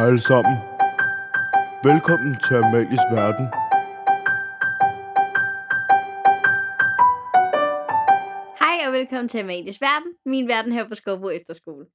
Hej 0.00 0.08
alle 0.08 0.20
sammen. 0.20 0.56
Velkommen 1.84 2.32
til 2.44 2.54
Amalies 2.54 3.06
Verden. 3.16 3.46
Hej 8.62 8.76
og 8.86 8.92
velkommen 8.92 9.28
til 9.28 9.38
Amalies 9.38 9.80
Verden, 9.80 10.12
min 10.26 10.48
verden 10.48 10.72
her 10.72 10.88
på 10.88 10.94
Skovbo 10.94 11.28
Efterskole. 11.28 11.86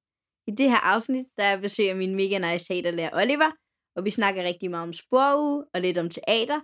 I 0.48 0.52
det 0.52 0.70
her 0.70 0.78
afsnit, 0.78 1.26
der 1.38 1.44
er 1.44 1.62
besøg 1.62 1.90
af 1.90 1.96
min 1.96 2.16
mega 2.16 2.38
nice 2.38 2.66
teaterlærer 2.68 3.22
Oliver, 3.22 3.52
og 3.96 4.06
vi 4.06 4.10
snakker 4.10 4.44
rigtig 4.44 4.72
meget 4.72 4.88
om 4.88 4.94
sporuge 4.94 5.66
og 5.74 5.82
lidt 5.82 5.98
om 5.98 6.10
teater, 6.10 6.60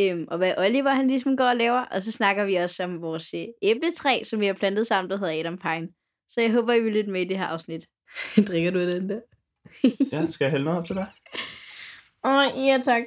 øhm, 0.00 0.24
og 0.30 0.38
hvad 0.38 0.54
Oliver 0.58 0.90
han 0.90 1.06
ligesom 1.06 1.36
går 1.36 1.44
og 1.44 1.56
laver, 1.56 1.80
og 1.80 2.02
så 2.02 2.12
snakker 2.12 2.44
vi 2.44 2.54
også 2.54 2.84
om 2.84 3.02
vores 3.02 3.34
øh, 3.34 3.46
æbletræ, 3.62 4.24
som 4.24 4.40
vi 4.40 4.46
har 4.46 4.54
plantet 4.54 4.86
sammen, 4.86 5.10
der 5.10 5.16
hedder 5.16 5.40
Adam 5.40 5.58
Pine. 5.58 5.88
Så 6.28 6.40
jeg 6.40 6.52
håber, 6.52 6.72
I 6.72 6.82
vil 6.82 6.92
lytte 6.92 7.10
med 7.10 7.20
i 7.20 7.28
det 7.28 7.38
her 7.38 7.46
afsnit. 7.46 7.84
Drikker 8.48 8.70
du 8.70 8.78
af 8.78 8.86
den 8.86 9.08
der? 9.08 9.20
Ja, 10.12 10.30
skal 10.30 10.44
jeg 10.44 10.50
hælde 10.50 10.64
noget 10.64 10.78
op 10.78 10.86
til 10.86 10.96
dig? 10.96 11.06
Åh, 12.24 12.36
oh, 12.36 12.66
ja 12.66 12.80
tak. 12.84 13.02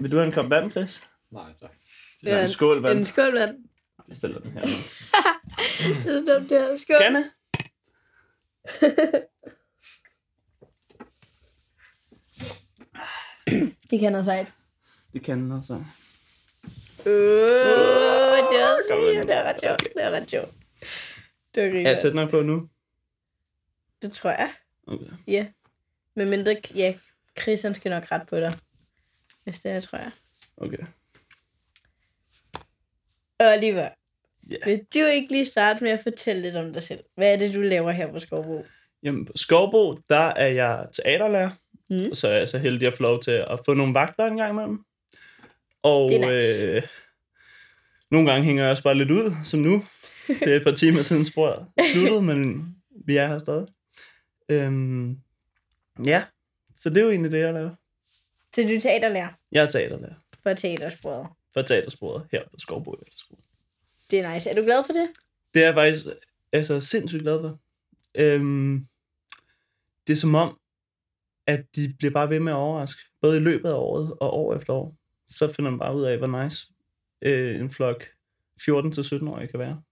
Vil 0.00 0.10
du 0.10 0.16
have 0.16 0.26
en 0.26 0.32
kop 0.32 0.50
vand, 0.50 0.70
Chris? 0.70 1.00
Nej, 1.30 1.52
tak. 1.60 1.70
Eller 2.22 2.42
en 2.42 2.48
skål 2.48 2.82
vand? 2.82 2.98
En 2.98 3.06
skål 3.06 3.34
vand. 3.38 3.58
Jeg 4.08 4.16
stiller 4.16 4.40
den 4.40 4.52
her. 4.52 4.60
Det 6.04 6.28
er 6.28 6.34
dumt, 6.34 6.50
det 6.50 6.60
her. 6.60 6.76
Skål. 6.76 6.96
Kanne? 7.00 7.24
Det 13.90 14.00
kan 14.00 14.12
noget 14.12 14.24
sejt. 14.24 14.52
Det 15.12 15.22
kan 15.24 15.38
den 15.42 15.52
også. 15.52 15.72
Uh, 15.74 15.82
det 17.06 18.60
er 18.62 18.78
sygt. 18.88 19.28
Det 19.28 19.36
er 19.36 19.42
ret 19.42 19.60
sjovt. 19.60 19.80
Det 19.80 20.04
er 20.04 20.10
ret 20.10 20.30
sjovt. 20.30 20.50
Det 21.54 21.62
er 21.64 21.86
Er 21.86 21.90
jeg 21.90 22.00
tæt 22.00 22.14
nok 22.14 22.30
på 22.30 22.42
nu? 22.42 22.68
Det 24.02 24.12
tror 24.12 24.30
jeg. 24.30 24.50
Okay. 24.86 25.06
Ja. 25.26 25.46
Men 26.16 26.30
mindre, 26.30 26.56
ja, 26.74 26.94
Chris 27.40 27.62
han 27.62 27.74
skal 27.74 27.90
nok 27.90 28.12
ret 28.12 28.22
på 28.28 28.36
dig. 28.36 28.52
Hvis 29.44 29.60
det 29.60 29.72
er, 29.72 29.80
tror 29.80 29.98
jeg. 29.98 30.10
Okay. 30.56 30.78
Oliver, 33.40 33.88
Ja. 34.50 34.56
vil 34.64 34.80
du 34.94 34.98
ikke 35.06 35.32
lige 35.32 35.44
starte 35.44 35.84
med 35.84 35.90
at 35.92 36.00
fortælle 36.02 36.42
lidt 36.42 36.56
om 36.56 36.72
dig 36.72 36.82
selv? 36.82 37.00
Hvad 37.16 37.32
er 37.32 37.36
det, 37.36 37.54
du 37.54 37.60
laver 37.60 37.90
her 37.90 38.12
på 38.12 38.18
Skovbo? 38.18 38.64
Jamen, 39.02 39.24
på 39.26 39.32
Skovbo, 39.36 39.98
der 40.08 40.16
er 40.36 40.46
jeg 40.46 40.86
teaterlærer. 40.92 41.50
Mm. 41.90 42.04
Og 42.10 42.16
så 42.16 42.28
er 42.28 42.36
jeg 42.38 42.48
så 42.48 42.58
heldig 42.58 42.88
at 42.88 42.96
få 42.96 43.02
lov 43.02 43.22
til 43.22 43.30
at 43.30 43.58
få 43.64 43.74
nogle 43.74 43.94
vagter 43.94 44.26
en 44.26 44.36
gang 44.36 44.50
imellem. 44.52 44.84
Og 45.82 46.10
nice. 46.10 46.26
øh, 46.62 46.82
nogle 48.10 48.30
gange 48.30 48.44
hænger 48.44 48.62
jeg 48.62 48.70
også 48.70 48.82
bare 48.82 48.94
lidt 48.94 49.10
ud, 49.10 49.32
som 49.44 49.60
nu. 49.60 49.84
Det 50.28 50.52
er 50.52 50.56
et 50.56 50.64
par 50.64 50.70
timer 50.74 51.02
siden 51.02 51.24
sporet 51.24 51.66
sluttede, 51.92 52.22
men 52.22 52.66
vi 53.06 53.16
er 53.16 53.26
her 53.26 53.38
stadig. 53.38 53.66
Øhm, 54.52 55.18
ja, 56.04 56.24
så 56.74 56.88
det 56.88 56.96
er 56.96 57.02
jo 57.04 57.10
egentlig 57.10 57.30
det, 57.32 57.38
jeg 57.38 57.54
laver. 57.54 57.74
Så 58.54 58.62
du 58.62 58.68
er 58.68 58.80
teaterlærer 58.80 59.28
Jeg 59.52 59.64
er 59.64 59.68
teaterlærer 59.68 60.14
for 60.42 60.54
teatersporet. 60.54 61.28
for 61.54 61.62
teatersporet 61.62 62.26
her 62.32 62.42
på 62.44 62.54
Skovbo 62.58 62.94
Efterskole. 63.06 63.40
Det 64.10 64.18
er 64.20 64.34
nice. 64.34 64.50
Er 64.50 64.54
du 64.54 64.62
glad 64.62 64.84
for 64.86 64.92
det? 64.92 65.08
Det 65.54 65.62
er 65.62 65.66
jeg 65.66 65.74
faktisk 65.74 66.06
altså, 66.52 66.80
sindssygt 66.80 67.22
glad 67.22 67.40
for. 67.40 67.60
Øhm, 68.14 68.86
det 70.06 70.12
er 70.12 70.16
som 70.16 70.34
om, 70.34 70.58
at 71.46 71.64
de 71.76 71.94
bliver 71.98 72.12
bare 72.12 72.30
ved 72.30 72.40
med 72.40 72.52
at 72.52 72.56
overraske. 72.56 73.00
Både 73.20 73.36
i 73.36 73.40
løbet 73.40 73.68
af 73.68 73.74
året 73.74 74.12
og 74.20 74.34
år 74.34 74.54
efter 74.56 74.72
år. 74.72 74.96
Så 75.28 75.52
finder 75.52 75.70
man 75.70 75.78
bare 75.80 75.96
ud 75.96 76.02
af, 76.04 76.18
hvor 76.18 76.42
nice 76.42 76.66
øh, 77.22 77.60
en 77.60 77.70
flok 77.70 78.04
14-17-årige 78.60 79.48
kan 79.48 79.58
være. 79.60 79.82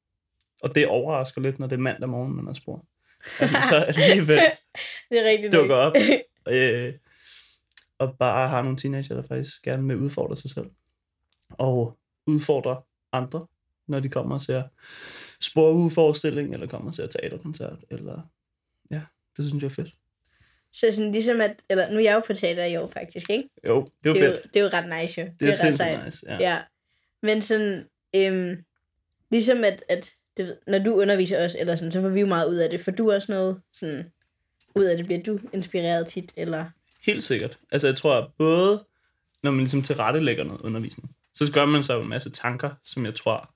Og 0.63 0.75
det 0.75 0.87
overrasker 0.87 1.41
lidt, 1.41 1.59
når 1.59 1.67
det 1.67 1.77
er 1.77 1.81
mandag 1.81 2.09
morgen, 2.09 2.37
man 2.37 2.47
har 2.47 2.53
spurgt. 2.53 2.85
At 3.41 3.53
man 3.53 3.63
så 3.69 3.85
alligevel 4.03 4.41
Det 5.11 5.19
er 5.19 5.25
rigtigt. 5.25 5.53
dukker 5.53 5.75
op. 5.77 5.95
Øh, 6.49 6.95
og 7.99 8.19
bare 8.19 8.49
har 8.49 8.63
nogle 8.63 8.77
teenager, 8.79 9.15
der 9.15 9.23
faktisk 9.23 9.63
gerne 9.63 9.87
vil 9.87 9.97
udfordre 9.97 10.37
sig 10.37 10.51
selv. 10.51 10.71
Og 11.51 11.99
udfordre 12.27 12.83
andre, 13.13 13.47
når 13.89 14.01
de 14.01 14.09
kommer 14.09 14.35
og 14.35 14.43
ser 14.43 14.63
sporugeforestilling, 15.41 16.55
eller 16.55 16.67
kommer 16.67 16.89
og 16.89 16.95
ser 16.95 17.07
teaterkoncert, 17.07 17.79
eller 17.91 18.31
ja, 18.91 19.01
det 19.37 19.45
synes 19.47 19.63
jeg 19.63 19.69
er 19.69 19.75
fedt. 19.75 19.95
Så 20.73 20.87
sådan 20.93 21.13
ligesom 21.13 21.41
at, 21.41 21.63
eller 21.71 21.91
nu 21.91 21.97
er 21.97 22.03
jeg 22.03 22.15
jo 22.15 22.23
på 22.27 22.33
teater 22.33 22.65
i 22.65 22.77
år 22.77 22.87
faktisk, 22.87 23.31
ikke? 23.31 23.49
Jo, 23.67 23.89
det 24.05 24.11
er 24.11 24.15
jo 24.15 24.15
det, 24.15 24.23
er 24.23 24.31
fedt. 24.31 24.37
jo, 24.37 24.51
det 24.55 24.61
er 24.61 24.65
jo 24.65 24.71
ret 24.73 25.03
nice 25.03 25.21
jo. 25.21 25.27
Det 25.41 25.49
er, 25.49 25.53
ret 25.53 25.59
sindssygt 25.59 25.77
sejt. 25.77 26.05
nice, 26.05 26.27
ja. 26.29 26.37
Ja. 26.41 26.63
Men 27.23 27.43
sådan, 27.43 27.89
øhm, 28.17 28.65
ligesom 29.31 29.65
at, 29.65 29.85
at 29.89 30.11
det, 30.37 30.59
når 30.67 30.79
du 30.79 31.01
underviser 31.01 31.45
os, 31.45 31.57
eller 31.59 31.77
sådan, 31.77 31.93
så 31.93 32.01
får 32.01 32.09
vi 32.09 32.21
jo 32.21 32.27
meget 32.27 32.49
ud 32.49 32.57
af 32.57 32.71
det. 32.71 32.81
For 32.81 32.91
du 32.91 33.13
også 33.13 33.33
noget 33.33 33.61
sådan, 33.73 34.13
ud 34.75 34.85
af 34.85 34.97
det? 34.97 35.07
Bliver 35.07 35.23
du 35.23 35.39
inspireret 35.53 36.07
tit, 36.07 36.33
eller? 36.37 36.65
Helt 37.07 37.23
sikkert. 37.23 37.59
Altså 37.73 37.87
jeg 37.87 37.97
tror, 37.97 38.15
at 38.19 38.27
både 38.39 38.85
når 39.43 39.51
man 39.51 39.61
ligesom 39.61 39.83
tilrettelægger 39.83 40.45
noget 40.45 40.61
undervisning, 40.61 41.11
så 41.35 41.53
gør 41.53 41.65
man 41.65 41.83
så 41.83 42.01
en 42.01 42.09
masse 42.09 42.31
tanker, 42.31 42.71
som 42.85 43.05
jeg 43.05 43.15
tror, 43.15 43.55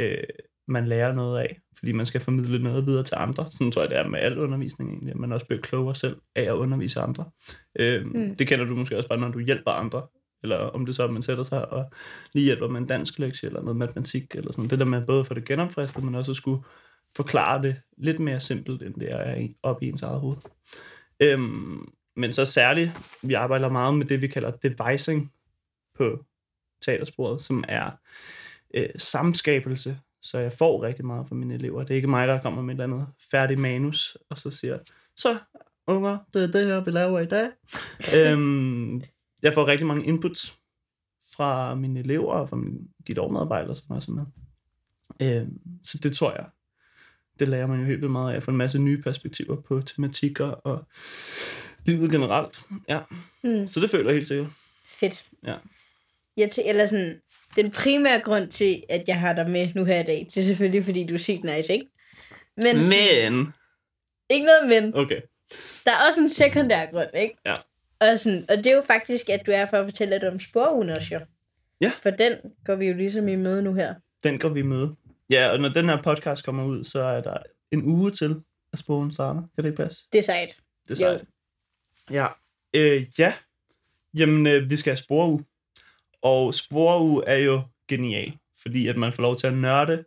øh, 0.00 0.22
man 0.68 0.86
lærer 0.88 1.12
noget 1.12 1.38
af, 1.40 1.60
fordi 1.78 1.92
man 1.92 2.06
skal 2.06 2.20
formidle 2.20 2.62
noget 2.62 2.86
videre 2.86 3.04
til 3.04 3.14
andre. 3.18 3.46
Sådan 3.50 3.72
tror 3.72 3.82
jeg, 3.82 3.90
det 3.90 3.98
er 3.98 4.08
med 4.08 4.18
al 4.18 4.38
undervisning 4.38 4.90
egentlig, 4.90 5.10
at 5.10 5.16
man 5.16 5.32
også 5.32 5.46
bliver 5.46 5.62
klogere 5.62 5.94
selv 5.94 6.16
af 6.36 6.42
at 6.42 6.52
undervise 6.52 7.00
andre. 7.00 7.24
Øh, 7.78 8.06
Mm. 8.06 8.36
Det 8.36 8.48
kender 8.48 8.64
du 8.64 8.74
måske 8.74 8.96
også 8.96 9.08
bare, 9.08 9.18
når 9.18 9.28
du 9.28 9.38
hjælper 9.38 9.70
andre, 9.70 10.02
eller 10.42 10.56
om 10.56 10.86
det 10.86 10.96
så 10.96 11.02
er, 11.02 11.06
at 11.06 11.12
man 11.12 11.22
sætter 11.22 11.44
sig 11.44 11.72
og 11.72 11.90
lige 12.32 12.44
hjælper 12.44 12.68
med 12.68 12.80
en 12.80 12.86
dansk 12.86 13.18
lektie, 13.18 13.46
eller 13.46 13.60
noget 13.62 13.76
matematik, 13.76 14.34
eller 14.34 14.52
sådan 14.52 14.70
Det 14.70 14.78
der 14.78 14.84
med 14.84 15.06
både 15.06 15.24
for 15.24 15.34
det 15.34 15.44
genopfrisket, 15.44 16.04
men 16.04 16.14
også 16.14 16.32
at 16.32 16.36
skulle 16.36 16.62
forklare 17.16 17.62
det 17.62 17.76
lidt 17.98 18.20
mere 18.20 18.40
simpelt, 18.40 18.82
end 18.82 18.94
det 18.94 19.12
er 19.12 19.34
i- 19.34 19.56
op 19.62 19.82
i 19.82 19.88
ens 19.88 20.02
eget 20.02 20.20
hoved. 20.20 20.36
Øhm, 21.20 21.88
men 22.16 22.32
så 22.32 22.44
særligt, 22.44 22.92
vi 23.22 23.34
arbejder 23.34 23.68
meget 23.68 23.94
med 23.94 24.06
det, 24.06 24.20
vi 24.22 24.26
kalder 24.26 24.50
devising 24.50 25.32
på 25.98 26.24
teatersporet, 26.84 27.40
som 27.40 27.64
er 27.68 27.90
øh, 28.74 28.88
samskabelse. 28.96 29.98
Så 30.22 30.38
jeg 30.38 30.52
får 30.52 30.82
rigtig 30.82 31.06
meget 31.06 31.28
fra 31.28 31.34
mine 31.34 31.54
elever. 31.54 31.80
Det 31.82 31.90
er 31.90 31.94
ikke 31.96 32.08
mig, 32.08 32.28
der 32.28 32.40
kommer 32.42 32.62
med 32.62 32.74
et 32.74 32.80
eller 32.82 32.94
andet 32.96 33.08
færdigt 33.30 33.60
manus, 33.60 34.16
og 34.30 34.38
så 34.38 34.50
siger, 34.50 34.78
så 35.16 35.38
unger, 35.86 36.18
det 36.34 36.42
er 36.42 36.46
det 36.46 36.66
her, 36.66 36.80
vi 36.84 36.90
laver 36.90 37.20
i 37.20 37.26
dag. 37.26 37.48
øhm, 38.16 39.02
jeg 39.42 39.54
får 39.54 39.66
rigtig 39.66 39.86
mange 39.86 40.04
inputs 40.06 40.58
fra 41.36 41.74
mine 41.74 42.00
elever 42.00 42.32
og 42.32 42.48
fra 42.48 42.56
mine 42.56 42.78
guitarmedarbejdere, 43.06 43.74
som 43.76 43.96
også 43.96 44.12
er 44.12 44.14
med. 44.14 44.26
Øhm, 45.40 45.58
så 45.84 45.98
det 45.98 46.12
tror 46.16 46.32
jeg, 46.32 46.46
det 47.38 47.48
lærer 47.48 47.66
man 47.66 47.78
jo 47.80 47.84
helt 47.84 48.00
vildt 48.00 48.12
meget 48.12 48.32
af 48.32 48.36
at 48.36 48.42
få 48.42 48.50
en 48.50 48.56
masse 48.56 48.78
nye 48.78 49.02
perspektiver 49.02 49.60
på 49.60 49.80
tematikker 49.80 50.46
og 50.46 50.84
livet 51.84 52.10
generelt. 52.10 52.60
Ja. 52.88 53.00
Mm. 53.44 53.68
Så 53.70 53.80
det 53.80 53.90
føler 53.90 54.10
jeg 54.10 54.14
helt 54.16 54.28
sikkert. 54.28 54.48
Fedt. 54.86 55.26
Ja. 55.46 55.54
Jeg 56.36 56.48
tæ- 56.48 56.68
eller 56.68 56.86
sådan, 56.86 57.20
den 57.56 57.70
primære 57.70 58.20
grund 58.20 58.48
til, 58.48 58.82
at 58.88 59.04
jeg 59.06 59.20
har 59.20 59.32
dig 59.32 59.50
med 59.50 59.68
nu 59.74 59.84
her 59.84 60.00
i 60.00 60.04
dag, 60.04 60.26
det 60.34 60.40
er 60.40 60.44
selvfølgelig, 60.44 60.84
fordi 60.84 61.06
du 61.06 61.14
er 61.14 61.18
sygt 61.18 61.44
nice, 61.44 61.72
ikke? 61.72 61.86
Men, 62.56 62.76
Men... 62.76 63.52
ikke 64.30 64.46
noget 64.46 64.68
men. 64.82 64.96
Okay. 64.96 65.20
Der 65.84 65.90
er 65.90 66.08
også 66.08 66.20
en 66.20 66.28
sekundær 66.28 66.86
grund, 66.92 67.08
ikke? 67.16 67.34
Ja. 67.46 67.54
Og, 68.00 68.18
sådan, 68.18 68.44
og 68.48 68.56
det 68.56 68.66
er 68.66 68.74
jo 68.76 68.82
faktisk, 68.86 69.28
at 69.28 69.46
du 69.46 69.52
er 69.52 69.66
for 69.66 69.76
at 69.76 69.86
fortælle 69.86 70.14
lidt 70.14 70.24
om 70.24 70.40
sporugen 70.40 70.90
også, 70.90 71.14
jo. 71.14 71.20
Ja. 71.80 71.92
For 72.02 72.10
den 72.10 72.32
går 72.64 72.74
vi 72.74 72.86
jo 72.86 72.94
ligesom 72.94 73.28
i 73.28 73.36
møde 73.36 73.62
nu 73.62 73.74
her. 73.74 73.94
Den 74.24 74.38
går 74.38 74.48
vi 74.48 74.60
i 74.60 74.62
møde. 74.62 74.94
Ja, 75.30 75.50
og 75.52 75.58
når 75.60 75.68
den 75.68 75.88
her 75.88 76.02
podcast 76.02 76.44
kommer 76.44 76.64
ud, 76.64 76.84
så 76.84 77.00
er 77.00 77.20
der 77.20 77.36
en 77.72 77.82
uge 77.84 78.10
til 78.10 78.40
at 78.72 78.78
sporen 78.78 79.12
starter. 79.12 79.40
Kan 79.40 79.64
det 79.64 79.70
ikke 79.70 79.82
passe? 79.82 80.04
Det 80.12 80.18
er 80.18 80.22
sejt. 80.22 80.60
Det 80.88 81.00
er 81.00 81.12
Jo. 81.12 81.18
sejt. 81.18 81.28
Ja. 82.10 82.26
Øh, 82.74 83.06
ja. 83.18 83.34
Jamen, 84.14 84.46
øh, 84.46 84.70
vi 84.70 84.76
skal 84.76 84.90
have 84.90 84.96
sporeuge. 84.96 85.44
Og 86.22 86.54
sporeuge 86.54 87.24
er 87.26 87.36
jo 87.36 87.62
genial, 87.88 88.38
fordi 88.62 88.88
at 88.88 88.96
man 88.96 89.12
får 89.12 89.22
lov 89.22 89.36
til 89.36 89.46
at 89.46 89.54
nørde 89.54 90.04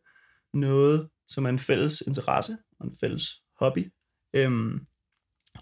noget, 0.53 1.09
som 1.27 1.45
er 1.45 1.49
en 1.49 1.59
fælles 1.59 2.01
interesse 2.07 2.57
og 2.79 2.85
en 2.85 2.95
fælles 2.99 3.41
hobby. 3.59 3.91
Øhm, 4.33 4.85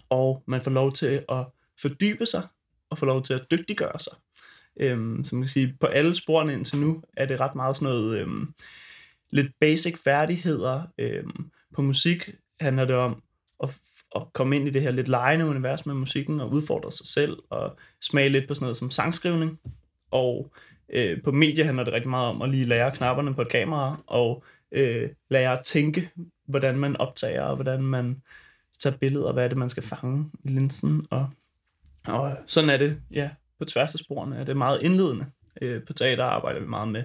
og 0.08 0.42
man 0.46 0.62
får 0.62 0.70
lov 0.70 0.92
til 0.92 1.24
at 1.28 1.46
fordybe 1.80 2.26
sig 2.26 2.42
og 2.90 2.98
få 2.98 3.06
lov 3.06 3.22
til 3.22 3.34
at 3.34 3.46
dygtiggøre 3.50 3.98
sig. 4.00 4.12
Øhm, 4.80 5.24
så 5.24 5.34
man 5.34 5.42
kan 5.42 5.48
sige, 5.48 5.76
på 5.80 5.86
alle 5.86 6.14
sporene 6.14 6.52
indtil 6.52 6.78
nu, 6.78 7.02
er 7.16 7.26
det 7.26 7.40
ret 7.40 7.54
meget 7.54 7.76
sådan 7.76 7.88
noget 7.88 8.18
øhm, 8.18 8.54
lidt 9.30 9.52
basic 9.60 9.98
færdigheder. 10.04 10.82
øh, 10.98 11.24
på 11.74 11.82
musik 11.82 12.30
handler 12.60 12.84
det 12.84 12.96
om 12.96 13.22
at, 13.62 13.70
at 14.16 14.22
komme 14.32 14.56
ind 14.56 14.68
i 14.68 14.70
det 14.70 14.82
her 14.82 14.90
lidt 14.90 15.08
lejende 15.08 15.46
univers 15.46 15.86
med 15.86 15.94
musikken 15.94 16.40
og 16.40 16.50
udfordre 16.50 16.92
sig 16.92 17.06
selv 17.06 17.38
og 17.50 17.76
smage 18.00 18.28
lidt 18.28 18.48
på 18.48 18.54
sådan 18.54 18.64
noget 18.64 18.76
som 18.76 18.90
sangskrivning. 18.90 19.60
Og 20.10 20.52
øh, 20.88 21.22
på 21.22 21.32
medie 21.32 21.64
handler 21.64 21.84
det 21.84 21.92
rigtig 21.92 22.10
meget 22.10 22.28
om 22.28 22.42
at 22.42 22.50
lige 22.50 22.64
lære 22.64 22.96
knapperne 22.96 23.34
på 23.34 23.42
et 23.42 23.48
kamera 23.48 24.02
og 24.06 24.44
øh, 24.72 25.10
lære 25.30 25.52
at 25.52 25.64
tænke, 25.64 26.10
hvordan 26.46 26.78
man 26.78 26.96
optager 26.96 27.42
og 27.42 27.54
hvordan 27.54 27.82
man 27.82 28.22
tager 28.78 28.96
billeder, 28.96 29.26
og 29.26 29.32
hvad 29.32 29.44
er 29.44 29.48
det, 29.48 29.58
man 29.58 29.68
skal 29.68 29.82
fange 29.82 30.30
i 30.44 30.48
linsen. 30.48 31.06
Og, 31.10 31.30
og 32.06 32.36
sådan 32.46 32.70
er 32.70 32.76
det, 32.76 33.00
ja, 33.10 33.30
på 33.58 33.64
tværs 33.64 33.94
af 33.94 34.00
sporene 34.00 34.36
er 34.36 34.44
det 34.44 34.56
meget 34.56 34.82
indledende. 34.82 35.26
Øh, 35.62 35.82
på 35.86 35.92
teater 35.92 36.24
arbejder 36.24 36.60
vi 36.60 36.66
meget 36.66 36.88
med 36.88 37.02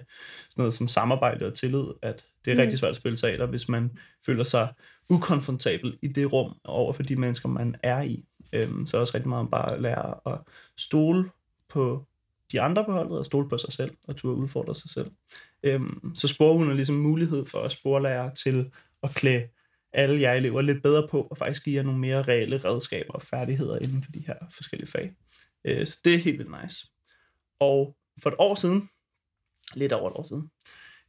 sådan 0.50 0.62
noget 0.62 0.74
som 0.74 0.88
samarbejde 0.88 1.46
og 1.46 1.54
tillid, 1.54 1.84
at 2.02 2.26
det 2.46 2.52
er 2.52 2.56
Mm. 2.56 2.62
rigtig 2.62 2.80
svært 2.80 2.90
at 2.90 2.96
spille 2.96 3.18
teater, 3.18 3.46
hvis 3.46 3.70
man 3.70 3.92
føler 4.26 4.44
sig 4.44 4.74
ukomfortabel 5.10 5.98
i 6.02 6.08
det 6.08 6.34
rum 6.34 6.54
over 6.64 6.94
for 6.94 7.04
de 7.04 7.16
mennesker, 7.16 7.50
man 7.50 7.76
er 7.84 8.02
i. 8.02 8.26
Øhm, 8.54 8.86
så 8.88 8.98
er 8.98 9.00
det 9.00 9.02
også 9.02 9.16
rigtig 9.16 9.30
meget 9.30 9.52
bare 9.52 9.74
at 9.74 9.82
lære 9.82 10.34
at 10.34 10.40
stole 10.78 11.30
på 11.70 12.06
de 12.52 12.62
andre 12.62 12.86
på 12.86 12.92
holdet, 12.92 13.18
og 13.18 13.26
stole 13.26 13.50
på 13.50 13.58
sig 13.58 13.74
selv, 13.74 13.92
og 14.08 14.16
turde 14.16 14.36
udfordre 14.36 14.76
sig 14.76 14.90
selv. 14.90 15.12
Øhm, 15.64 16.16
så 16.16 16.28
sporhund 16.28 16.70
er 16.70 16.74
ligesom 16.76 16.96
mulighed 16.96 17.46
for 17.46 17.60
at 17.60 17.72
sporlære 17.72 18.32
til 18.36 18.72
at 19.04 19.10
klæde 19.16 19.48
alle 19.94 20.22
jer 20.22 20.34
elever 20.34 20.62
lidt 20.62 20.84
bedre 20.84 21.08
på, 21.08 21.22
og 21.22 21.38
faktisk 21.38 21.64
give 21.64 21.76
jer 21.76 21.84
nogle 21.84 22.00
mere 22.00 22.22
reelle 22.22 22.58
redskaber 22.58 23.14
og 23.14 23.22
færdigheder 23.22 23.80
inden 23.80 24.04
for 24.04 24.12
de 24.12 24.24
her 24.28 24.36
forskellige 24.52 24.90
fag. 24.92 25.14
Øh, 25.66 25.88
så 25.88 26.00
det 26.06 26.14
er 26.14 26.18
helt 26.18 26.38
vildt 26.40 26.52
nice. 26.64 26.88
Og 27.60 27.96
for 28.22 28.30
et 28.30 28.36
år 28.40 28.56
siden, 28.56 28.90
lidt 29.74 29.92
over 29.92 30.10
et 30.10 30.16
år 30.16 30.24
siden, 30.24 30.50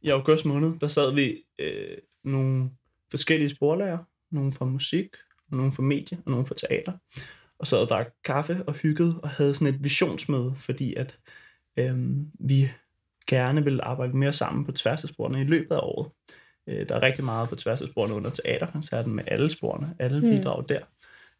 i 0.01 0.09
august 0.09 0.45
måned, 0.45 0.79
der 0.79 0.87
sad 0.87 1.13
vi 1.13 1.43
øh, 1.59 1.97
nogle 2.23 2.69
forskellige 3.11 3.49
sporlærer, 3.49 3.97
nogle 4.31 4.51
fra 4.51 4.65
musik, 4.65 5.07
nogle 5.51 5.71
fra 5.71 5.83
medie 5.83 6.17
og 6.25 6.31
nogle 6.31 6.45
fra 6.45 6.55
teater, 6.55 6.93
og 7.59 7.67
sad 7.67 7.77
og 7.77 7.89
drak 7.89 8.07
kaffe 8.23 8.63
og 8.67 8.73
hyggede 8.73 9.19
og 9.23 9.29
havde 9.29 9.55
sådan 9.55 9.73
et 9.73 9.83
visionsmøde, 9.83 10.55
fordi 10.55 10.93
at 10.93 11.19
øh, 11.77 11.97
vi 12.39 12.69
gerne 13.27 13.63
vil 13.63 13.79
arbejde 13.83 14.17
mere 14.17 14.33
sammen 14.33 14.65
på 14.65 14.71
tværs 14.71 15.03
af 15.03 15.09
sporene 15.09 15.41
i 15.41 15.43
løbet 15.43 15.75
af 15.75 15.79
året. 15.79 16.11
Øh, 16.67 16.89
der 16.89 16.95
er 16.95 17.01
rigtig 17.01 17.23
meget 17.25 17.49
på 17.49 17.55
tværs 17.55 17.81
af 17.81 17.87
sporene 17.87 18.15
under 18.15 18.29
teaterkoncerten 18.29 19.13
med 19.15 19.23
alle 19.27 19.49
sporene, 19.49 19.95
alle 19.99 20.21
Mm. 20.21 20.29
bidrag 20.29 20.65
der. 20.69 20.81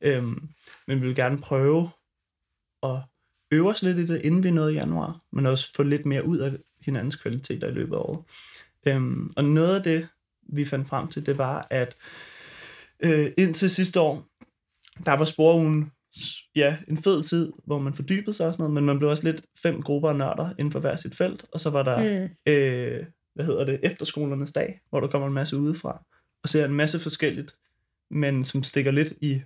Øhm, 0.02 0.50
men 0.88 1.02
vi 1.02 1.08
vil 1.08 1.16
gerne 1.16 1.38
prøve 1.38 1.90
at 2.84 3.00
øve 3.56 3.70
os 3.70 3.84
lidt 3.84 3.98
i 3.98 4.06
det, 4.06 4.22
inden 4.22 4.44
vi 4.44 4.52
nåede 4.52 4.74
januar, 4.74 5.22
men 5.32 5.46
også 5.46 5.74
få 5.76 5.84
lidt 5.84 6.06
mere 6.06 6.26
ud 6.26 6.38
af 6.38 6.54
hinandens 6.82 7.16
kvaliteter 7.16 7.68
i 7.68 7.72
løbet 7.72 7.96
af 7.96 8.00
året. 8.00 8.20
Øhm, 8.86 9.32
og 9.38 9.46
noget 9.46 9.76
af 9.76 9.84
det, 9.84 10.08
vi 10.50 10.66
fandt 10.66 10.88
frem 10.88 11.08
til, 11.08 11.26
det 11.26 11.38
var, 11.38 11.68
at 11.70 11.96
øh, 13.00 13.28
indtil 13.38 13.70
sidste 13.70 14.00
år, 14.00 14.26
der 15.06 15.12
var 15.14 15.26
sporugen 15.26 15.92
ja, 16.56 16.78
en 16.88 16.98
fed 16.98 17.24
tid, 17.24 17.52
hvor 17.66 17.80
man 17.80 17.94
fordybede 17.94 18.34
sig 18.34 18.48
og 18.48 18.54
sådan 18.54 18.64
noget, 18.64 18.74
men 18.74 18.86
man 18.86 18.98
blev 18.98 19.10
også 19.10 19.24
lidt 19.24 19.42
fem 19.64 19.82
grupper 19.82 20.10
af 20.10 20.16
nørder 20.16 20.50
inden 20.60 20.72
for 20.72 20.80
hver 20.80 20.96
sit 20.96 21.16
felt, 21.16 21.46
og 21.52 21.60
så 21.60 21.70
var 21.70 21.84
der 21.84 22.28
Mm. 22.28 22.54
øh, 22.54 23.06
hvad 23.34 23.46
hedder 23.46 23.66
det, 23.66 23.80
efterskolernes 23.84 24.52
dag, 24.52 24.82
hvor 24.90 25.00
der 25.00 25.08
kommer 25.08 25.28
en 25.28 25.34
masse 25.34 25.58
udefra, 25.58 26.04
og 26.44 26.50
ser 26.50 26.66
en 26.66 26.74
masse 26.74 27.00
forskelligt, 27.00 27.56
men 28.12 28.44
som 28.44 28.64
stikker 28.64 28.92
lidt 28.92 29.14
i 29.22 29.42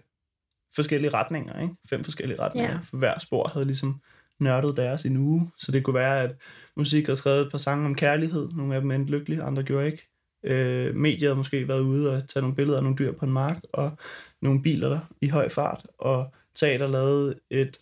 forskellige 0.76 1.14
retninger, 1.14 1.62
ikke? 1.62 1.74
Fem 1.90 2.04
forskellige 2.04 2.40
retninger, 2.40 2.72
Ja. 2.72 2.80
for 2.84 2.98
hver 2.98 3.20
spor 3.20 3.48
havde 3.54 3.66
ligesom 3.66 4.02
nørdet 4.40 4.78
deres 4.78 5.06
i 5.06 5.08
en 5.08 5.18
uge, 5.18 5.52
så 5.58 5.72
det 5.72 5.84
kunne 5.84 5.94
være, 5.94 6.22
at 6.24 6.36
musik 6.76 7.06
havde 7.06 7.18
skrevet 7.18 7.46
et 7.46 7.52
par 7.52 7.58
sange 7.58 7.86
om 7.86 7.96
kærlighed, 7.96 8.50
nogle 8.52 8.76
af 8.76 8.82
dem 8.82 8.92
endte 8.92 9.12
lykkelige, 9.12 9.44
andre 9.44 9.64
gjorde 9.64 9.86
ikke. 9.86 10.08
Øh, 10.44 10.96
medier 10.96 11.30
havde 11.30 11.36
måske 11.38 11.68
været 11.68 11.80
ude 11.82 12.10
og 12.18 12.28
tage 12.30 12.42
nogle 12.42 12.56
billeder 12.56 12.78
af 12.78 12.84
nogle 12.84 12.98
dyr 12.98 13.12
på 13.12 13.26
en 13.26 13.34
mark, 13.34 13.62
og 13.74 13.98
nogle 14.42 14.62
biler 14.62 14.90
der 14.90 15.00
i 15.22 15.28
høj 15.28 15.50
fart, 15.50 15.88
og 15.98 16.34
teater 16.56 16.88
lavede 16.88 17.40
et 17.50 17.78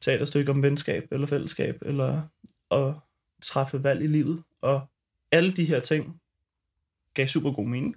teaterstykke 0.00 0.50
om 0.50 0.62
venskab 0.62 1.04
eller 1.10 1.26
fællesskab, 1.26 1.78
eller 1.82 2.22
at 2.70 2.94
træffe 3.42 3.82
valg 3.84 4.04
i 4.04 4.06
livet, 4.06 4.42
og 4.62 4.80
alle 5.32 5.52
de 5.52 5.64
her 5.64 5.80
ting 5.80 6.20
gav 7.14 7.26
super 7.26 7.52
god 7.52 7.66
mening, 7.66 7.96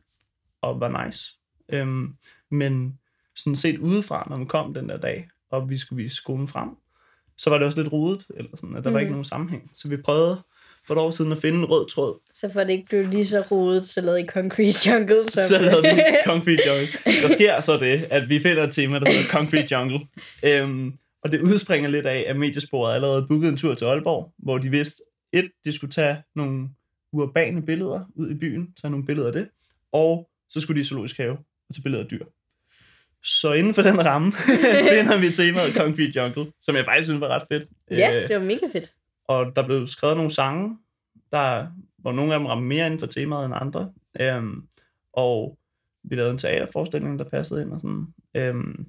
og 0.62 0.80
var 0.80 1.06
nice. 1.06 1.40
Øhm, 1.69 2.16
men 2.51 3.00
sådan 3.35 3.56
set 3.56 3.77
udefra, 3.77 4.27
når 4.30 4.38
man 4.38 4.47
kom 4.47 4.74
den 4.74 4.89
der 4.89 4.97
dag, 4.97 5.27
og 5.51 5.69
vi 5.69 5.77
skulle 5.77 6.03
vise 6.03 6.15
skolen 6.15 6.47
frem, 6.47 6.69
så 7.38 7.50
var 7.50 7.57
det 7.57 7.65
også 7.65 7.81
lidt 7.81 7.94
rodet, 7.94 8.25
eller 8.38 8.50
sådan, 8.56 8.75
at 8.75 8.83
der 8.83 8.89
mm. 8.89 8.94
var 8.94 9.00
ikke 9.00 9.09
Mhm. 9.09 9.13
nogen 9.13 9.24
sammenhæng. 9.25 9.71
Så 9.75 9.88
vi 9.88 9.97
prøvede 9.97 10.41
for 10.88 10.94
et 10.94 11.00
år 11.00 11.12
siden 11.12 11.31
at 11.31 11.38
finde 11.38 11.59
en 11.59 11.65
rød 11.65 11.88
tråd, 11.89 12.19
Så 12.35 12.50
for 12.53 12.59
det 12.59 12.69
ikke 12.69 12.85
blev 12.85 13.07
lige 13.07 13.25
så 13.27 13.41
rodet, 13.51 13.85
så 13.85 14.01
lavede 14.01 14.21
I 14.21 14.25
Concrete 14.25 14.89
Jungle. 14.91 15.24
Som... 15.30 15.44
så 15.44 15.59
lavede 15.59 15.81
vi 15.95 16.01
Concrete 16.25 16.63
Jungle. 16.68 16.88
Der 17.21 17.27
sker 17.27 17.62
så 17.62 17.77
det, 17.77 18.07
at 18.09 18.30
vi 18.30 18.39
finder 18.39 18.63
et 18.63 18.74
tema, 18.74 19.00
der 19.00 19.12
hedder 19.12 19.27
Concrete 19.30 19.75
Jungle. 19.77 20.00
Øhm, 20.44 20.94
og 21.24 21.31
det 21.31 21.41
udspringer 21.41 21.89
lidt 21.89 22.06
af, 22.06 22.25
at 22.27 22.35
mediesporet 22.35 22.95
allerede 22.95 23.25
bookede 23.27 23.51
en 23.51 23.57
tur 23.57 23.74
til 23.75 23.85
Aalborg, 23.85 24.33
hvor 24.38 24.57
de 24.57 24.69
vidste, 24.69 25.03
et, 25.33 25.51
de 25.65 25.71
skulle 25.71 25.91
tage 25.91 26.18
nogle 26.35 26.69
urbane 27.12 27.62
billeder 27.62 28.01
ud 28.15 28.30
i 28.31 28.33
byen, 28.33 28.74
tage 28.81 28.91
nogle 28.91 29.06
billeder 29.06 29.27
af 29.27 29.33
det, 29.33 29.47
og 29.91 30.30
så 30.50 30.59
skulle 30.59 30.77
de 30.77 30.81
i 30.81 30.88
zoologisk 30.88 31.18
have 31.18 31.31
og 31.69 31.75
tage 31.75 31.83
billeder 31.83 32.03
af 32.03 32.09
dyr. 32.09 32.25
Så 33.23 33.53
inden 33.53 33.73
for 33.73 33.81
den 33.81 34.05
ramme 34.05 34.31
finder 34.97 35.19
vi 35.19 35.29
temaet 35.31 35.73
Concrete 35.75 36.11
Jungle, 36.19 36.51
som 36.61 36.75
jeg 36.75 36.85
faktisk 36.85 37.05
synes 37.07 37.21
var 37.21 37.27
ret 37.27 37.43
fedt. 37.51 37.63
ja, 37.91 38.21
Øh, 38.21 38.27
det 38.27 38.35
var 38.35 38.43
mega 38.43 38.65
fedt. 38.73 38.93
og 39.27 39.55
der 39.55 39.65
blev 39.65 39.87
skrevet 39.87 40.17
nogle 40.17 40.31
sange, 40.31 40.77
der, 41.31 41.67
hvor 41.97 42.11
nogle 42.11 42.33
af 42.33 42.39
dem 42.39 42.45
ramte 42.45 42.65
mere 42.67 42.85
inden 42.85 42.99
for 42.99 43.07
temaet 43.07 43.45
end 43.45 43.53
andre. 43.57 43.91
Øhm, 44.19 44.61
og 45.13 45.57
vi 46.03 46.15
lavede 46.15 46.31
en 46.31 46.37
teaterforestilling, 46.37 47.19
der 47.19 47.25
passede 47.29 47.61
ind 47.61 47.71
og 47.71 47.79
sådan. 47.79 48.07
Øhm, 48.35 48.85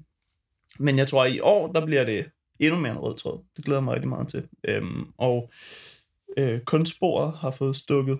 men 0.79 0.97
jeg 0.97 1.07
tror, 1.07 1.23
at 1.23 1.31
i 1.33 1.39
år, 1.39 1.71
der 1.71 1.85
bliver 1.85 2.03
det 2.03 2.25
endnu 2.59 2.79
mere 2.79 2.91
en 2.91 2.97
rød 2.97 3.17
tråd. 3.17 3.43
Det 3.57 3.65
glæder 3.65 3.79
jeg 3.79 3.83
mig 3.83 3.93
rigtig 3.93 4.09
meget 4.09 4.27
til. 4.27 4.47
Øhm, 4.67 5.05
og 5.17 5.51
øh, 6.37 6.59
kunstsporet 6.61 7.33
har 7.37 7.51
fået 7.51 7.75
stukket 7.75 8.17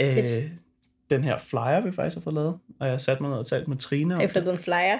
øh, 0.00 0.50
den 1.10 1.24
her 1.24 1.38
flyer, 1.38 1.80
vi 1.80 1.92
faktisk 1.92 2.16
har 2.16 2.20
fået 2.22 2.34
lavet. 2.34 2.58
Og 2.80 2.86
jeg 2.86 2.90
har 2.90 2.98
sat 2.98 3.20
mig 3.20 3.30
ned 3.30 3.38
og 3.38 3.46
talt 3.46 3.68
med 3.68 3.76
Trine 3.76 4.14
om 4.14 4.20
Efter 4.20 4.40
det. 4.40 4.48
den 4.48 4.58
flyer. 4.58 4.98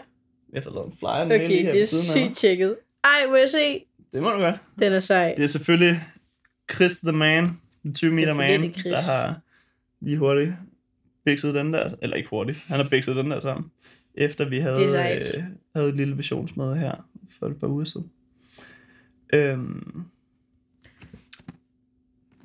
Jeg 0.54 0.62
har 0.62 0.70
lavet 0.70 0.86
en 0.86 0.92
flyer, 0.98 1.18
den 1.18 1.28
ligger 1.28 1.48
lige 1.48 1.60
Okay, 1.60 1.64
her 1.64 1.72
det 1.72 1.82
er 1.82 2.26
sygt 2.26 2.36
tjekket. 2.38 2.76
Ej, 3.04 3.26
må 3.28 3.36
jeg 3.36 3.50
se? 3.50 3.84
Det 4.12 4.22
må 4.22 4.30
du 4.30 4.38
godt. 4.38 4.56
Den 4.78 4.92
er 4.92 5.00
sej. 5.00 5.34
Det 5.36 5.42
er 5.42 5.46
selvfølgelig 5.46 6.00
Chris 6.72 6.98
the 6.98 7.12
Man, 7.12 7.50
the 7.84 7.94
20 7.94 8.12
meter 8.12 8.28
er 8.28 8.34
man, 8.34 8.62
der 8.62 9.00
har 9.00 9.40
lige 10.00 10.18
hurtigt 10.18 10.52
bikset 11.24 11.54
den 11.54 11.72
der, 11.72 11.94
eller 12.02 12.16
ikke 12.16 12.28
hurtigt, 12.28 12.58
han 12.58 12.80
har 12.80 12.88
bikset 12.88 13.16
den 13.16 13.30
der 13.30 13.40
sammen, 13.40 13.70
efter 14.14 14.48
vi 14.48 14.58
havde, 14.58 14.84
øh, 14.84 15.44
havde 15.74 15.88
et 15.88 15.96
lille 15.96 16.16
visionsmøde 16.16 16.76
her 16.76 17.08
for 17.38 17.46
et 17.46 17.60
par 17.60 17.66
uger 17.66 17.84
siden. 17.84 18.10
Øhm, 19.32 20.04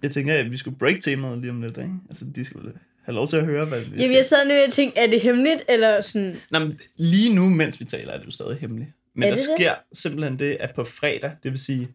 jeg 0.03 0.11
tænker, 0.11 0.35
at 0.35 0.51
vi 0.51 0.57
skulle 0.57 0.77
break 0.77 1.01
temaet 1.01 1.37
lige 1.37 1.51
om 1.51 1.61
lidt, 1.61 1.77
ikke? 1.77 1.93
Altså, 2.09 2.25
de 2.35 2.45
skal 2.45 2.61
have 3.09 3.15
lov 3.15 3.27
til 3.27 3.37
at 3.37 3.45
høre, 3.45 3.65
hvad 3.65 3.81
vi 3.81 4.01
Jamen, 4.01 4.15
jeg 4.15 4.25
sad 4.25 4.47
nu 4.47 4.53
og 4.67 4.73
tænkte, 4.73 4.99
er 4.99 5.07
det 5.07 5.21
hemmeligt, 5.21 5.63
eller 5.69 6.01
sådan... 6.01 6.35
Nå, 6.51 6.59
men 6.59 6.79
lige 6.97 7.35
nu, 7.35 7.49
mens 7.49 7.79
vi 7.79 7.85
taler, 7.85 8.13
er 8.13 8.17
det 8.17 8.25
jo 8.25 8.31
stadig 8.31 8.57
hemmeligt. 8.57 8.89
Men 9.15 9.23
Er 9.23 9.27
der 9.27 9.35
det 9.35 9.45
det? 9.49 9.55
sker 9.57 9.73
simpelthen 9.93 10.39
det, 10.39 10.57
at 10.59 10.71
på 10.75 10.83
fredag, 10.83 11.31
det 11.43 11.51
vil 11.51 11.59
sige 11.59 11.87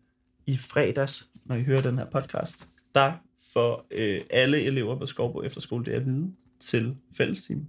i 0.47 0.57
fredags, 0.57 1.29
når 1.45 1.57
I 1.57 1.63
hører 1.63 1.83
den 1.83 1.99
her 1.99 2.05
podcast, 2.05 2.67
der 2.95 3.13
får 3.53 3.87
øh, 3.91 4.21
alle 4.31 4.63
elever 4.63 4.99
på 4.99 5.07
Skovbo 5.07 5.43
Efterskole 5.43 5.85
det 5.85 5.93
at 5.93 6.07
vide 6.07 6.33
til 6.61 6.97
fællesteam. 7.17 7.67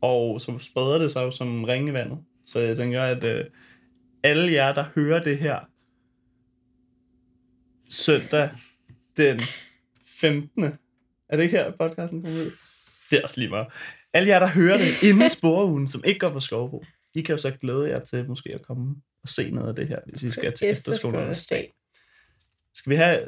Og 0.00 0.40
så 0.40 0.58
spreder 0.58 0.98
det 0.98 1.10
sig 1.12 1.20
jo 1.22 1.30
som 1.30 1.64
ringe 1.64 1.90
i 1.90 1.94
vandet. 1.94 2.18
Så 2.46 2.60
jeg 2.60 2.76
tænker, 2.76 3.02
at 3.02 3.24
øh, 3.24 3.44
alle 4.22 4.52
jer, 4.52 4.74
der 4.74 4.84
hører 4.94 5.22
det 5.22 5.38
her 5.38 5.58
søndag 7.90 8.50
den 9.16 9.40
15. 10.20 10.64
Er 11.28 11.36
det 11.36 11.42
ikke 11.44 11.56
her, 11.56 11.70
podcasten 11.70 12.22
kommer 12.22 12.38
ud? 12.38 12.69
Det 13.10 13.18
er 13.18 13.22
også 13.22 13.40
lige 13.40 13.50
meget. 13.50 13.66
Alle 14.12 14.28
jer, 14.28 14.38
der 14.38 14.46
hører 14.46 14.78
det 14.78 15.02
inden 15.02 15.28
sporugen, 15.28 15.88
som 15.88 16.02
ikke 16.04 16.20
går 16.20 16.28
på 16.30 16.40
Skovbo, 16.40 16.84
I 17.14 17.22
kan 17.22 17.34
jo 17.34 17.38
så 17.40 17.50
glæde 17.60 17.88
jer 17.88 18.04
til 18.04 18.28
måske 18.28 18.50
at 18.54 18.62
komme 18.62 18.94
og 19.22 19.28
se 19.28 19.50
noget 19.50 19.68
af 19.68 19.74
det 19.74 19.88
her, 19.88 19.98
hvis 20.06 20.22
I 20.22 20.30
skal 20.30 20.52
til 20.52 20.68
efterskolernes 20.70 21.46
dag. 21.46 21.72
Skal 22.74 22.90
vi 22.90 22.96
have 22.96 23.18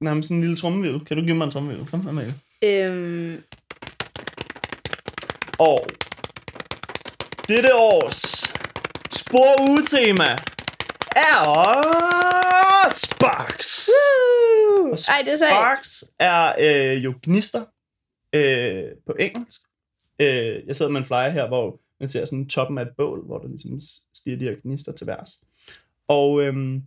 nærmest 0.00 0.28
sådan 0.28 0.36
en 0.36 0.40
lille 0.42 0.56
trommevirvel? 0.56 1.04
Kan 1.04 1.16
du 1.16 1.22
give 1.22 1.36
mig 1.36 1.44
en 1.44 1.50
trommevirvel? 1.50 1.86
Kom, 1.90 2.08
Amalie. 2.08 2.34
Øhm, 2.62 3.42
Og 5.58 5.86
dette 7.48 7.74
års 7.74 8.42
sporugetema 9.14 10.36
er 11.16 12.88
Sparks. 12.94 13.88
woo! 13.88 14.92
Og 14.92 14.98
Ej, 15.08 15.22
det 15.24 15.32
er 15.32 15.36
sejt. 15.36 15.52
Sparks 15.52 16.04
er 16.18 16.52
øh, 16.58 17.04
jo 17.04 17.14
gnister 17.22 17.64
øh, 18.34 18.90
på 19.06 19.12
engelsk. 19.20 19.60
Øh, 20.18 20.66
jeg 20.66 20.76
sidder 20.76 20.92
med 20.92 21.00
en 21.00 21.06
flyer 21.06 21.28
her, 21.28 21.48
hvor 21.48 21.80
man 22.00 22.08
ser 22.08 22.24
sådan 22.24 22.48
toppen 22.48 22.78
af 22.78 22.82
et 22.82 22.96
bål, 22.96 23.26
hvor 23.26 23.38
der 23.38 23.48
ligesom 23.48 23.80
stiger 24.14 24.36
de 24.36 24.44
her 24.44 24.56
gnister 24.62 24.92
til 24.92 25.06
værs. 25.06 25.40
Og 26.08 26.42
øhm, 26.42 26.82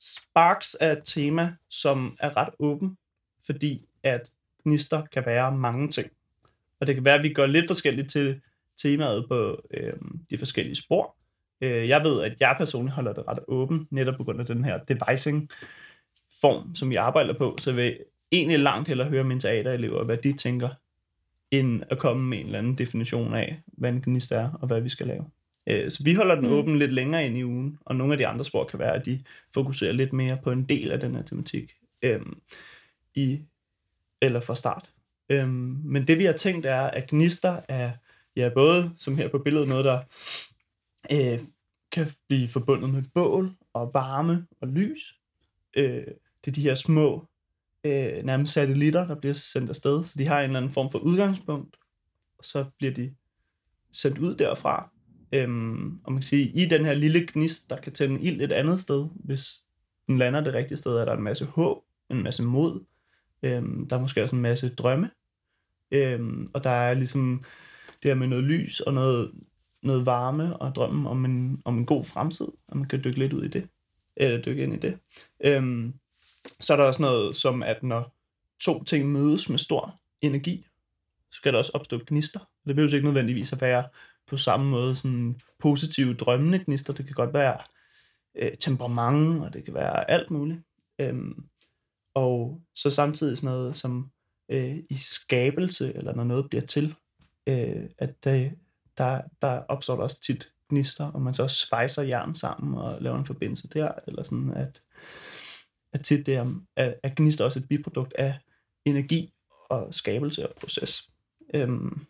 Sparks 0.00 0.76
er 0.80 0.92
et 0.92 1.02
tema, 1.04 1.54
som 1.70 2.16
er 2.20 2.36
ret 2.36 2.54
åben, 2.58 2.98
fordi 3.46 3.86
at 4.02 4.30
gnister 4.64 5.06
kan 5.06 5.26
være 5.26 5.56
mange 5.56 5.88
ting. 5.88 6.10
Og 6.80 6.86
det 6.86 6.94
kan 6.94 7.04
være, 7.04 7.14
at 7.14 7.22
vi 7.22 7.32
går 7.32 7.46
lidt 7.46 7.66
forskelligt 7.66 8.10
til 8.10 8.40
temaet 8.76 9.28
på 9.28 9.62
øhm, 9.70 10.20
de 10.30 10.38
forskellige 10.38 10.76
spor. 10.76 11.16
Øh, 11.60 11.88
jeg 11.88 12.04
ved, 12.04 12.22
at 12.22 12.40
jeg 12.40 12.54
personligt 12.58 12.94
holder 12.94 13.12
det 13.12 13.28
ret 13.28 13.38
åben, 13.48 13.88
netop 13.90 14.14
på 14.14 14.24
grund 14.24 14.40
af 14.40 14.46
den 14.46 14.64
her 14.64 14.78
devising 14.78 15.50
form, 16.40 16.74
som 16.74 16.90
vi 16.90 16.94
arbejder 16.94 17.38
på, 17.38 17.56
så 17.60 17.72
vil 17.72 17.98
egentlig 18.32 18.58
langt 18.58 18.88
hellere 18.88 19.08
høre 19.08 19.24
mine 19.24 19.40
teaterelever, 19.40 20.04
hvad 20.04 20.16
de 20.16 20.32
tænker, 20.32 20.68
end 21.50 21.82
at 21.90 21.98
komme 21.98 22.26
med 22.28 22.38
en 22.38 22.46
eller 22.46 22.58
anden 22.58 22.78
definition 22.78 23.34
af, 23.34 23.60
hvad 23.66 23.92
en 23.92 24.02
gnist 24.02 24.32
er, 24.32 24.50
og 24.52 24.66
hvad 24.66 24.80
vi 24.80 24.88
skal 24.88 25.06
lave. 25.06 25.24
Øh, 25.66 25.90
Så 25.90 26.04
vi 26.04 26.14
holder 26.14 26.34
den 26.34 26.44
Mm. 26.46 26.52
åben 26.52 26.78
lidt 26.78 26.92
længere 26.92 27.26
ind 27.26 27.38
i 27.38 27.44
ugen, 27.44 27.78
og 27.84 27.96
nogle 27.96 28.12
af 28.14 28.18
de 28.18 28.26
andre 28.26 28.44
spor 28.44 28.64
kan 28.64 28.78
være, 28.78 28.94
at 28.94 29.06
de 29.06 29.22
fokuserer 29.54 29.92
lidt 29.92 30.12
mere 30.12 30.38
på 30.44 30.50
en 30.50 30.64
del 30.64 30.90
af 30.90 31.00
den 31.00 31.14
her 31.14 31.22
tematik 31.22 31.74
øhm, 32.02 32.38
i, 33.14 33.40
eller 34.22 34.40
fra 34.40 34.54
start. 34.54 34.90
Øhm, 35.28 35.80
men 35.84 36.06
det 36.06 36.18
vi 36.18 36.24
har 36.24 36.32
tænkt 36.32 36.66
er, 36.66 36.80
at 36.82 37.06
gnister 37.10 37.60
er 37.68 37.90
ja, 38.36 38.48
både, 38.54 38.90
som 38.96 39.16
her 39.16 39.28
på 39.28 39.38
billedet, 39.38 39.68
noget 39.68 39.84
der 39.84 40.00
øh, 41.12 41.40
kan 41.92 42.06
blive 42.28 42.48
forbundet 42.48 42.90
med 42.90 43.02
bål 43.14 43.50
og 43.72 43.90
varme 43.94 44.46
og 44.60 44.68
lys. 44.68 45.14
Øh, 45.76 46.04
det 46.44 46.50
er 46.50 46.54
de 46.54 46.62
her 46.62 46.74
små 46.74 47.26
øh, 47.84 48.24
nærmest 48.24 48.52
satellitter, 48.52 49.06
der 49.06 49.14
bliver 49.14 49.34
sendt 49.34 49.70
afsted, 49.70 50.04
så 50.04 50.14
de 50.18 50.26
har 50.26 50.38
en 50.38 50.44
eller 50.44 50.56
anden 50.56 50.72
form 50.72 50.90
for 50.90 50.98
udgangspunkt, 50.98 51.76
og 52.38 52.44
så 52.44 52.64
bliver 52.78 52.94
de 52.94 53.14
sendt 53.92 54.18
ud 54.18 54.34
derfra. 54.34 54.90
Øhm, 55.32 56.00
og 56.04 56.12
man 56.12 56.20
kan 56.20 56.28
sige, 56.28 56.48
i 56.48 56.66
den 56.66 56.84
her 56.84 56.94
lille 56.94 57.26
gnist, 57.32 57.70
der 57.70 57.80
kan 57.80 57.92
tænde 57.92 58.20
ild 58.20 58.42
et 58.42 58.52
andet 58.52 58.80
sted, 58.80 59.08
hvis 59.14 59.46
den 60.06 60.18
lander 60.18 60.40
det 60.40 60.54
rigtige 60.54 60.78
sted, 60.78 60.96
er 60.96 61.04
der 61.04 61.12
en 61.12 61.22
masse 61.22 61.44
håb, 61.44 61.78
en 62.10 62.22
masse 62.22 62.42
mod, 62.42 62.84
øhm, 63.42 63.88
der 63.88 63.96
er 63.96 64.00
måske 64.00 64.22
også 64.22 64.36
en 64.36 64.42
masse 64.42 64.74
drømme, 64.74 65.10
øhm, 65.90 66.50
og 66.54 66.64
der 66.64 66.70
er 66.70 66.94
ligesom 66.94 67.44
det 68.02 68.10
her 68.10 68.14
med 68.14 68.26
noget 68.26 68.44
lys 68.44 68.80
og 68.80 68.94
noget, 68.94 69.32
noget 69.82 70.06
varme 70.06 70.56
og 70.56 70.74
drømmen 70.74 71.06
om 71.06 71.24
en, 71.24 71.62
om 71.64 71.78
en 71.78 71.86
god 71.86 72.04
fremtid, 72.04 72.46
og 72.68 72.76
man 72.76 72.88
kan 72.88 73.04
dykke 73.04 73.18
lidt 73.18 73.32
ud 73.32 73.44
i 73.44 73.48
det, 73.48 73.68
eller 74.16 74.42
dykke 74.42 74.62
ind 74.62 74.74
i 74.74 74.78
det. 74.78 74.98
Øhm, 75.44 75.94
så 76.60 76.72
er 76.72 76.76
der 76.76 76.84
også 76.84 77.02
noget 77.02 77.36
som, 77.36 77.62
at 77.62 77.82
når 77.82 78.14
to 78.60 78.84
ting 78.84 79.12
mødes 79.12 79.48
med 79.48 79.58
stor 79.58 80.00
energi, 80.20 80.66
så 81.30 81.42
kan 81.42 81.52
der 81.52 81.58
også 81.58 81.72
opstå 81.74 82.00
gnister. 82.06 82.40
Det 82.66 82.76
behøver 82.76 82.94
ikke 82.94 83.06
nødvendigvis 83.06 83.52
at 83.52 83.60
være 83.60 83.84
på 84.26 84.36
samme 84.36 84.70
måde 84.70 84.96
sådan 84.96 85.40
positive 85.58 86.14
drømmende 86.14 86.64
gnister. 86.64 86.92
Det 86.92 87.06
kan 87.06 87.14
godt 87.14 87.34
være 87.34 87.58
øh, 88.34 88.56
temperament, 88.60 89.44
og 89.44 89.52
det 89.52 89.64
kan 89.64 89.74
være 89.74 90.10
alt 90.10 90.30
muligt. 90.30 90.60
Øhm, 90.98 91.44
og 92.14 92.60
så 92.74 92.90
samtidig 92.90 93.38
sådan 93.38 93.54
noget 93.54 93.76
som 93.76 94.10
øh, 94.48 94.76
i 94.90 94.94
skabelse, 94.94 95.94
eller 95.94 96.14
når 96.14 96.24
noget 96.24 96.48
bliver 96.50 96.62
til, 96.62 96.94
øh, 97.46 97.90
at 97.98 98.24
det, 98.24 98.52
der, 98.98 99.22
der 99.42 99.62
opstår 99.68 99.96
der 99.96 100.02
også 100.02 100.20
tit 100.20 100.48
gnister, 100.70 101.04
og 101.04 101.22
man 101.22 101.34
så 101.34 101.42
også 101.42 101.66
svejser 101.66 102.02
jern 102.02 102.34
sammen 102.34 102.78
og 102.78 103.02
laver 103.02 103.18
en 103.18 103.26
forbindelse 103.26 103.68
der, 103.68 103.92
eller 104.06 104.22
sådan 104.22 104.52
at, 104.56 104.82
at 105.92 106.04
tit 106.04 106.26
det 106.26 106.34
er, 106.34 106.54
at, 106.76 106.94
at 107.02 107.14
gnister 107.16 107.44
også 107.44 107.58
et 107.58 107.68
biprodukt 107.68 108.12
af 108.18 108.38
energi 108.84 109.32
og 109.68 109.94
skabelse 109.94 110.48
og 110.48 110.54
proces. 110.60 111.08
Øhm, 111.54 112.06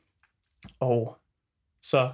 og 0.80 1.18
så 1.82 2.11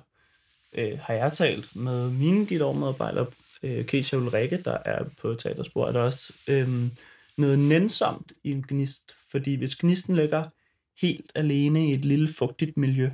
øh, 0.74 0.98
har 0.98 1.14
jeg 1.14 1.32
talt 1.32 1.76
med 1.76 2.10
mine 2.10 2.46
guitarmedarbejdere, 2.46 3.26
øh, 3.62 3.86
Keisha 3.86 4.16
Ulrike, 4.16 4.62
der 4.62 4.78
er 4.84 5.04
på 5.20 5.34
teaterspor, 5.34 5.86
er 5.86 5.92
der 5.92 6.00
også 6.00 6.32
øh, 6.48 6.68
noget 7.36 7.58
nænsomt 7.58 8.32
i 8.44 8.50
en 8.50 8.64
gnist, 8.68 9.16
fordi 9.30 9.54
hvis 9.54 9.76
gnisten 9.76 10.16
ligger 10.16 10.44
helt 11.00 11.32
alene 11.34 11.88
i 11.88 11.92
et 11.94 12.04
lille 12.04 12.28
fugtigt 12.38 12.76
miljø, 12.76 13.10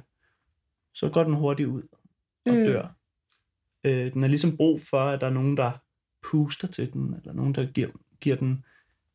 så 0.95 1.09
går 1.09 1.25
den 1.25 1.35
hurtigt 1.35 1.69
ud 1.69 1.83
og 2.47 2.52
Mm. 2.54 2.64
dør. 2.64 2.97
Øh, 3.85 4.12
den 4.12 4.23
har 4.23 4.28
ligesom 4.28 4.57
brug 4.57 4.83
for, 4.83 5.00
at 5.00 5.21
der 5.21 5.26
er 5.26 5.30
nogen, 5.30 5.57
der 5.57 5.73
puster 6.23 6.69
til 6.69 6.92
den, 6.92 7.14
eller 7.14 7.33
nogen, 7.33 7.54
der 7.54 7.66
giver, 7.66 7.88
giver 8.21 8.37
den 8.37 8.65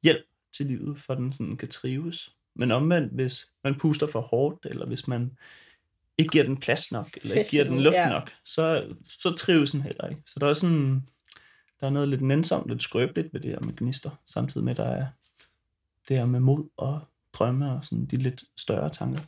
hjælp 0.03 0.25
til 0.53 0.65
livet, 0.65 0.97
for 0.97 1.13
at 1.13 1.19
den 1.19 1.33
sådan 1.33 1.57
kan 1.57 1.67
trives. 1.67 2.31
Men 2.55 2.71
omvendt, 2.71 3.13
hvis 3.13 3.51
man 3.63 3.79
puster 3.79 4.07
for 4.07 4.21
hårdt, 4.21 4.65
eller 4.65 4.85
hvis 4.85 5.07
man 5.07 5.37
ikke 6.17 6.31
giver 6.31 6.43
den 6.43 6.57
plads 6.57 6.91
nok, 6.91 7.07
eller 7.21 7.35
ikke 7.35 7.49
giver 7.49 7.63
den 7.63 7.79
luft 7.83 7.95
Ja. 7.95 8.09
nok, 8.09 8.31
så, 8.45 8.93
så 9.07 9.31
trives 9.31 9.71
den 9.71 9.81
heller 9.81 10.07
ikke. 10.07 10.21
Så 10.27 10.39
der 10.39 10.47
er 10.47 10.53
sådan, 10.53 11.07
der 11.79 11.87
er 11.87 11.91
noget 11.91 12.09
lidt 12.09 12.21
nænsomt, 12.21 12.69
lidt 12.69 12.83
skrøbeligt 12.83 13.33
ved 13.33 13.41
det 13.41 13.51
her 13.51 13.59
med 13.59 13.75
gnister, 13.75 14.09
samtidig 14.25 14.63
med, 14.65 14.71
at 14.71 14.77
der 14.77 14.85
er 14.89 15.05
det 16.07 16.17
her 16.17 16.25
med 16.25 16.39
mod 16.39 16.69
og 16.77 16.99
drømme 17.33 17.71
og 17.71 17.85
sådan 17.85 18.05
de 18.05 18.17
lidt 18.17 18.43
større 18.57 18.89
tanker. 18.89 19.21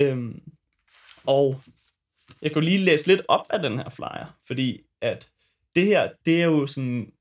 Øhm, 0.00 0.42
og 1.26 1.62
jeg 2.42 2.52
kunne 2.52 2.64
lige 2.64 2.78
læse 2.78 3.06
lidt 3.06 3.22
op 3.28 3.46
af 3.50 3.62
den 3.62 3.78
her 3.78 3.88
flyer, 3.88 4.36
fordi 4.46 4.80
at 5.00 5.28
det 5.74 5.86
her, 5.86 6.10
det 6.24 6.40
er 6.40 6.44
jo 6.44 6.66
sådan 6.66 7.12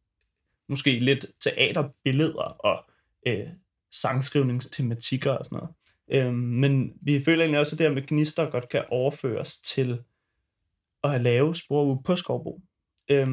måske 0.70 1.00
lidt 1.00 1.26
teaterbilleder 1.40 2.44
og 2.44 2.86
øh, 3.28 3.48
sangskrivningstematikker 3.92 5.32
og 5.32 5.46
sådan 5.46 5.56
noget. 5.56 5.76
Øh, 6.12 6.34
men 6.34 6.94
vi 7.02 7.24
føler 7.24 7.44
egentlig 7.44 7.60
også, 7.60 7.76
at 7.76 7.80
det 7.80 7.88
her 7.88 7.94
med 7.94 8.08
gnister 8.08 8.50
godt 8.50 8.70
kan 8.70 8.84
overføres 8.90 9.58
til 9.58 10.04
at 11.04 11.22
lave 11.22 11.56
sporuge 11.56 12.04
på 12.04 12.16
Skovbo. 12.16 12.62
Øh, 13.10 13.28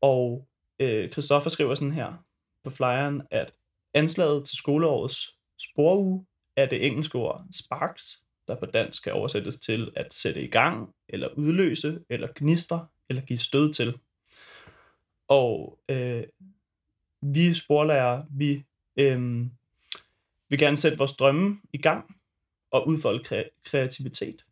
og 0.00 0.48
øh, 0.78 1.10
Christoffer 1.10 1.50
skriver 1.50 1.74
sådan 1.74 1.92
her 1.92 2.12
på 2.64 2.70
flyeren, 2.70 3.22
at 3.30 3.54
anslaget 3.94 4.46
til 4.46 4.56
skoleårets 4.56 5.38
sporuge 5.58 6.26
er 6.56 6.66
det 6.66 6.86
engelske 6.86 7.18
ord 7.18 7.44
sparks, 7.52 8.22
der 8.48 8.56
på 8.56 8.66
dansk 8.66 9.04
kan 9.04 9.12
oversættes 9.12 9.56
til 9.56 9.92
at 9.96 10.14
sætte 10.14 10.42
i 10.42 10.48
gang, 10.48 10.94
eller 11.08 11.28
udløse, 11.28 12.00
eller 12.10 12.28
gnister, 12.36 12.90
eller 13.08 13.22
give 13.22 13.38
stød 13.38 13.72
til. 13.72 13.94
Og 15.34 15.78
øh, 15.88 16.22
vi 17.22 17.54
sporlærer, 17.54 18.22
vi 18.30 18.64
øh, 18.96 19.46
vil 20.48 20.58
gerne 20.58 20.76
sætte 20.76 20.98
vores 20.98 21.12
drømme 21.12 21.60
i 21.72 21.78
gang 21.78 22.16
og 22.70 22.88
udfolde 22.88 23.20
kre- 23.26 23.62
kreativitet. 23.64 24.44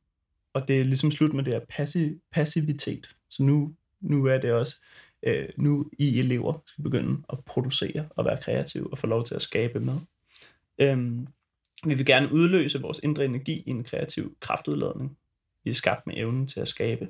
Og 0.53 0.69
det 0.69 0.81
er 0.81 0.85
ligesom 0.85 1.11
slut 1.11 1.33
med 1.33 1.45
det 1.45 1.53
her 1.53 1.61
passi- 1.61 2.29
passivitet. 2.33 3.17
Så 3.29 3.43
nu, 3.43 3.75
nu 4.01 4.27
er 4.27 4.39
det 4.39 4.53
også, 4.53 4.83
øh, 5.23 5.49
nu 5.57 5.91
I 5.99 6.19
elever 6.19 6.59
skal 6.67 6.85
begynde 6.85 7.23
at 7.33 7.45
producere 7.45 8.09
og 8.11 8.25
være 8.25 8.43
kreative 8.43 8.93
og 8.93 8.99
få 8.99 9.07
lov 9.07 9.25
til 9.25 9.35
at 9.35 9.43
skabe 9.43 9.81
med. 9.81 9.99
Øhm, 10.79 11.27
vi 11.85 11.95
vil 11.95 12.07
gerne 12.07 12.33
udløse 12.33 12.81
vores 12.81 13.01
indre 13.03 13.25
energi 13.25 13.62
i 13.67 13.71
en 13.71 13.85
kreativ 13.85 14.37
kraftudladning. 14.41 15.19
Vi 15.65 15.71
er 15.71 15.75
skabt 15.75 16.07
med 16.07 16.17
evnen 16.17 16.47
til 16.47 16.61
at 16.61 16.69
skabe. 16.69 17.09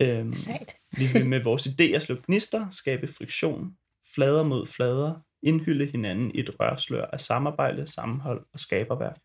Øhm, 0.00 0.34
Sejt. 0.34 0.76
vi 0.98 1.04
vil 1.12 1.26
med 1.26 1.42
vores 1.42 1.66
idéer 1.66 1.98
slå 1.98 2.16
gnister, 2.26 2.70
skabe 2.70 3.06
friktion, 3.06 3.76
flader 4.14 4.44
mod 4.44 4.66
flader, 4.66 5.14
indhylde 5.42 5.86
hinanden 5.86 6.30
i 6.34 6.40
et 6.40 6.60
rørslør 6.60 7.04
af 7.04 7.20
samarbejde, 7.20 7.86
sammenhold 7.86 8.46
og 8.52 8.60
skaberværk. 8.60 9.18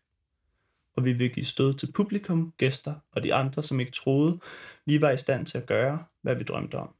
Og 0.96 1.04
vi 1.04 1.12
vil 1.12 1.30
give 1.30 1.46
stød 1.46 1.74
til 1.74 1.92
publikum, 1.92 2.52
gæster 2.58 2.94
og 3.12 3.22
de 3.22 3.34
andre, 3.34 3.62
som 3.62 3.80
ikke 3.80 3.92
troede, 3.92 4.40
vi 4.86 5.00
var 5.00 5.10
i 5.10 5.16
stand 5.16 5.46
til 5.46 5.58
at 5.58 5.66
gøre, 5.66 6.04
hvad 6.22 6.34
vi 6.34 6.44
drømte 6.44 6.74
om. 6.74 6.94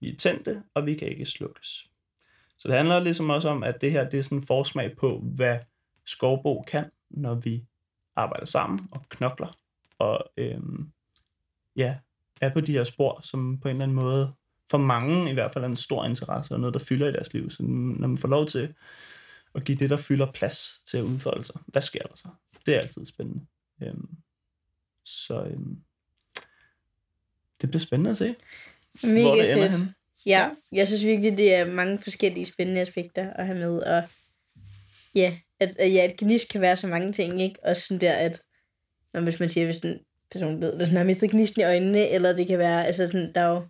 Vi 0.00 0.10
er 0.10 0.16
tændte, 0.16 0.62
og 0.74 0.86
vi 0.86 0.94
kan 0.94 1.08
ikke 1.08 1.26
slukkes. 1.26 1.88
Så 2.56 2.68
det 2.68 2.76
handler 2.76 3.00
ligesom 3.00 3.30
også 3.30 3.48
om, 3.48 3.62
at 3.62 3.80
det 3.80 3.92
her 3.92 4.10
det 4.10 4.18
er 4.18 4.22
sådan 4.22 4.38
en 4.38 4.46
forsmag 4.46 4.96
på, 4.96 5.18
hvad 5.18 5.58
Skovbo 6.04 6.62
kan, 6.62 6.90
når 7.10 7.34
vi 7.34 7.64
arbejder 8.16 8.46
sammen 8.46 8.88
og 8.90 9.08
knokler. 9.08 9.58
Og 9.98 10.24
øhm, 10.36 10.90
ja, 11.76 11.96
er 12.44 12.52
på 12.52 12.60
de 12.60 12.72
her 12.72 12.84
spor, 12.84 13.20
som 13.22 13.58
på 13.60 13.68
en 13.68 13.76
eller 13.76 13.82
anden 13.82 13.96
måde, 13.96 14.32
for 14.70 14.78
mange 14.78 15.30
i 15.30 15.34
hvert 15.34 15.52
fald 15.52 15.64
er 15.64 15.68
en 15.68 15.76
stor 15.76 16.04
interesse, 16.04 16.54
og 16.54 16.60
noget, 16.60 16.74
der 16.74 16.80
fylder 16.80 17.08
i 17.08 17.12
deres 17.12 17.32
liv. 17.32 17.50
Så 17.50 17.62
når 17.62 18.08
man 18.08 18.18
får 18.18 18.28
lov 18.28 18.46
til 18.46 18.74
at 19.54 19.64
give 19.64 19.78
det, 19.78 19.90
der 19.90 19.96
fylder 19.96 20.32
plads 20.32 20.82
til 20.86 20.98
at 20.98 21.02
udfolde 21.02 21.44
sig, 21.44 21.56
hvad 21.66 21.82
sker 21.82 22.02
der 22.02 22.14
så? 22.14 22.28
Det 22.66 22.74
er 22.74 22.78
altid 22.78 23.04
spændende. 23.04 23.46
Øhm, 23.82 24.08
så 25.04 25.42
øhm, 25.42 25.78
det 27.60 27.70
bliver 27.70 27.80
spændende 27.80 28.10
at 28.10 28.16
se, 28.16 28.34
Mega 29.04 29.22
hvor 29.22 29.34
det 29.34 29.52
ender 29.52 29.70
fedt. 29.70 29.90
Ja, 30.26 30.50
jeg 30.72 30.88
synes 30.88 31.04
virkelig, 31.04 31.38
det 31.38 31.54
er 31.54 31.66
mange 31.66 31.98
forskellige 31.98 32.46
spændende 32.46 32.80
aspekter 32.80 33.32
at 33.32 33.46
have 33.46 33.58
med. 33.58 33.78
Og 33.78 34.02
ja, 35.14 35.38
at, 35.60 35.76
at 35.78 35.92
ja, 35.92 36.04
et 36.04 36.16
gnist 36.16 36.48
kan 36.48 36.60
være 36.60 36.76
så 36.76 36.86
mange 36.86 37.12
ting, 37.12 37.42
ikke? 37.42 37.60
Også 37.64 37.82
sådan 37.82 38.00
der, 38.00 38.12
at 38.12 38.40
når, 39.12 39.20
hvis 39.20 39.40
man 39.40 39.48
siger, 39.48 39.64
hvis 39.64 39.78
en 39.78 39.98
person 40.34 40.60
ved, 40.60 40.72
der 40.78 40.84
sådan 40.84 40.96
har 40.96 41.04
mistet 41.04 41.30
gnisten 41.30 41.60
i 41.60 41.64
øjnene, 41.64 42.08
eller 42.08 42.32
det 42.32 42.46
kan 42.46 42.58
være, 42.58 42.86
altså 42.86 43.06
sådan, 43.06 43.32
der 43.34 43.40
er 43.40 43.50
jo 43.50 43.62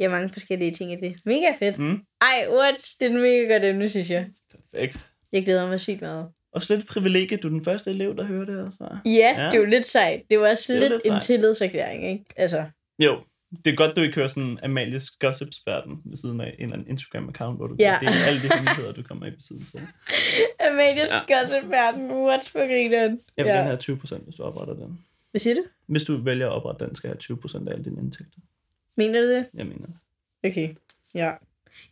ja, 0.00 0.08
mange 0.08 0.28
forskellige 0.32 0.70
ting 0.70 0.92
i 0.92 0.96
det. 0.96 1.14
Mega 1.24 1.52
fedt. 1.58 1.78
Mm, 1.78 2.00
Ej, 2.20 2.46
what? 2.50 2.76
Det 3.00 3.06
er 3.06 3.10
et 3.14 3.20
mega 3.20 3.52
godt 3.52 3.64
emne, 3.64 3.88
synes 3.88 4.10
jeg. 4.10 4.26
perfekt. 4.50 4.98
Jeg 5.32 5.44
glæder 5.44 5.66
mig 5.68 5.80
sygt 5.80 6.00
meget. 6.00 6.28
Og 6.52 6.62
lidt 6.68 6.88
privilegie, 6.88 7.36
du 7.38 7.46
er 7.46 7.50
den 7.50 7.64
første 7.64 7.90
elev, 7.90 8.16
der 8.16 8.24
hører 8.24 8.44
det 8.44 8.54
her. 8.54 8.70
Så. 8.70 8.96
Ja, 9.04 9.10
Ja. 9.10 9.40
ja. 9.42 9.46
det 9.46 9.54
er 9.54 9.58
jo 9.58 9.64
lidt 9.64 9.86
sejt. 9.86 10.22
Det 10.30 10.38
var 10.38 10.48
også 10.50 10.72
Det 10.72 10.80
lidt, 10.80 10.92
lidt 10.92 11.06
en 11.14 11.20
tillidserklæring, 11.20 12.04
ikke? 12.10 12.24
Altså, 12.36 12.64
Jo, 12.98 13.20
det 13.64 13.72
er 13.72 13.76
godt, 13.76 13.96
du 13.96 14.00
ikke 14.00 14.14
hører 14.14 14.26
sådan 14.28 14.58
Amalies 14.62 15.10
Gossips-verden 15.10 15.92
ved 16.04 16.16
siden 16.16 16.40
af 16.40 16.46
en 16.58 16.64
eller 16.64 16.76
anden 16.76 16.88
Instagram-account, 16.98 17.56
hvor 17.56 17.66
du 17.66 17.76
Ja. 17.78 17.96
det 18.00 18.08
er 18.08 18.12
alle 18.28 18.42
de 18.42 18.54
hemmeligheder, 18.54 18.92
du 18.92 19.02
kommer 19.02 19.26
i 19.26 19.30
besiddelse 19.30 19.78
af. 20.60 20.66
Amalie 20.70 21.06
skal 21.24 21.36
også 21.42 21.60
verden. 21.68 22.10
What 22.10 22.40
for 22.52 22.66
grineren? 22.66 23.20
Jeg 23.36 23.44
vil 23.44 23.50
Ja. 23.50 23.56
gerne 23.56 23.66
have 23.68 23.78
20%, 23.78 24.24
hvis 24.24 24.34
du 24.34 24.42
opretter 24.42 24.74
den. 24.74 24.98
Hvad 25.34 25.40
siger 25.40 25.54
du? 25.54 25.62
Hvis 25.86 26.04
du 26.04 26.16
vælger 26.16 26.46
at 26.46 26.52
oprette 26.52 26.86
den, 26.86 26.96
skal 26.96 27.08
jeg 27.08 27.16
have 27.28 27.38
20% 27.38 27.68
af 27.68 27.72
alle 27.72 27.84
dine 27.84 28.00
indtægter. 28.00 28.38
Mener 28.96 29.20
du 29.20 29.28
det? 29.28 29.46
Jeg 29.54 29.66
mener 29.66 29.86
det. 29.86 29.96
Okay, 30.50 30.74
ja. 31.14 31.32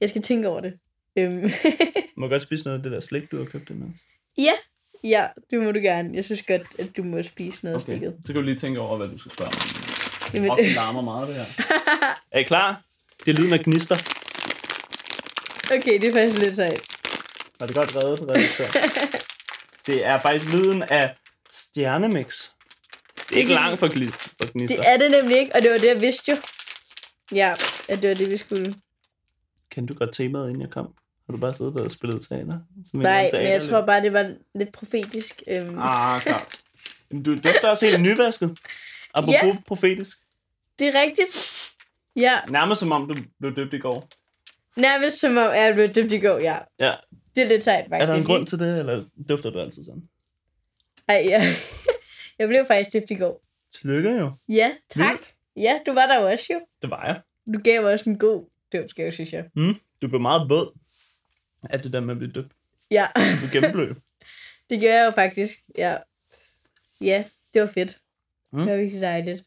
Jeg 0.01 0.09
skal 0.09 0.23
tænke 0.23 0.49
over 0.49 0.61
det. 0.61 0.79
Øhm. 1.17 1.51
Må 2.17 2.29
godt 2.29 2.43
spise 2.43 2.65
noget 2.65 2.79
af 2.79 2.83
det 2.83 2.93
der 2.93 3.01
slik, 3.01 3.31
du 3.31 3.39
har 3.39 3.45
købt 3.45 3.71
imens? 3.71 3.97
ja, 4.39 4.53
ja, 5.05 5.29
det 5.51 5.61
må 5.63 5.73
du 5.73 5.79
gerne. 5.79 6.11
Jeg 6.15 6.25
synes 6.25 6.43
godt, 6.43 6.63
at 6.79 6.97
du 6.97 7.03
må 7.03 7.23
spise 7.23 7.65
noget 7.65 7.77
okay. 7.77 7.85
slikket. 7.85 8.17
Så 8.27 8.33
kan 8.33 8.35
du 8.35 8.47
lige 8.47 8.59
tænke 8.59 8.81
over, 8.81 8.97
hvad 8.97 9.09
du 9.09 9.19
skal 9.19 9.33
spørge 9.33 9.49
om. 9.49 9.55
Jamen, 10.35 10.67
det 10.67 10.75
larmer 10.75 11.03
meget, 11.03 11.29
det 11.29 11.37
her. 11.37 11.45
er 12.33 12.39
I 12.39 12.43
klar? 12.43 12.83
Det 13.25 13.39
er 13.39 13.41
lyden 13.41 13.53
af 13.53 13.61
gnister. 13.61 13.97
okay, 15.77 16.01
det 16.01 16.05
er 16.05 16.13
faktisk 16.13 16.43
lidt 16.43 16.55
sejt. 16.57 16.83
Har 17.61 17.67
det 17.67 17.77
godt 17.77 17.97
reddet, 17.97 18.29
redaktør? 18.29 18.65
det 19.87 20.07
er 20.07 20.21
faktisk 20.21 20.55
lyden 20.55 20.83
af 20.83 21.15
stjernemix. 21.53 22.53
Det 23.33 23.39
er 23.39 23.41
ikke 23.43 23.53
langt 23.55 23.79
for, 23.81 23.89
gnister. 24.53 24.77
Det 24.77 24.87
er 24.89 24.97
det 24.97 25.11
nemlig 25.11 25.39
ikke, 25.39 25.53
og 25.55 25.63
det 25.63 25.71
var 25.71 25.79
det, 25.79 25.89
jeg 25.89 26.01
vidste 26.01 26.31
jo. 26.33 26.37
Ja, 27.37 27.55
at 27.89 28.03
det 28.03 28.09
var 28.09 28.15
det, 28.15 28.31
vi 28.31 28.37
skulle. 28.37 28.75
Kan 29.71 29.87
du 29.87 29.95
godt 29.95 30.15
temaet, 30.15 30.49
inden 30.49 30.61
jeg 30.63 30.71
kom? 30.71 30.87
Har 31.27 31.33
du 31.33 31.37
bare 31.39 31.55
siddet 31.55 31.75
der 31.75 31.85
og 31.85 31.91
spillet 31.91 32.27
teater? 32.29 32.59
Som 32.91 33.01
Nej, 33.01 33.13
anden 33.25 33.43
men 33.43 33.53
jeg 33.53 33.63
tror 33.63 33.87
bare, 33.87 34.01
det 34.03 34.13
var 34.13 34.35
lidt 34.55 34.73
profetisk. 34.73 35.43
Øhm, 35.49 35.79
Ah, 35.79 36.21
klart. 36.21 36.59
Du 37.25 37.35
dufter 37.35 37.69
også 37.69 37.87
helt 37.87 38.01
nyvasket. 38.01 38.59
Apropos 39.15 39.35
Ja. 39.35 39.57
profetisk. 39.67 40.19
Det 40.79 40.89
er 40.89 41.01
rigtigt. 41.01 41.29
Ja, 42.17 42.39
Nærmest 42.49 42.81
som 42.81 42.93
om, 42.93 43.09
du 43.09 43.15
blev 43.41 43.57
døbt 43.57 43.75
i 43.75 43.79
går. 43.79 44.09
nærmest 44.77 45.21
som 45.21 45.31
om 45.31 45.37
jeg 45.55 45.75
blev 45.75 45.87
døbt 45.87 46.13
i 46.13 46.19
går, 46.19 46.39
ja. 46.39 46.57
Ja. 46.79 46.93
Det 47.35 47.43
er 47.45 47.49
lidt 47.49 47.65
sejt, 47.65 47.85
faktisk. 47.89 48.03
Er 48.03 48.07
der 48.07 48.15
en 48.15 48.25
grund 48.25 48.47
til 48.47 48.59
det, 48.59 48.79
eller 48.79 49.05
dufter 49.29 49.51
du 49.51 49.61
altid 49.61 49.85
sådan? 49.85 50.03
Ej, 51.09 51.25
ja. 51.29 51.55
Jeg 52.39 52.49
blev 52.49 52.65
faktisk 52.67 52.93
døbt 52.93 53.11
i 53.11 53.15
går. 53.15 53.43
Tillykke 53.71 54.11
jo. 54.11 54.33
Ja, 54.49 54.77
tak. 54.89 55.19
Ja, 55.57 55.81
du 55.87 55.93
var 55.93 56.07
der 56.07 56.19
også 56.19 56.53
jo. 56.53 56.61
Det 56.83 56.91
var 56.91 57.07
jeg. 57.07 57.21
Du 57.55 57.61
gav 57.65 57.83
mig 57.83 57.93
også 57.93 58.11
en 58.11 58.19
god 58.19 58.51
døbsgave, 58.73 59.13
synes 59.13 59.33
jeg. 59.33 59.51
Mm. 59.55 59.75
Du 60.03 60.09
blev 60.09 60.21
meget 60.21 60.49
våd 60.51 60.79
af 61.63 61.81
det 61.83 61.93
der 61.93 62.01
med 62.01 62.11
at 62.15 62.19
blive 62.19 62.33
døbt. 62.33 62.53
Ja, 62.91 63.07
Du 63.17 63.47
gennemblød. 63.53 63.95
det 64.71 64.81
gør 64.81 64.95
jeg 64.95 65.07
jo 65.07 65.11
faktisk. 65.11 65.53
Ja, 65.79 65.97
ja 67.01 67.25
det 67.55 67.61
var 67.63 67.69
fedt. 67.69 68.01
Mm. 68.53 68.59
Det 68.59 68.69
var 68.71 68.77
virkelig 68.77 69.01
dejligt. 69.01 69.45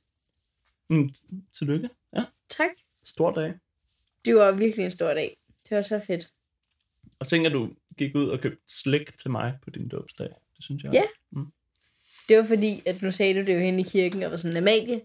mm. 0.89 1.10
Tillykke. 1.58 1.89
Ja, 2.15 2.24
Tak. 2.50 2.70
stor 3.04 3.32
dag. 3.32 3.54
Det 4.25 4.36
var 4.36 4.51
virkelig 4.51 4.86
en 4.86 4.92
stor 4.92 5.13
dag. 5.13 5.38
Det 5.70 5.75
var 5.77 5.82
så 5.84 6.01
fedt. 6.08 6.32
Og 7.20 7.27
tænk, 7.27 7.46
at 7.46 7.51
du 7.51 7.72
gik 7.98 8.15
ud 8.15 8.30
og 8.30 8.39
købte 8.39 8.62
slik 8.68 9.18
til 9.18 9.32
mig 9.32 9.58
på 9.62 9.70
din 9.70 9.88
dåbsdag. 9.88 10.27
Det 10.56 10.63
synes 10.63 10.84
jeg. 10.84 10.94
Ja. 10.94 11.04
Det 12.29 12.38
var 12.38 12.44
fordi, 12.44 12.82
at 12.86 13.01
nu 13.01 13.12
sagde 13.12 13.34
du 13.34 13.39
det 13.46 13.53
jo 13.53 13.60
hen 13.60 13.79
i 13.79 13.84
kirken, 13.84 14.24
og 14.24 14.32
var 14.32 14.38
sådan, 14.38 14.58
Amalie, 14.58 15.01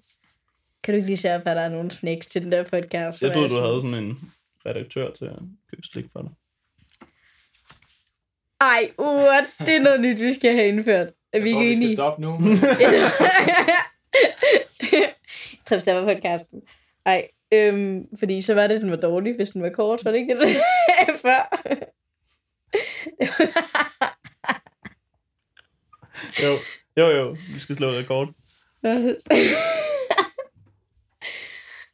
kan 0.83 0.95
du 0.95 0.97
ikke 0.97 1.07
lige 1.07 1.17
sørge 1.17 1.41
for, 1.43 1.51
at 1.51 1.57
der 1.57 1.63
er 1.63 1.69
nogle 1.69 1.91
snacks 1.91 2.27
til 2.27 2.43
den 2.43 2.53
der 2.53 2.63
podcast? 2.65 3.23
Jeg 3.23 3.33
troede, 3.33 3.49
du 3.49 3.61
havde 3.61 3.77
sådan 3.83 3.95
en 3.95 4.33
redaktør 4.67 5.11
til 5.13 5.25
at 5.25 5.39
købe 5.71 5.83
slik 5.83 6.05
for 6.13 6.23
dig. 6.23 6.31
Ej, 8.61 8.91
what? 8.99 9.45
det 9.59 9.69
er 9.77 9.81
noget 9.81 10.01
nyt, 10.01 10.21
vi 10.21 10.33
skal 10.33 10.53
have 10.55 10.69
indført. 10.69 11.09
Er 11.33 11.41
vi 11.41 11.49
Jeg 11.49 11.55
tror, 11.55 11.61
ikke 11.63 11.69
vi 11.69 11.75
skal 11.75 11.83
enige? 11.83 11.97
stoppe 11.97 12.23
nu. 12.23 12.39
Tripstammer 15.67 16.15
podcasten. 16.15 16.63
Ej, 17.07 17.29
øhm, 17.53 18.07
fordi 18.19 18.43
så 18.43 18.55
var 18.55 18.67
det, 18.67 18.81
den 18.83 18.91
var 18.91 18.97
dårlig, 18.97 19.35
hvis 19.35 19.51
den 19.51 19.63
var 19.63 19.71
kort. 19.71 20.05
Var 20.05 20.11
det 20.11 20.19
ikke 20.19 20.35
det, 20.35 20.43
du 20.43 20.47
sagde 20.49 21.19
før? 21.25 21.61
Jo, 26.43 26.59
jo, 26.99 27.07
jo. 27.09 27.37
Vi 27.53 27.59
skal 27.59 27.77
slå 27.77 27.91
rekord. 27.91 28.29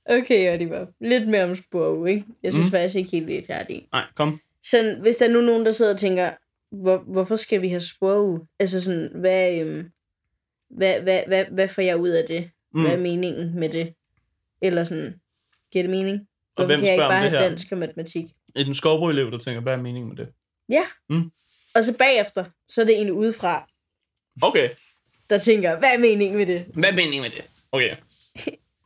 okay, 0.07 0.55
Oliver. 0.55 0.87
Lidt 1.01 1.29
mere 1.29 1.45
om 1.45 1.57
spor, 1.57 2.07
ikke? 2.07 2.25
Jeg 2.43 2.53
synes 2.53 2.65
Mm. 2.65 2.67
mm. 2.67 2.71
faktisk 2.71 2.97
ikke 2.97 3.11
helt, 3.11 3.27
vi 3.27 3.37
er 3.37 3.43
færdige. 3.47 3.89
Nej, 3.93 4.05
kom. 4.15 4.41
Så 4.63 4.97
hvis 5.01 5.17
der 5.17 5.29
er 5.29 5.33
nu 5.33 5.41
nogen, 5.41 5.67
der 5.67 5.73
sidder 5.73 5.93
og 5.93 5.99
tænker, 6.01 6.31
hvor, 6.71 6.99
hvorfor 6.99 7.37
skal 7.37 7.63
vi 7.63 7.69
have 7.69 7.81
sporuge? 7.81 8.41
Altså 8.59 8.81
sådan, 8.81 9.11
hvad, 9.15 9.61
øhm, 9.61 9.91
hvad, 10.71 11.01
hvad, 11.01 11.23
hvad, 11.27 11.45
hvad 11.45 11.69
får 11.69 11.83
jeg 11.83 11.97
ud 11.97 12.09
af 12.09 12.25
det? 12.29 12.51
Mm. 12.75 12.83
Hvad 12.83 12.93
er 12.93 12.97
Mm. 12.97 13.03
meningen 13.03 13.61
med 13.61 13.69
det? 13.69 13.95
Eller 14.63 14.85
sådan, 14.85 15.21
giver 15.73 15.83
det 15.83 15.91
mening? 15.91 16.21
Og 16.21 16.27
Hvorfor 16.57 16.67
hvem 16.67 16.79
kan 16.81 16.87
jeg 16.87 16.95
ikke 16.95 17.03
bare 17.03 17.19
have 17.21 17.31
her? 17.31 17.49
dansk 17.49 17.67
og 17.73 17.79
matematik? 17.79 18.25
En 18.57 18.75
skovbro-elev, 18.75 19.31
der 19.31 19.39
tænker, 19.39 19.61
hvad 19.63 19.73
er 19.73 19.77
meningen 19.83 20.09
med 20.09 20.17
det? 20.17 20.29
Og 21.75 21.85
så 21.85 21.97
bagefter, 21.99 22.45
så 22.69 22.81
er 22.81 22.85
det 22.85 23.01
en 23.01 23.11
udefra, 23.11 23.69
Okay. 24.43 24.69
Der 25.31 25.39
tænker, 25.39 25.79
hvad 25.79 25.95
er 25.95 25.99
meningen 25.99 26.37
med 26.39 26.47
det? 26.47 26.67
Hvad 26.75 26.91
er 26.91 26.95
meningen 26.95 27.23
med 27.23 27.31
det? 27.31 27.45
Okay. 27.73 27.97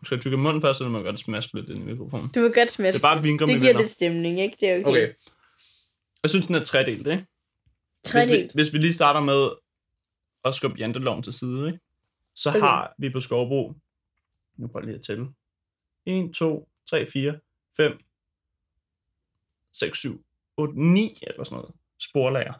Du 0.00 0.04
skal 0.06 0.20
tykke 0.20 0.36
munden 0.36 0.62
først, 0.62 0.78
så 0.78 0.84
må 0.84 0.90
man 0.90 1.02
godt 1.02 1.20
smaske 1.20 1.54
lidt 1.60 1.68
ind 1.68 1.78
i 1.78 1.82
mikrofonen. 1.92 2.30
Du 2.34 2.40
må 2.40 2.48
godt 2.48 2.70
smaske. 2.70 2.92
Det 2.92 2.98
er 2.98 3.02
bare 3.08 3.18
et 3.18 3.24
vingummi, 3.24 3.52
det 3.52 3.60
giver 3.60 3.68
venner. 3.72 3.80
lidt 3.80 3.90
stemning, 3.90 4.40
ikke? 4.40 4.56
Det 4.60 4.68
er 4.70 4.76
okay. 4.80 4.88
Okay. 4.88 5.12
Jeg 6.22 6.30
synes, 6.30 6.46
den 6.46 6.54
er 6.54 6.64
tredelt, 6.64 7.06
ikke? 7.06 7.26
Hvis 8.02 8.14
vi, 8.14 8.18
Tredelt. 8.18 8.52
hvis 8.54 8.72
vi 8.72 8.78
lige 8.78 8.92
starter 8.92 9.20
med 9.20 9.48
at 10.44 10.54
skubbe 10.54 10.76
janteloven 10.78 11.22
til 11.22 11.32
side, 11.32 11.66
ikke? 11.66 11.78
så 12.34 12.48
Okay. 12.48 12.60
har 12.60 12.94
vi 12.98 13.10
på 13.10 13.20
Skovbro, 13.20 13.74
nu 14.56 14.66
prøver 14.66 14.80
jeg 14.80 14.86
lige 14.86 14.98
at 14.98 15.04
tælle, 15.04 15.28
1, 16.06 16.34
2, 16.34 16.68
3, 16.90 17.06
4, 17.06 17.38
5, 17.76 17.98
6, 19.72 19.98
7, 19.98 20.24
8, 20.56 20.74
9 20.82 21.18
eller 21.22 21.44
sådan 21.44 21.56
noget 21.56 21.74
sporlager, 21.98 22.52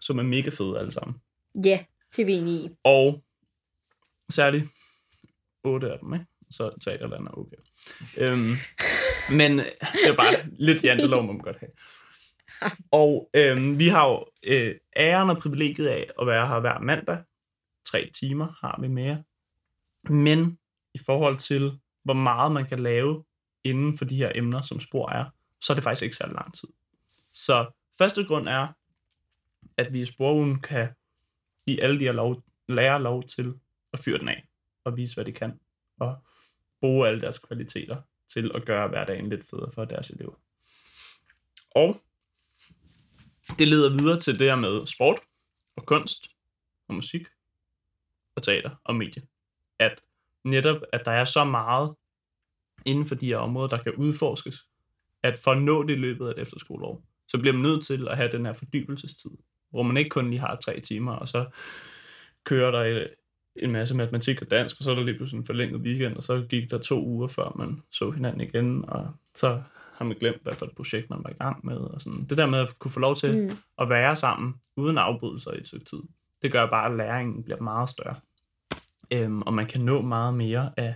som 0.00 0.18
er 0.18 0.22
mega 0.22 0.50
fede 0.50 0.78
alle 0.78 0.92
sammen. 0.92 1.16
Ja, 1.64 1.84
det 2.16 2.22
er 2.22 2.26
vi 2.26 2.32
enige 2.32 2.64
i. 2.64 2.70
Og 2.84 3.22
særligt 4.30 4.64
8 5.64 5.92
af 5.92 5.98
dem, 5.98 6.14
ikke? 6.14 6.26
Så 6.50 6.70
teaterland 6.84 7.26
er 7.26 7.38
okay. 7.38 7.56
Øhm, 8.16 8.54
men 9.30 9.58
det 9.58 10.06
er 10.06 10.16
bare 10.16 10.34
lidt 10.58 10.84
jantelov, 10.84 11.22
må 11.22 11.32
man 11.32 11.40
godt 11.40 11.58
have. 11.60 11.70
Og 12.90 13.30
øhm, 13.34 13.78
vi 13.78 13.88
har 13.88 14.08
jo 14.08 14.26
øh, 14.42 14.74
æren 14.96 15.30
og 15.30 15.38
privilegiet 15.38 15.86
af 15.86 16.10
at 16.20 16.26
være 16.26 16.48
her 16.48 16.60
hver 16.60 16.78
mandag. 16.78 17.18
Tre 17.84 18.10
timer 18.14 18.58
har 18.60 18.78
vi 18.80 18.88
mere. 18.88 19.22
Men 20.08 20.58
i 20.94 20.98
forhold 21.06 21.38
til, 21.38 21.78
hvor 22.04 22.14
meget 22.14 22.52
man 22.52 22.66
kan 22.66 22.78
lave 22.78 23.24
inden 23.64 23.98
for 23.98 24.04
de 24.04 24.16
her 24.16 24.32
emner, 24.34 24.62
som 24.62 24.80
spor 24.80 25.10
er, 25.10 25.24
så 25.60 25.72
er 25.72 25.74
det 25.74 25.84
faktisk 25.84 26.02
ikke 26.02 26.16
særlig 26.16 26.34
lang 26.34 26.54
tid. 26.54 26.68
Så 27.32 27.70
første 27.98 28.24
grund 28.24 28.48
er, 28.48 28.68
at 29.76 29.92
vi 29.92 30.00
i 30.00 30.06
sporugen 30.06 30.60
kan 30.60 30.88
give 31.66 31.82
alle 31.82 32.00
de 32.00 32.04
her 32.04 32.12
lov, 32.12 32.42
lære 32.68 33.02
lov 33.02 33.22
til 33.22 33.54
at 33.92 33.98
fyre 33.98 34.18
den 34.18 34.28
af 34.28 34.48
og 34.84 34.96
vise, 34.96 35.14
hvad 35.14 35.24
de 35.24 35.32
kan, 35.32 35.60
og 36.00 36.22
bruge 36.80 37.08
alle 37.08 37.20
deres 37.20 37.38
kvaliteter 37.38 38.02
til 38.28 38.50
at 38.54 38.64
gøre 38.64 38.88
hverdagen 38.88 39.28
lidt 39.28 39.50
federe 39.50 39.70
for 39.70 39.84
deres 39.84 40.10
elever. 40.10 40.34
Og 41.70 42.02
det 43.58 43.68
leder 43.68 43.90
videre 43.90 44.20
til 44.20 44.38
det 44.38 44.48
her 44.48 44.56
med 44.56 44.86
sport 44.86 45.20
og 45.76 45.86
kunst 45.86 46.28
og 46.88 46.94
musik 46.94 47.26
og 48.36 48.42
teater 48.42 48.70
og 48.84 48.94
medie. 48.94 49.22
At 49.78 50.00
netop, 50.44 50.82
at 50.92 51.04
der 51.04 51.10
er 51.10 51.24
så 51.24 51.44
meget 51.44 51.94
inden 52.86 53.06
for 53.06 53.14
de 53.14 53.26
her 53.26 53.36
områder, 53.36 53.68
der 53.68 53.82
kan 53.82 53.94
udforskes, 53.94 54.66
at 55.22 55.38
for 55.38 55.50
at 55.50 55.62
nå 55.62 55.82
det 55.82 55.92
i 55.92 55.96
løbet 55.96 56.26
af 56.26 56.30
et 56.30 56.38
efterskoleår, 56.38 57.02
så 57.28 57.38
bliver 57.38 57.52
man 57.52 57.62
nødt 57.62 57.86
til 57.86 58.08
at 58.08 58.16
have 58.16 58.32
den 58.32 58.46
her 58.46 58.52
fordybelsestid, 58.52 59.30
hvor 59.72 59.82
man 59.82 59.96
ikke 59.96 60.10
kun 60.10 60.30
lige 60.30 60.40
har 60.40 60.56
tre 60.56 60.80
timer, 60.80 61.12
og 61.12 61.28
så 61.28 61.44
kører 62.44 62.70
der 62.70 62.80
et, 62.80 63.08
en 63.56 63.72
masse 63.72 63.96
matematik 63.96 64.42
og 64.42 64.50
dansk, 64.50 64.76
og 64.78 64.84
så 64.84 64.90
er 64.90 64.94
der 64.94 65.02
lige 65.02 65.16
pludselig 65.16 65.38
en 65.38 65.46
forlænget 65.46 65.80
weekend, 65.80 66.16
og 66.16 66.22
så 66.22 66.46
gik 66.48 66.70
der 66.70 66.78
to 66.78 67.04
uger, 67.06 67.28
før 67.28 67.56
man 67.58 67.82
så 67.90 68.10
hinanden 68.10 68.40
igen, 68.40 68.84
og 68.88 69.10
så 69.34 69.62
har 69.94 70.04
man 70.04 70.16
glemt, 70.16 70.42
hvad 70.42 70.54
for 70.54 70.66
et 70.66 70.72
projekt 70.76 71.10
man 71.10 71.18
var 71.24 71.30
i 71.30 71.34
gang 71.34 71.66
med. 71.66 71.76
Og 71.76 72.00
sådan. 72.00 72.24
Det 72.24 72.38
der 72.38 72.46
med 72.46 72.58
at 72.58 72.78
kunne 72.78 72.90
få 72.90 73.00
lov 73.00 73.16
til 73.16 73.38
Mm. 73.42 73.50
at 73.78 73.88
være 73.88 74.16
sammen, 74.16 74.54
uden 74.76 74.98
afbrydelser 74.98 75.50
i 75.50 75.58
et 75.58 75.66
stykke 75.66 75.84
tid, 75.84 75.98
det 76.42 76.52
gør 76.52 76.66
bare, 76.70 76.90
at 76.90 76.96
læringen 76.96 77.42
bliver 77.44 77.60
meget 77.60 77.88
større. 77.88 78.16
Øhm, 79.12 79.42
og 79.42 79.54
man 79.54 79.66
kan 79.66 79.80
nå 79.80 80.02
meget 80.02 80.34
mere 80.34 80.72
af, 80.76 80.94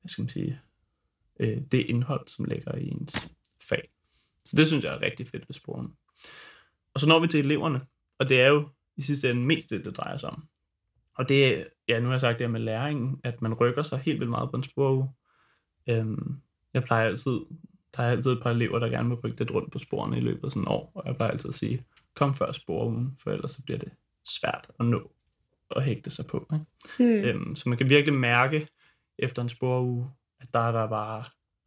hvad 0.00 0.08
skal 0.08 0.22
man 0.22 0.28
sige, 0.28 0.60
øh, 1.40 1.58
det 1.72 1.78
indhold, 1.78 2.28
som 2.28 2.44
ligger 2.44 2.74
i 2.74 2.88
ens 2.88 3.28
fag. 3.68 3.88
Så 4.44 4.56
det 4.56 4.66
synes 4.66 4.84
jeg 4.84 4.94
er 4.94 5.02
rigtig 5.02 5.26
fedt 5.26 5.48
ved 5.48 5.54
sporene. 5.54 5.88
Og 6.98 7.00
så 7.00 7.08
når 7.08 7.20
vi 7.20 7.28
til 7.28 7.40
eleverne, 7.40 7.80
og 8.18 8.28
det 8.28 8.40
er 8.40 8.48
jo 8.48 8.68
i 8.96 9.02
sidste 9.02 9.30
ende 9.30 9.42
mest 9.42 9.70
det, 9.70 9.84
det 9.84 9.96
drejer 9.96 10.16
sig 10.16 10.30
om. 10.30 10.44
Og 11.14 11.28
det 11.28 11.58
er, 11.58 11.64
ja, 11.88 12.00
nu 12.00 12.06
har 12.06 12.12
jeg 12.12 12.20
sagt 12.20 12.38
det 12.38 12.50
med 12.50 12.60
læringen, 12.60 13.20
at 13.24 13.42
man 13.42 13.54
rykker 13.54 13.82
sig 13.82 13.98
helt 13.98 14.20
vildt 14.20 14.30
meget 14.30 14.50
på 14.50 14.56
en 14.56 14.62
sporuge. 14.62 15.08
Øhm, 15.88 16.40
jeg 16.74 16.84
plejer 16.84 17.06
altid, 17.06 17.40
der 17.96 18.02
er 18.02 18.10
altid 18.10 18.30
et 18.30 18.42
par 18.42 18.50
elever, 18.50 18.78
der 18.78 18.88
gerne 18.88 19.08
vil 19.08 19.18
rykke 19.18 19.38
lidt 19.38 19.50
rundt 19.50 19.72
på 19.72 19.78
sporene 19.78 20.18
i 20.18 20.20
løbet 20.20 20.44
af 20.44 20.50
sådan 20.50 20.62
et 20.62 20.68
år, 20.68 20.92
og 20.94 21.02
jeg 21.06 21.16
plejer 21.16 21.32
altid 21.32 21.48
at 21.48 21.54
sige, 21.54 21.84
kom 22.14 22.34
før 22.34 22.52
sporugen, 22.52 23.18
for 23.22 23.30
ellers 23.30 23.50
så 23.50 23.62
bliver 23.64 23.78
det 23.78 23.92
svært 24.24 24.70
at 24.80 24.86
nå 24.86 25.10
og 25.68 25.82
hægte 25.82 26.10
sig 26.10 26.26
på. 26.26 26.46
Ikke? 26.52 26.64
Hmm. 26.98 27.28
Øhm, 27.28 27.56
så 27.56 27.68
man 27.68 27.78
kan 27.78 27.90
virkelig 27.90 28.14
mærke 28.14 28.68
efter 29.18 29.42
en 29.42 29.48
sporuge, 29.48 30.10
at 30.40 30.54
der 30.54 30.60
er 30.60 30.72
der 30.72 30.88
bare 30.88 31.24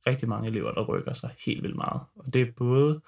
rigtig 0.07 0.29
mange 0.29 0.49
elever, 0.49 0.71
der 0.71 0.83
rykker 0.83 1.13
sig 1.13 1.29
helt 1.45 1.63
vildt 1.63 1.75
meget. 1.75 2.01
Og 2.15 2.33
det 2.33 2.41
er 2.41 2.51
både 2.57 3.01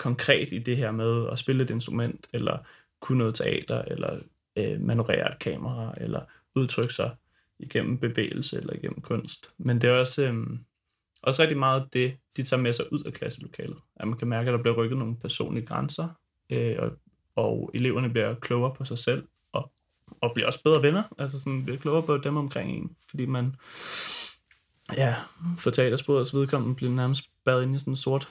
konkret 0.00 0.52
i 0.52 0.58
det 0.58 0.76
her 0.76 0.90
med 0.90 1.28
at 1.28 1.38
spille 1.38 1.64
et 1.64 1.70
instrument, 1.70 2.26
eller 2.32 2.58
kunne 3.00 3.18
noget 3.18 3.34
teater, 3.34 3.82
eller 3.82 4.18
øh, 4.56 4.80
manøvrere 4.80 5.32
et 5.32 5.38
kamera, 5.38 5.94
eller 5.96 6.20
udtrykke 6.54 6.94
sig 6.94 7.10
igennem 7.58 7.98
bevægelse 7.98 8.58
eller 8.58 8.72
igennem 8.72 9.00
kunst. 9.00 9.50
Men 9.58 9.80
det 9.80 9.90
er 9.90 9.94
også, 9.94 10.22
øh, 10.22 10.46
også 11.22 11.42
rigtig 11.42 11.58
meget 11.58 11.88
det, 11.92 12.16
de 12.36 12.42
tager 12.42 12.60
med 12.60 12.72
sig 12.72 12.92
ud 12.92 13.02
af 13.06 13.12
klasselokalet. 13.12 13.76
At 13.96 14.08
man 14.08 14.18
kan 14.18 14.28
mærke, 14.28 14.50
at 14.50 14.52
der 14.52 14.62
bliver 14.62 14.76
rykket 14.76 14.98
nogle 14.98 15.16
personlige 15.16 15.66
grænser, 15.66 16.08
øh, 16.50 16.76
og, 16.78 16.90
og 17.36 17.70
eleverne 17.74 18.10
bliver 18.10 18.34
klogere 18.34 18.74
på 18.74 18.84
sig 18.84 18.98
selv, 18.98 19.24
og, 19.52 19.72
og 20.20 20.30
bliver 20.34 20.46
også 20.46 20.62
bedre 20.62 20.82
venner. 20.82 21.02
Altså 21.18 21.38
sådan, 21.38 21.64
bliver 21.64 21.78
klogere 21.78 22.02
på 22.02 22.16
dem 22.16 22.36
omkring 22.36 22.70
en, 22.70 22.96
fordi 23.10 23.26
man 23.26 23.56
ja, 24.96 25.14
for 25.58 25.70
teatersporets 25.70 26.34
vedkommende 26.34 26.74
bliver 26.74 26.92
nærmest 26.92 27.24
badet 27.44 27.62
ind 27.62 27.76
i 27.76 27.78
sådan 27.78 27.92
en 27.92 27.96
sort 27.96 28.28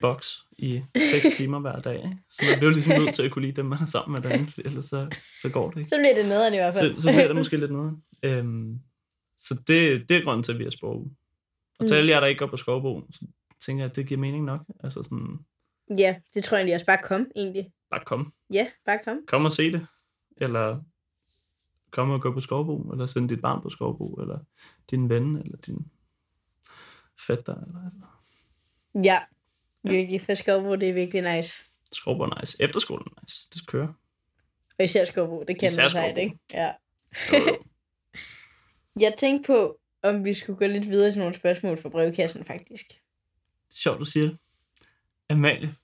boks 0.00 0.46
i 0.58 0.82
6 0.96 1.26
timer 1.36 1.58
hver 1.60 1.80
dag. 1.80 1.96
Ikke? 1.96 2.18
Så 2.30 2.42
man 2.50 2.58
bliver 2.58 2.72
ligesom 2.72 3.00
nødt 3.02 3.14
til 3.14 3.22
at 3.22 3.30
kunne 3.30 3.42
lide 3.46 3.56
dem, 3.56 3.66
man 3.66 3.78
er 3.82 3.86
sammen 3.86 4.12
med 4.22 4.30
derinde, 4.30 4.52
ellers 4.64 4.84
så, 4.84 5.16
så 5.42 5.48
går 5.48 5.70
det 5.70 5.78
ikke. 5.78 5.88
Så 5.88 5.96
bliver 5.98 6.14
det 6.14 6.28
nederen 6.28 6.54
i 6.54 6.56
hvert 6.56 6.74
fald. 6.74 6.94
Så, 6.94 7.00
så 7.00 7.08
bliver 7.12 7.26
det 7.26 7.36
måske 7.36 7.56
lidt 7.56 7.72
noget. 7.72 7.96
Øhm, 8.22 8.80
så 9.36 9.54
det, 9.66 10.08
det 10.08 10.16
er 10.16 10.24
grunden 10.24 10.42
til, 10.42 10.52
at 10.52 10.58
vi 10.58 10.64
er 10.64 10.70
sprog. 10.70 11.10
Og 11.78 11.88
til 11.88 11.94
alle 11.94 12.10
jer, 12.12 12.20
der 12.20 12.26
ikke 12.26 12.38
går 12.38 12.46
på 12.46 12.56
skovbo, 12.56 13.02
så 13.10 13.26
tænker 13.66 13.84
jeg, 13.84 13.90
at 13.90 13.96
det 13.96 14.06
giver 14.06 14.20
mening 14.20 14.44
nok. 14.44 14.60
Altså 14.84 15.02
sådan, 15.02 15.38
Ja, 15.98 16.16
det 16.34 16.44
tror 16.44 16.56
jeg 16.56 16.60
egentlig 16.62 16.74
også. 16.74 16.86
Bare 16.86 17.02
kom, 17.04 17.26
egentlig. 17.36 17.72
bare 17.90 18.04
kom. 18.04 18.32
Ja, 18.52 18.66
bare 18.84 18.98
kom. 19.04 19.18
Kom 19.26 19.44
og 19.44 19.52
se 19.52 19.72
det. 19.72 19.86
Eller 20.36 20.80
kom 21.90 22.10
og 22.10 22.20
gå 22.20 22.32
på 22.32 22.40
skovbo, 22.40 22.90
eller 22.90 23.06
send 23.06 23.28
dit 23.28 23.40
barn 23.40 23.62
på 23.62 23.70
skovbo, 23.70 24.14
eller 24.14 24.38
din 24.90 25.08
ven, 25.08 25.36
eller 25.36 25.56
din 25.58 25.86
fætter, 27.26 27.54
eller, 27.54 27.90
eller. 27.92 28.20
Ja, 29.04 29.18
virkelig. 29.84 30.20
For 30.20 30.34
Skovbo, 30.34 30.74
det 30.74 30.88
er 30.88 30.92
virkelig 30.92 31.36
nice. 31.36 31.64
Skovbo 31.92 32.22
er 32.22 32.40
nice. 32.40 32.56
Efterskolen 32.60 33.06
er 33.16 33.20
nice. 33.22 33.48
Det 33.54 33.66
kører. 33.66 33.88
Og 34.78 34.84
især 34.84 35.04
Skovbo, 35.04 35.44
det 35.48 35.60
kan 35.60 35.72
man 35.78 35.90
sejt, 35.90 36.18
ikke? 36.18 36.38
Ja. 36.54 36.70
Jo, 37.32 37.38
jo. 37.38 37.56
Jeg 39.00 39.14
tænkte 39.18 39.46
på, 39.46 39.76
om 40.02 40.24
vi 40.24 40.34
skulle 40.34 40.58
gå 40.58 40.66
lidt 40.66 40.88
videre 40.90 41.10
til 41.10 41.18
nogle 41.18 41.34
spørgsmål 41.34 41.80
fra 41.82 41.88
brevkassen, 41.88 42.44
faktisk. 42.44 42.88
Det 42.88 43.74
er 43.74 43.76
sjovt, 43.82 44.00
du 44.00 44.04
siger 44.04 44.26
det. 44.26 44.36
Amalie. 45.30 45.74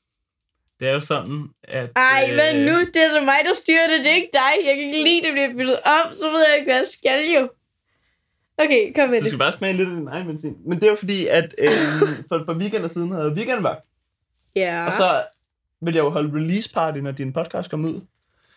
Det 0.80 0.88
er 0.88 0.92
jo 0.92 1.00
sådan, 1.00 1.48
at... 1.64 1.90
Ej, 1.96 2.24
øh, 2.28 2.34
hvad 2.34 2.66
nu? 2.66 2.80
Det 2.80 2.96
er 2.96 3.08
så 3.08 3.20
mig, 3.20 3.38
der 3.44 3.54
styrer 3.54 3.88
det. 3.88 3.98
Det 4.04 4.10
er 4.10 4.14
ikke 4.14 4.30
dig. 4.32 4.52
Jeg 4.66 4.74
kan 4.76 4.84
ikke 4.84 5.02
lide, 5.02 5.22
det 5.26 5.32
bliver 5.32 5.52
byttet 5.52 5.80
om. 5.80 6.14
Så 6.14 6.30
ved 6.30 6.44
jeg 6.48 6.56
ikke, 6.58 6.66
hvad 6.70 6.76
jeg 6.76 6.86
skal 6.86 7.30
jo. 7.30 7.50
Okay, 8.58 8.92
kom 8.94 9.08
med 9.10 9.18
Du 9.18 9.24
det. 9.24 9.30
skal 9.30 9.38
bare 9.38 9.52
smage 9.52 9.72
lidt 9.72 9.88
af 9.88 9.96
din 9.96 10.08
egen 10.08 10.26
benzin. 10.26 10.56
Men 10.66 10.80
det 10.80 10.86
er 10.86 10.90
jo 10.90 10.96
fordi, 10.96 11.26
at 11.26 11.54
øh, 11.58 11.70
for 12.28 12.36
et 12.36 12.46
par 12.46 12.54
weekender 12.54 12.88
siden 12.88 13.10
havde 13.10 13.32
weekendvagt. 13.32 13.80
Ja. 14.56 14.86
Og 14.86 14.92
så 14.92 15.24
ville 15.82 15.96
jeg 15.96 16.02
jo 16.04 16.10
holde 16.10 16.36
release 16.38 16.74
party, 16.74 16.98
når 16.98 17.10
din 17.10 17.32
podcast 17.32 17.70
kom 17.70 17.84
ud. 17.84 18.00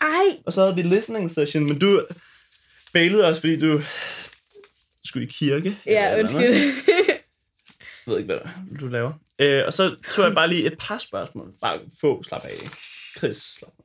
Ej, 0.01 0.23
Og 0.45 0.53
så 0.53 0.61
havde 0.61 0.75
vi 0.75 0.81
listening 0.81 1.31
session, 1.31 1.63
men 1.63 1.79
du 1.79 2.05
bailede 2.93 3.25
os, 3.27 3.39
fordi 3.39 3.59
du 3.59 3.81
skulle 5.05 5.27
i 5.27 5.29
kirke. 5.31 5.77
ja, 5.85 6.19
undskyld. 6.19 6.41
Jeg 6.53 6.73
ved 8.07 8.17
ikke, 8.17 8.33
hvad 8.33 8.39
du 8.79 8.87
laver. 8.87 9.11
Øh, 9.39 9.63
og 9.67 9.73
så 9.73 9.95
tog 10.11 10.25
jeg 10.25 10.33
bare 10.35 10.47
lige 10.49 10.65
et 10.65 10.77
par 10.79 10.97
spørgsmål. 10.97 11.53
Bare 11.61 11.79
få, 12.01 12.23
slap 12.23 12.45
af. 12.45 12.55
Chris, 13.17 13.37
slap 13.37 13.71
af. 13.79 13.83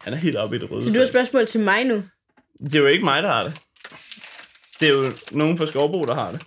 Han 0.00 0.12
er 0.12 0.16
helt 0.16 0.36
oppe 0.36 0.56
i 0.56 0.58
det 0.58 0.70
røde. 0.70 0.84
Så 0.84 0.90
du 0.90 0.98
har 0.98 1.06
spørgsmål 1.06 1.46
til 1.46 1.60
mig 1.60 1.84
nu? 1.84 2.02
Det 2.64 2.74
er 2.74 2.78
jo 2.80 2.86
ikke 2.86 3.04
mig, 3.04 3.22
der 3.22 3.28
har 3.28 3.42
det. 3.44 3.60
Det 4.80 4.88
er 4.88 4.92
jo 4.92 5.04
nogen 5.30 5.58
fra 5.58 5.66
Skovbo, 5.66 6.04
der 6.04 6.14
har 6.14 6.30
det. 6.32 6.42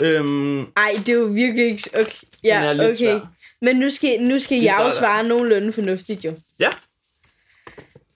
Øhm, 0.00 0.60
Ej, 0.76 0.92
det 0.96 1.08
er 1.08 1.12
jo 1.18 1.24
virkelig 1.24 1.64
ikke... 1.66 1.90
Okay. 1.94 2.04
Den 2.42 2.50
er 2.50 2.62
Ja, 2.64 2.72
lidt 2.72 2.82
okay. 2.84 2.94
svær. 2.94 3.20
Men 3.62 3.76
nu 3.76 3.90
skal, 3.90 4.22
nu 4.22 4.38
skal 4.38 4.58
jeg 4.58 4.74
jo 4.78 4.90
starter. 4.90 4.98
svare 4.98 5.24
nogenlunde 5.28 5.72
fornuftigt, 5.72 6.24
jo. 6.24 6.36
ja. 6.58 6.70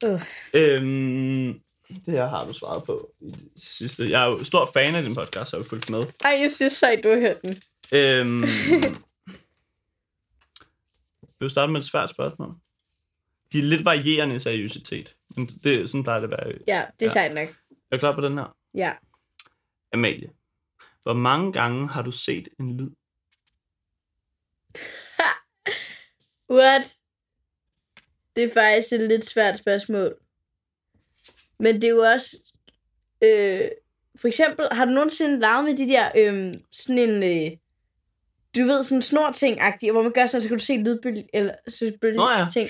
Øh. 0.05 0.23
Øhm, 0.55 1.61
det 1.89 2.15
her 2.15 2.29
har 2.29 2.45
du 2.45 2.53
svaret 2.53 2.83
på 2.87 3.11
i 3.21 3.31
det 3.31 3.49
sidste. 3.57 4.11
Jeg 4.11 4.23
er 4.23 4.27
jo 4.31 4.45
stor 4.45 4.71
fan 4.75 4.95
af 4.95 5.03
din 5.03 5.15
podcast, 5.15 5.51
så 5.51 5.57
jeg 5.57 5.61
har 5.61 5.65
jo 5.65 5.69
fulgt 5.69 5.91
med. 5.91 6.07
Ej, 6.25 6.39
jeg 6.41 6.51
synes 6.51 6.73
sejt, 6.73 7.05
du 7.05 7.09
har 7.09 7.17
hørt 7.21 7.43
den. 7.43 7.57
Øhm, 7.93 8.41
vil 11.39 11.41
du 11.41 11.49
starte 11.49 11.73
med 11.73 11.81
et 11.81 11.87
svært 11.87 12.11
spørgsmål? 12.11 12.55
De 13.53 13.59
er 13.59 13.63
lidt 13.63 13.85
varierende 13.85 14.37
i 14.37 14.41
seriøsitet. 14.41 15.17
Men 15.37 15.47
det, 15.47 15.89
sådan 15.91 16.03
plejer 16.03 16.21
det 16.21 16.33
at 16.33 16.39
være. 16.47 16.55
Ja, 16.67 16.85
det 17.01 17.07
er 17.07 17.09
Ja. 17.09 17.09
sejt 17.09 17.35
nok. 17.35 17.49
Er 17.91 17.97
du 17.97 17.99
klar 17.99 18.15
på 18.15 18.21
den 18.21 18.39
her? 18.39 18.57
Ja. 18.75 18.93
Amalie. 19.93 20.31
Hvor 21.03 21.13
mange 21.15 21.53
gange 21.53 21.89
har 21.89 22.03
du 22.03 22.11
set 22.11 22.49
en 22.61 22.77
lyd? 22.77 22.91
What? 26.53 26.97
Det 28.37 28.45
er 28.45 28.49
faktisk 28.55 28.93
et 28.93 29.09
lidt 29.09 29.25
svært 29.25 29.59
spørgsmål. 29.59 30.15
Men 31.59 31.75
det 31.75 31.85
er 31.85 31.89
jo 31.89 31.99
også... 31.99 32.55
Øh, 33.25 33.69
for 34.17 34.29
eksempel, 34.29 34.69
har 34.73 34.85
du 34.85 34.91
nogensinde 34.91 35.41
lavet 35.41 35.65
med 35.65 35.77
de 35.77 35.89
der... 35.89 36.11
Øh, 36.17 36.55
sådan 36.71 36.99
en... 36.99 37.23
Øh, 37.23 37.57
du 38.57 38.65
ved, 38.65 38.85
sådan 38.85 39.03
snor 39.03 39.31
ting 39.31 39.59
hvor 39.93 40.03
man 40.03 40.13
gør 40.13 40.27
sådan, 40.27 40.43
så 40.43 40.49
kan 40.49 40.59
du 40.59 40.65
se 40.65 40.77
lydbølge, 40.77 41.29
eller 41.33 41.55
så 41.69 41.93
bølge 42.01 42.17
Nå 42.17 42.31
ja. 42.31 42.47
ting. 42.53 42.69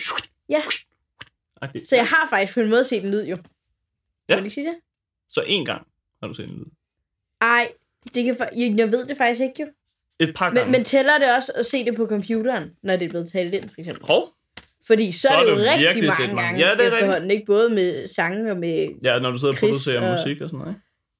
Ja, 0.49 0.63
Okay. 1.63 1.81
så 1.85 1.97
jeg 1.97 2.07
har 2.07 2.29
faktisk 2.31 2.55
på 2.55 2.61
en 2.61 2.71
måde 2.71 2.85
set 2.85 3.05
en 3.05 3.11
lyd, 3.11 3.25
jo. 3.25 3.37
Ja. 3.37 3.37
Må 3.37 4.37
jeg 4.37 4.39
ikke 4.39 4.55
sige 4.55 4.67
det? 4.67 4.77
Så 5.31 5.41
én 5.41 5.65
gang 5.65 5.87
har 6.21 6.29
du 6.29 6.35
set 6.35 6.51
en 6.51 6.57
lyd. 6.59 6.65
Ej, 7.41 7.73
det 8.15 8.25
kan, 8.25 8.37
jeg, 8.57 8.75
jeg 8.77 8.93
ved 8.93 9.07
det 9.07 9.17
faktisk 9.17 9.41
ikke, 9.41 9.63
jo. 9.63 9.69
Et 10.29 10.35
par 10.37 10.51
gange. 10.51 10.65
Men, 10.65 10.73
men 10.73 10.85
tæller 10.85 11.19
det 11.19 11.35
også 11.37 11.53
at 11.55 11.67
se 11.67 11.85
det 11.85 11.97
på 11.97 12.07
computeren, 12.07 12.71
når 12.83 12.97
det 12.97 13.05
er 13.05 13.09
blevet 13.09 13.29
talt 13.33 13.55
ind, 13.55 13.69
for 13.69 13.75
eksempel? 13.79 14.07
Hov. 14.07 14.29
Fordi 14.87 15.13
så, 15.13 15.21
Så 15.21 15.29
er 15.29 15.45
det 15.45 15.51
jo 15.51 15.57
rigtig 15.57 16.05
mange 16.05 16.35
mange. 16.35 16.43
gange 16.43 16.61
Ja, 16.61 16.75
det 16.75 16.81
er 16.87 16.93
efterhånden, 16.93 17.31
ikke? 17.31 17.45
Både 17.47 17.75
med 17.75 18.07
sange 18.07 18.51
og 18.51 18.57
med... 18.57 18.89
Ja, 19.05 19.19
når 19.19 19.31
du 19.31 19.39
sidder 19.39 19.53
og 19.53 19.59
Chris 19.59 19.69
producerer 19.71 20.01
og- 20.13 20.19
musik 20.19 20.41
og 20.41 20.49
sådan 20.49 20.59
noget, 20.59 20.75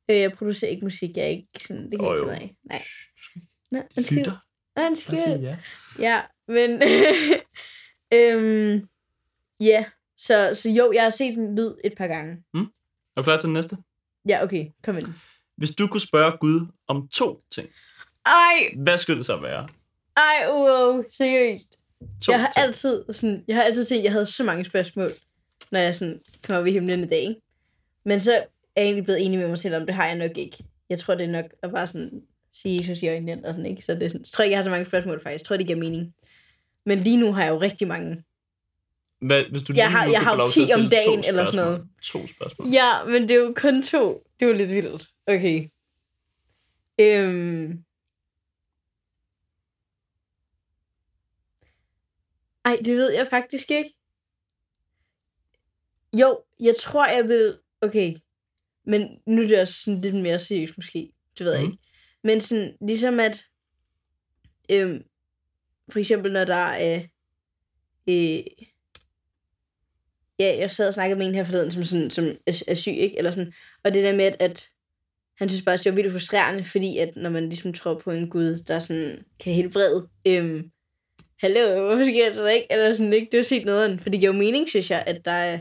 ikke? 0.09 0.19
Øh, 0.19 0.21
jeg 0.23 0.33
producerer 0.33 0.71
ikke 0.71 0.85
musik, 0.85 1.17
jeg 1.17 1.25
er 1.25 1.29
ikke 1.29 1.49
sådan... 1.67 1.83
Det 1.91 1.99
kan 2.01 2.09
Åh, 2.09 2.17
jeg 2.33 2.43
ikke 2.43 2.47
sige 2.49 2.57
nej. 2.65 2.83
Nå, 3.71 3.79
undskyld. 3.97 4.27
Undskyld. 4.87 5.41
Ja. 5.43 5.57
Ja, 5.99 6.21
men... 6.49 6.83
øhm, 8.15 8.89
ja, 9.61 9.85
så, 10.17 10.51
så 10.55 10.71
jo, 10.71 10.93
jeg 10.95 11.03
har 11.03 11.11
set 11.11 11.39
en 11.39 11.57
lyd 11.57 11.75
et 11.85 11.95
par 11.97 12.07
gange. 12.07 12.33
Er 12.55 12.65
du 13.17 13.23
klar 13.23 13.39
til 13.39 13.47
den 13.47 13.55
næste? 13.55 13.77
Ja, 14.29 14.45
okay, 14.45 14.67
kom 14.85 14.97
ind. 14.97 15.07
Hvis 15.57 15.71
du 15.71 15.87
kunne 15.87 16.01
spørge 16.01 16.37
Gud 16.41 16.67
om 16.89 17.09
to 17.09 17.43
ting, 17.55 17.69
Ej, 18.27 18.75
hvad 18.77 18.99
skulle 18.99 19.17
det 19.17 19.27
så 19.27 19.37
være? 19.37 19.69
ej, 20.17 20.47
wow, 20.49 21.03
seriøst. 21.11 21.77
To 22.23 22.33
jeg 22.33 22.41
har 22.41 22.51
ting. 22.51 22.67
altid 22.67 23.05
sådan, 23.13 23.45
jeg 23.49 23.57
har 23.57 23.63
altid 23.63 23.85
tænkt, 23.85 24.05
jeg 24.05 24.13
havde 24.13 24.27
så 24.27 24.45
mange 24.45 24.65
spørgsmål, 24.65 25.11
når 25.71 25.79
jeg 25.81 25.95
sådan 25.95 26.21
kom 26.47 26.57
op 26.57 26.67
i 26.67 26.73
himlen 26.73 27.05
i 27.05 27.07
dag, 27.07 27.21
ikke? 27.21 27.41
Men 28.05 28.21
så 28.21 28.33
er 28.33 28.37
jeg 28.77 28.85
egentlig 28.85 29.05
blevet 29.05 29.27
enig 29.27 29.39
med 29.39 29.49
mig 29.49 29.59
selv 29.59 29.75
om, 29.77 29.87
det 29.87 29.95
har 29.95 30.07
jeg 30.07 30.15
nok 30.19 30.39
ikke. 30.39 30.65
Jeg 30.89 30.99
tror, 30.99 31.15
det 31.15 31.25
er 31.25 31.31
nok 31.31 31.45
at 31.63 31.71
bare 31.71 31.87
sådan 31.87 32.23
sige 32.53 32.79
Jesus 32.79 33.03
i 33.03 33.09
øjnene 33.09 33.45
og 33.45 33.55
sådan, 33.55 33.71
ikke? 33.71 33.83
Så 33.83 33.95
det 33.95 34.03
er 34.03 34.09
sådan, 34.09 34.25
så 34.25 34.33
tror 34.33 34.43
jeg 34.43 34.47
ikke, 34.47 34.53
jeg 34.53 34.59
har 34.59 34.65
så 34.65 34.71
mange 34.71 34.87
spørgsmål 34.87 35.23
faktisk. 35.23 35.43
Jeg 35.43 35.47
tror, 35.47 35.57
det 35.57 35.67
giver 35.67 35.79
mening. 35.79 36.15
Men 36.87 36.99
lige 36.99 37.17
nu 37.17 37.33
har 37.33 37.43
jeg 37.45 37.51
jo 37.51 37.61
rigtig 37.61 37.89
mange. 37.89 38.23
Hvad, 39.21 39.45
hvis 39.51 39.63
du 39.63 39.73
Jeg 39.73 39.87
lige 39.87 39.99
har- 39.99 40.07
nu 40.07 40.13
jeg 40.13 40.21
har 40.21 40.31
få 40.31 40.35
jo 40.35 40.39
lov 40.39 40.49
til 40.49 40.63
at 40.63 40.69
10 40.69 40.73
om 40.75 40.91
dagen 40.91 41.23
to 41.23 41.29
eller 41.29 41.47
sådan 41.47 41.65
noget. 41.65 41.85
To 42.03 42.27
spørgsmål. 42.27 42.69
Ja, 42.69 43.05
men 43.05 43.23
det 43.23 43.31
er 43.31 43.35
jo 43.41 43.53
kun 43.57 43.83
to. 43.83 44.23
Det 44.41 44.47
er 44.47 44.51
jo 44.51 44.57
lidt 44.57 44.71
vildt. 44.71 45.07
Okay. 45.27 45.69
Øhm. 46.99 47.85
Ej, 52.65 52.79
det 52.85 52.97
ved 52.97 53.13
jeg 53.13 53.27
faktisk 53.31 53.71
ikke. 53.71 53.95
Jo, 56.21 56.43
jeg 56.61 56.75
tror, 56.81 57.07
jeg 57.07 57.29
vil... 57.29 57.59
Okay. 57.81 58.17
Men 58.85 59.19
nu 59.27 59.43
er 59.43 59.47
det 59.47 59.61
også 59.61 59.75
sådan 59.75 60.01
lidt 60.01 60.15
mere 60.15 60.39
seriøst, 60.39 60.77
måske. 60.77 61.13
Det 61.39 61.47
ved 61.47 61.53
jeg 61.53 61.63
Mhm. 61.63 61.73
ikke. 61.73 61.83
Men 62.25 62.41
sådan, 62.41 62.77
ligesom 62.81 63.21
at... 63.21 63.45
Øhm, 64.71 65.05
for 65.93 65.99
eksempel, 65.99 66.33
når 66.33 66.45
der 66.45 66.55
er... 66.55 67.03
Øh, 68.09 68.43
ja, 70.39 70.57
jeg 70.59 70.71
sad 70.71 70.89
og 70.89 70.95
snakkede 70.95 71.19
med 71.19 71.27
en 71.27 71.35
her 71.35 71.45
forleden, 71.45 71.71
som, 71.71 71.85
sådan, 71.85 72.11
som 72.11 72.25
er, 72.47 72.63
er 72.69 72.75
syg, 72.75 72.91
ikke? 72.93 73.19
Eller 73.19 73.31
sådan. 73.31 73.53
Og 73.85 73.95
det 73.95 74.05
der 74.05 74.17
med, 74.17 74.25
at, 74.25 74.37
at 74.41 74.69
han 75.39 75.49
synes 75.49 75.65
bare, 75.65 75.75
at 75.75 75.85
det 75.85 75.93
var 75.93 75.97
vildt 75.97 76.13
frustrerende, 76.13 76.65
fordi 76.65 76.99
at 76.99 77.17
når 77.17 77.31
man 77.31 77.49
ligesom 77.49 77.73
tror 77.73 77.99
på 77.99 78.11
en 78.11 78.31
Gud, 78.31 78.57
der 78.57 78.79
sådan 78.79 79.25
kan 79.41 79.55
helbrede, 79.55 80.09
øhm, 80.27 80.71
hallo, 81.41 81.87
hvorfor 81.87 82.05
sker 82.05 82.27
det 82.27 82.37
så 82.37 82.47
ikke? 82.47 82.67
Eller 82.71 82.95
sådan, 82.95 83.13
ikke? 83.13 83.27
Det 83.27 83.35
er 83.35 83.39
jo 83.39 83.45
set 83.45 83.65
noget, 83.65 84.01
for 84.01 84.11
det 84.11 84.21
giver 84.21 84.33
jo 84.33 84.39
mening, 84.39 84.69
synes 84.69 84.91
jeg, 84.91 85.05
at 85.07 85.25
der 85.25 85.31
er 85.31 85.59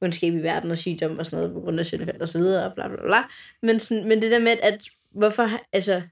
ondskab 0.00 0.34
i 0.34 0.42
verden 0.42 0.70
og 0.70 0.78
sygdom 0.78 1.18
og 1.18 1.26
sådan 1.26 1.36
noget, 1.36 1.54
på 1.54 1.60
grund 1.60 1.80
af 1.80 1.86
syndefald 1.86 2.20
og 2.20 2.28
så 2.28 2.38
videre, 2.38 2.66
og 2.66 2.74
bla 2.74 2.88
bla 2.88 3.02
bla. 3.02 3.22
Men, 3.62 3.80
sådan, 3.80 4.08
men 4.08 4.22
det 4.22 4.30
der 4.30 4.38
med, 4.38 4.56
at 4.62 4.84
hvorfor, 5.10 5.50
altså, 5.72 6.02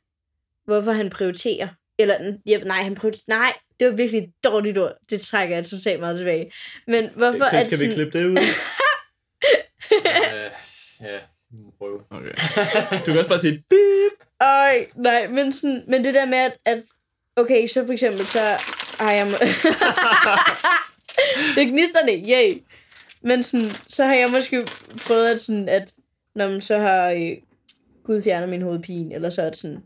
hvorfor 0.64 0.92
han 0.92 1.10
prioriterer, 1.10 1.68
eller, 1.98 2.36
ja, 2.46 2.58
nej, 2.58 2.82
han 2.82 2.94
prioriterer, 2.94 3.38
nej, 3.38 3.52
det 3.80 3.88
var 3.88 3.94
virkelig 3.94 4.22
et 4.22 4.32
dårligt 4.44 4.78
ord. 4.78 4.92
Det 5.10 5.20
trækker 5.20 5.56
jeg 5.56 5.66
totalt 5.66 6.00
meget 6.00 6.18
tilbage. 6.18 6.52
Men 6.86 7.10
hvorfor, 7.16 7.48
Chris, 7.48 7.60
at 7.60 7.66
skal 7.66 7.78
vi 7.78 7.84
sådan, 7.84 7.94
klippe 7.94 8.18
det 8.18 8.26
ud? 8.26 8.36
Øh, 9.92 10.50
ja, 11.00 11.18
vi 11.50 11.58
må 11.64 11.74
prøve. 11.78 12.00
Okay. 12.10 12.30
Du 13.00 13.04
kan 13.04 13.18
også 13.18 13.28
bare 13.28 13.38
sige, 13.38 13.64
beep. 13.70 14.28
Øj, 14.40 14.86
nej, 14.96 15.26
men, 15.28 15.52
sådan, 15.52 15.84
men 15.88 16.04
det 16.04 16.14
der 16.14 16.26
med, 16.26 16.38
at, 16.38 16.56
at 16.64 16.82
okay, 17.36 17.66
så 17.66 17.86
for 17.86 17.92
eksempel, 17.92 18.26
så 18.26 18.38
har 19.00 19.12
jeg... 19.12 19.26
må- 19.26 19.32
det 21.54 21.62
er 21.62 21.68
gnisterne, 21.70 22.12
yay. 22.30 22.62
Men 23.22 23.42
sådan, 23.42 23.66
så 23.68 24.04
har 24.04 24.14
jeg 24.14 24.30
måske 24.30 24.66
prøvet, 25.06 25.26
at, 25.28 25.40
sådan, 25.40 25.68
at 25.68 25.94
når 26.34 26.48
man 26.48 26.60
så 26.60 26.78
har 26.78 27.10
øh, 27.10 27.30
Gud 28.04 28.22
fjerner 28.22 28.46
min 28.46 28.62
hovedpine, 28.62 29.14
eller 29.14 29.30
så 29.30 29.42
er 29.42 29.46
det 29.46 29.56
sådan, 29.56 29.82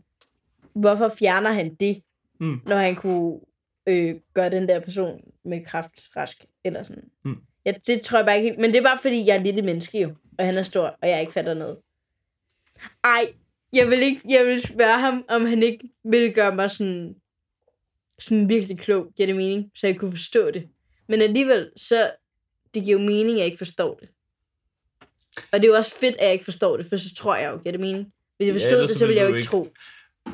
hvorfor 0.73 1.09
fjerner 1.19 1.51
han 1.51 1.75
det, 1.75 2.01
Mm. 2.41 2.61
når 2.65 2.75
han 2.75 2.95
kunne 2.95 3.39
øh, 3.87 4.15
gøre 4.33 4.49
den 4.49 4.67
der 4.67 4.79
person 4.79 5.21
med 5.45 5.65
kraft 5.65 5.91
rask, 6.15 6.45
eller 6.63 6.83
sådan. 6.83 7.03
Mm. 7.25 7.35
Ja, 7.65 7.73
det 7.87 8.01
tror 8.01 8.17
jeg 8.17 8.25
bare 8.25 8.37
ikke 8.37 8.49
helt, 8.49 8.59
men 8.59 8.71
det 8.71 8.77
er 8.79 8.83
bare 8.83 8.97
fordi, 9.01 9.25
jeg 9.27 9.35
er 9.35 9.43
lille 9.43 9.61
menneske 9.61 10.01
jo, 10.01 10.15
og 10.37 10.45
han 10.45 10.57
er 10.57 10.61
stor, 10.61 10.95
og 11.01 11.09
jeg 11.09 11.21
ikke 11.21 11.33
fatter 11.33 11.53
noget. 11.53 11.77
Ej, 13.03 13.33
jeg 13.73 13.89
vil 13.89 14.01
ikke, 14.03 14.21
jeg 14.29 14.45
vil 14.45 14.67
spørge 14.67 14.99
ham, 14.99 15.25
om 15.29 15.45
han 15.45 15.63
ikke 15.63 15.89
ville 16.03 16.33
gøre 16.33 16.55
mig 16.55 16.71
sådan, 16.71 17.15
sådan 18.19 18.49
virkelig 18.49 18.79
klog, 18.79 19.13
giver 19.17 19.27
det 19.27 19.35
mening, 19.35 19.71
så 19.75 19.87
jeg 19.87 19.97
kunne 19.99 20.11
forstå 20.11 20.51
det. 20.51 20.69
Men 21.07 21.21
alligevel, 21.21 21.71
så 21.77 22.11
det 22.73 22.83
giver 22.83 22.99
jo 22.99 23.05
mening, 23.05 23.29
at 23.31 23.37
jeg 23.37 23.45
ikke 23.45 23.57
forstår 23.57 23.95
det. 24.01 24.09
Og 25.51 25.59
det 25.59 25.63
er 25.63 25.67
jo 25.67 25.75
også 25.75 25.95
fedt, 25.99 26.17
at 26.17 26.25
jeg 26.25 26.33
ikke 26.33 26.45
forstår 26.45 26.77
det, 26.77 26.85
for 26.85 26.97
så 26.97 27.15
tror 27.15 27.35
jeg 27.35 27.51
jo, 27.51 27.57
giver 27.57 27.71
det 27.71 27.79
mening. 27.79 28.13
Hvis 28.37 28.47
jeg 28.47 28.47
Ja, 28.47 28.53
forstod 28.53 28.71
ellers 28.77 28.89
det, 28.89 28.97
så 28.99 29.05
ville 29.07 29.21
jeg 29.21 29.29
jo 29.29 29.35
ikke 29.35 29.37
ikke- 29.37 29.49
tro. 29.49 29.73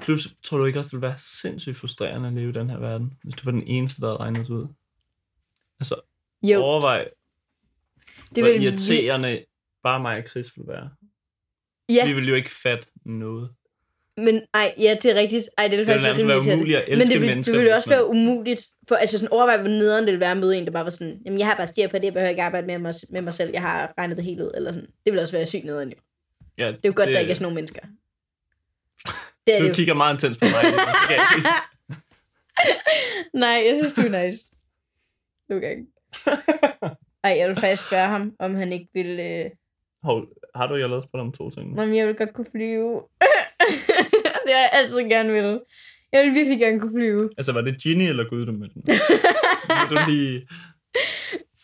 Plus, 0.02 0.28
tror 0.44 0.58
du 0.58 0.66
ikke 0.66 0.80
også, 0.80 0.88
det 0.90 0.94
ville 1.02 1.08
være 1.10 1.20
sindssygt 1.20 1.78
frustrerende 1.78 2.28
at 2.28 2.34
leve 2.34 2.50
i 2.50 2.54
den 2.54 2.70
her 2.70 2.78
verden, 2.80 3.18
hvis 3.24 3.34
du 3.36 3.42
var 3.46 3.52
den 3.52 3.64
eneste, 3.68 4.02
der 4.02 4.08
havde 4.08 4.18
regnet 4.20 4.50
ud? 4.50 4.68
Altså, 5.80 5.96
Jo, 6.44 6.62
overvej, 6.62 7.10
det 8.36 8.44
hvor 8.44 8.52
vil 8.52 8.60
vi... 8.60 8.66
irriterende 8.66 9.46
bare 9.84 10.00
mig 10.00 10.18
og 10.24 10.30
Chris 10.30 10.58
ville 10.58 10.68
være. 10.68 10.90
Ja, 11.90 12.08
Vi 12.08 12.14
ville 12.14 12.30
jo 12.30 12.36
ikke 12.36 12.50
fatte 12.64 12.88
noget. 13.06 13.50
Men 14.18 14.42
ej, 14.54 14.74
ja, 14.78 14.98
det 15.02 15.12
er 15.12 15.16
rigtigt. 15.16 15.50
Ej, 15.58 15.68
det 15.68 15.80
er 15.80 15.84
Det 15.84 15.88
ville 15.88 16.02
faktisk 16.02 16.04
nærmest 16.04 16.20
rimelig 16.20 16.46
være 16.46 16.56
umuligt 16.56 16.78
at 16.78 16.84
Men 16.90 17.02
elske 17.02 17.14
det 17.14 17.22
ville, 17.22 17.44
det 17.44 17.54
ville 17.54 17.76
også 17.76 17.90
være 17.90 18.08
umuligt. 18.10 18.68
For 18.88 18.96
altså 18.96 19.18
sådan 19.18 19.32
overvej, 19.32 19.58
hvor 19.58 19.68
nederen 19.68 20.04
det 20.04 20.12
ville 20.12 20.20
være 20.20 20.32
at 20.32 20.38
møde 20.38 20.58
en, 20.58 20.66
der 20.66 20.72
bare 20.72 20.84
var 20.84 20.90
sådan, 20.90 21.22
jamen 21.26 21.40
jeg 21.40 21.48
har 21.48 21.56
bare 21.56 21.68
styr 21.68 21.88
på 21.88 21.98
det, 21.98 22.04
jeg 22.04 22.14
behøver 22.14 22.30
ikke 22.30 22.44
arbejde 22.44 22.68
med 22.68 22.78
mig, 22.78 22.94
med 23.10 23.22
mig 23.22 23.34
selv, 23.34 23.50
jeg 23.54 23.62
har 23.62 23.94
regnet 23.98 24.18
det 24.18 24.26
helt 24.26 24.42
ud, 24.42 24.52
eller 24.56 24.72
sådan. 24.72 24.88
Det 25.06 25.14
ville 25.14 25.22
også 25.22 25.38
være 25.38 25.46
sygt 25.46 25.66
nederen 25.66 25.90
jo. 25.90 25.96
Ja, 26.58 26.68
Det 26.68 26.74
er 26.74 26.80
jo 26.90 26.94
godt, 26.96 27.08
det... 27.08 27.14
der 27.14 27.20
ikke 27.20 27.32
er 27.32 27.36
sådan 27.36 27.44
nogle 27.44 27.56
mennesker. 27.56 27.82
Det 29.48 29.56
er 29.56 29.60
Du 29.60 29.68
det 29.68 29.76
kigger 29.76 29.94
meget 29.94 30.14
intens 30.14 30.38
på 30.38 30.46
mig. 30.46 30.64
det. 30.64 31.46
Nej, 33.42 33.64
jeg 33.68 33.76
synes, 33.78 33.94
du 33.94 34.02
er 34.02 34.26
nice. 34.26 34.44
Nogle 35.50 35.68
gange. 35.68 35.88
Ej, 37.24 37.36
jeg 37.38 37.48
vil 37.50 37.56
faktisk 37.56 37.86
spørge 37.86 38.08
ham, 38.08 38.36
om 38.40 38.56
han 38.56 38.74
ikke 38.74 38.90
vil... 38.94 39.20
Øh... 39.20 39.52
Hov, 40.06 40.26
har 40.56 40.68
du 40.68 40.74
ikke 40.76 40.84
allerede 40.84 41.04
spurgt 41.04 41.22
om 41.22 41.32
to 41.32 41.50
ting? 41.50 41.80
Om 41.80 41.94
jeg 41.94 42.08
vil 42.08 42.16
godt 42.16 42.34
kunne 42.34 42.48
flyve. 42.52 42.92
det 44.46 44.54
har 44.54 44.62
jeg 44.66 44.70
altid 44.74 44.98
gerne 44.98 45.34
vil. 45.34 45.60
Jeg 46.14 46.26
vil 46.26 46.34
virkelig 46.34 46.60
gerne 46.60 46.80
kunne 46.80 46.92
flyve. 47.00 47.30
Altså, 47.38 47.52
var 47.54 47.62
det 47.62 47.82
Ginny 47.82 48.04
eller 48.10 48.30
Gud, 48.30 48.46
du 48.46 48.52
mødte? 48.52 48.76
Du 49.90 49.96
lige... 50.12 50.48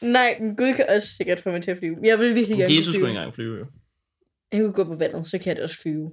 Nej, 0.02 0.38
men 0.40 0.56
Gud 0.56 0.74
kan 0.74 0.86
også 0.90 1.08
sikkert 1.18 1.40
få 1.40 1.52
mig 1.52 1.62
til 1.64 1.72
at 1.72 1.78
flyve. 1.78 1.98
Jeg 2.04 2.20
vil 2.20 2.36
virkelig 2.36 2.58
gerne 2.58 2.76
Jesus 2.76 2.86
kunne 2.88 2.94
flyve. 2.94 3.08
ikke 3.10 3.18
engang 3.18 3.34
flyve, 3.34 3.58
jo. 3.60 3.66
Jeg 4.52 4.60
kunne 4.62 4.74
gå 4.74 4.84
på 4.84 4.96
vandet, 4.96 5.28
så 5.28 5.38
kan 5.38 5.48
jeg 5.48 5.56
det 5.56 5.64
også 5.64 5.82
flyve. 5.82 6.12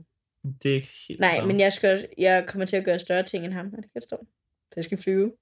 Det 0.62 0.70
er 0.70 0.74
ikke 0.74 0.88
helt 1.08 1.20
Nej, 1.20 1.30
det 1.30 1.36
samme. 1.38 1.52
men 1.52 1.60
jeg, 1.60 1.72
skal 1.72 1.92
også, 1.94 2.06
jeg 2.18 2.44
kommer 2.46 2.66
til 2.66 2.76
at 2.76 2.84
gøre 2.84 2.98
større 2.98 3.22
ting 3.22 3.44
end 3.44 3.52
ham. 3.52 3.66
Er 3.66 3.80
det 3.94 4.02
står? 4.02 4.26
Så 4.64 4.72
jeg 4.76 4.84
skal 4.84 4.98
flyve. 4.98 5.32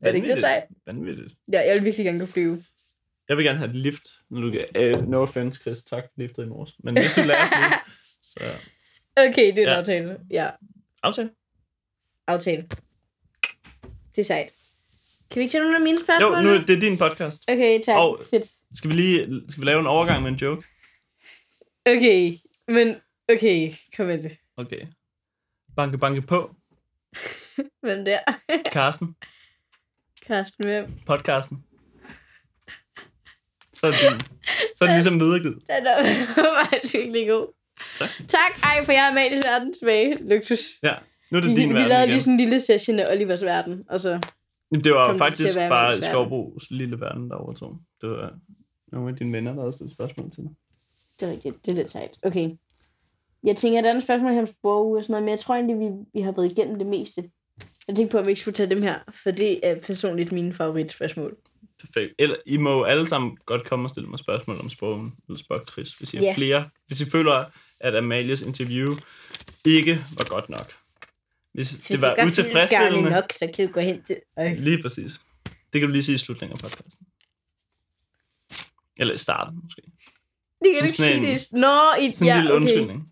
Er 0.00 0.12
det 0.12 0.14
ikke 0.16 0.32
det, 0.32 0.40
sejt? 0.40 0.62
Vanvittigt. 0.86 1.34
Ja, 1.52 1.60
jeg 1.60 1.76
vil 1.76 1.84
virkelig 1.84 2.04
gerne 2.06 2.18
kunne 2.18 2.28
flyve. 2.28 2.62
Jeg 3.32 3.36
vil 3.36 3.44
gerne 3.46 3.58
have 3.58 3.70
et 3.70 3.76
lift, 3.76 4.02
når 4.30 4.40
du 4.40 4.50
kan. 4.50 4.94
Uh, 4.96 5.08
no 5.08 5.22
offense, 5.22 5.60
Chris. 5.60 5.84
Tak 5.84 6.02
for 6.04 6.12
liftet 6.16 6.42
i 6.44 6.46
morges. 6.48 6.74
Men 6.84 6.94
hvis 6.98 7.14
du 7.14 7.20
lærer 7.30 7.48
flyve, 7.48 7.94
så... 8.22 8.54
Okay, 9.16 9.46
det 9.46 9.58
er 9.58 9.62
en 9.62 9.68
Ja. 9.68 9.74
aftale. 9.78 10.18
Ja, 10.30 10.50
Aftale. 11.02 11.30
aftale. 12.26 12.68
Det 14.16 14.20
er 14.20 14.24
sejt. 14.24 14.52
Kan 15.30 15.40
vi 15.40 15.40
ikke 15.40 15.52
tage 15.52 15.62
nogle 15.62 15.76
af 15.76 15.82
mine 15.82 15.98
spørgsmål? 16.00 16.34
Jo, 16.36 16.42
nu 16.42 16.50
det 16.66 16.70
er 16.76 16.80
din 16.80 16.98
podcast. 16.98 17.50
Okay, 17.50 17.80
tak. 17.82 17.98
Og- 17.98 18.20
Fedt. 18.30 18.50
Skal 18.74 18.90
vi 18.90 18.94
lige 18.94 19.42
skal 19.48 19.60
vi 19.60 19.66
lave 19.66 19.80
en 19.80 19.86
overgang 19.86 20.22
med 20.22 20.30
en 20.30 20.36
joke? 20.36 20.66
Okay, 21.86 22.32
men 22.68 22.96
okay, 23.28 23.72
kom 23.96 24.06
med 24.06 24.22
det. 24.22 24.36
Okay. 24.56 24.86
Banke, 25.76 25.98
banke 25.98 26.22
på. 26.22 26.54
Hvem 27.82 28.04
der? 28.04 28.18
Karsten. 28.72 29.16
Karsten, 30.26 30.64
hvem? 30.66 30.92
Podcasten. 31.06 31.64
Så 33.82 33.86
er 33.86 33.90
det 33.90 34.00
din. 34.00 34.20
Så 34.76 34.84
er 34.84 34.86
det 34.88 34.96
ligesom 34.96 35.20
videregivet. 35.20 35.58
Den 35.70 35.86
er 35.86 36.04
faktisk 36.70 36.94
virkelig 36.94 37.28
god. 37.28 37.46
Tak. 37.98 38.08
Tak. 38.28 38.52
Ej, 38.62 38.84
for 38.84 38.92
jeg 38.92 39.04
er 39.06 39.10
Amalies 39.10 39.44
verden 39.44 39.74
tilbage. 39.74 40.28
Luksus. 40.28 40.60
Ja, 40.82 40.94
nu 41.30 41.38
er 41.38 41.40
det 41.42 41.50
Vi, 41.50 41.54
din 41.56 41.68
vi 41.68 41.74
verden 41.74 41.88
lavede 41.88 42.04
igen. 42.04 42.12
lige 42.12 42.20
sådan 42.20 42.32
en 42.34 42.40
lille 42.40 42.60
session 42.60 42.98
af 42.98 43.06
Olivers 43.12 43.42
verden, 43.42 43.84
og 43.88 44.00
så... 44.00 44.20
Det 44.84 44.92
var 44.92 45.10
det 45.10 45.18
faktisk 45.18 45.54
bare. 45.56 46.02
Skovbos 46.02 46.70
lille 46.70 47.00
verden, 47.00 47.30
der 47.30 47.36
overtog. 47.36 47.78
Det 48.00 48.10
var 48.10 48.32
nogle 48.92 49.08
af 49.10 49.16
dine 49.16 49.32
venner, 49.32 49.52
der 49.54 49.60
havde 49.60 49.72
stillet 49.72 49.94
spørgsmål 49.94 50.30
til 50.30 50.42
dig. 50.42 50.50
Det 51.20 51.28
er 51.28 51.32
rigtigt. 51.32 51.66
Det 51.66 51.72
er 51.72 51.76
lidt 51.76 51.90
sejt. 51.90 52.18
Okay. 52.22 52.50
Jeg 53.44 53.56
tænker, 53.56 53.78
at 53.78 53.84
der 53.84 53.92
er 53.92 53.96
et 53.96 54.02
spørgsmål 54.02 54.32
her 54.32 54.40
om 54.40 54.46
sprog 54.46 54.90
og 54.90 55.02
sådan 55.02 55.12
noget, 55.12 55.22
men 55.24 55.30
jeg 55.30 55.38
tror 55.38 55.54
egentlig, 55.54 55.78
vi, 55.78 55.88
vi 56.14 56.20
har 56.20 56.32
været 56.32 56.52
igennem 56.52 56.78
det 56.78 56.86
meste. 56.86 57.30
Jeg 57.88 57.96
tænkte 57.96 58.12
på, 58.12 58.18
om 58.18 58.26
vi 58.26 58.30
ikke 58.30 58.40
skulle 58.40 58.54
tage 58.54 58.70
dem 58.70 58.82
her, 58.82 58.98
for 59.22 59.30
det 59.30 59.66
er 59.66 59.80
personligt 59.80 60.32
mine 60.32 60.52
favoritspørgsmål. 60.52 61.36
Perfekt. 61.86 62.14
Eller, 62.18 62.36
I 62.46 62.56
må 62.56 62.84
alle 62.84 63.06
sammen 63.06 63.36
godt 63.46 63.64
komme 63.64 63.86
og 63.86 63.90
stille 63.90 64.08
mig 64.08 64.18
spørgsmål 64.18 64.60
om 64.60 64.68
sprogen, 64.68 65.14
eller 65.28 65.38
spørge 65.38 65.64
Chris, 65.72 65.90
hvis 65.90 66.14
I 66.14 66.18
Ja. 66.18 66.34
flere. 66.36 66.68
Hvis 66.86 67.00
I 67.00 67.10
føler, 67.10 67.44
at 67.80 67.96
Amalias 67.96 68.42
interview 68.42 68.96
ikke 69.64 70.00
var 70.18 70.24
godt 70.28 70.48
nok. 70.48 70.72
Hvis 71.52 71.68
det 71.68 72.02
var 72.02 72.26
utilfredsstillende. 72.26 73.10
nok, 73.10 73.32
så 73.32 73.50
kan 73.54 73.66
du 73.66 73.72
gå 73.72 73.80
hen 73.80 74.02
til... 74.02 74.16
Øh. 74.40 74.52
Lige 74.58 74.82
præcis. 74.82 75.20
Det 75.72 75.80
kan 75.80 75.82
du 75.88 75.92
lige 75.92 76.02
sige 76.02 76.14
i 76.14 76.18
slutningen 76.18 76.58
af 76.58 76.70
podcasten. 76.70 77.06
Eller 78.96 79.14
i 79.14 79.18
starten, 79.18 79.60
måske. 79.62 79.82
Det 80.64 80.72
kan 80.72 80.78
du 80.78 80.84
ikke 80.84 80.92
sige 80.92 81.22
det. 81.22 81.52
Nå, 81.52 81.94
i, 82.00 82.12
Sådan 82.12 82.28
en 82.28 82.34
ja, 82.34 82.36
lille 82.36 82.52
okay. 82.52 82.60
undskyldning. 82.60 83.08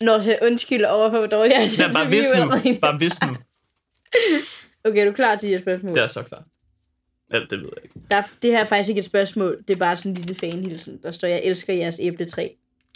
Nå, 0.00 0.22
så 0.22 0.38
undskyld 0.42 0.84
over 0.84 1.10
for, 1.10 1.18
hvor 1.18 1.26
dårligt 1.26 1.54
jeg 1.54 1.64
er 1.64 1.68
til 1.68 1.78
Ja, 1.78 1.92
bare 1.92 2.06
eller 2.06 2.72
nu. 2.72 2.78
Bare 2.80 2.96
hvis 2.96 3.20
nu. 3.22 3.36
Okay, 4.84 5.00
er 5.00 5.04
du 5.04 5.12
klar 5.12 5.36
til 5.36 5.50
de 5.52 5.60
spørgsmål? 5.60 5.98
Er 5.98 6.06
så 6.06 6.22
klart. 6.22 6.42
Eller 7.32 7.46
det 7.46 7.58
ved 7.58 7.68
jeg 7.76 7.84
ikke. 7.84 7.94
Der, 8.10 8.16
er- 8.16 8.22
det 8.42 8.50
her 8.50 8.58
er 8.58 8.64
faktisk 8.64 8.88
ikke 8.88 8.98
et 8.98 9.04
spørgsmål. 9.04 9.64
Det 9.68 9.74
er 9.74 9.78
bare 9.78 9.96
sådan 9.96 10.12
en 10.12 10.16
lille 10.16 10.34
fanhilsen. 10.34 11.00
Der 11.02 11.10
står, 11.10 11.28
jeg 11.28 11.40
elsker 11.44 11.72
jeres 11.74 11.96
æbletræ. 12.02 12.48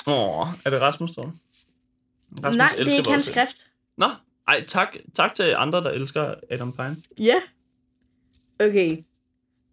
Åh, 0.06 0.48
er 0.66 0.70
det 0.70 0.80
Rasmus, 0.80 1.10
du? 1.10 1.32
Rasmus 2.44 2.56
Nej, 2.56 2.74
det 2.78 2.88
er 2.88 2.96
ikke 2.96 3.10
hans 3.10 3.24
skrift. 3.26 3.56
Nå, 3.96 4.06
ej, 4.48 4.64
tak, 4.64 4.96
tak 5.14 5.34
til 5.34 5.54
andre, 5.56 5.82
der 5.84 5.90
elsker 5.90 6.34
Adam 6.50 6.72
Pine. 6.72 6.96
Ja. 7.18 7.34
Okay. 8.60 8.96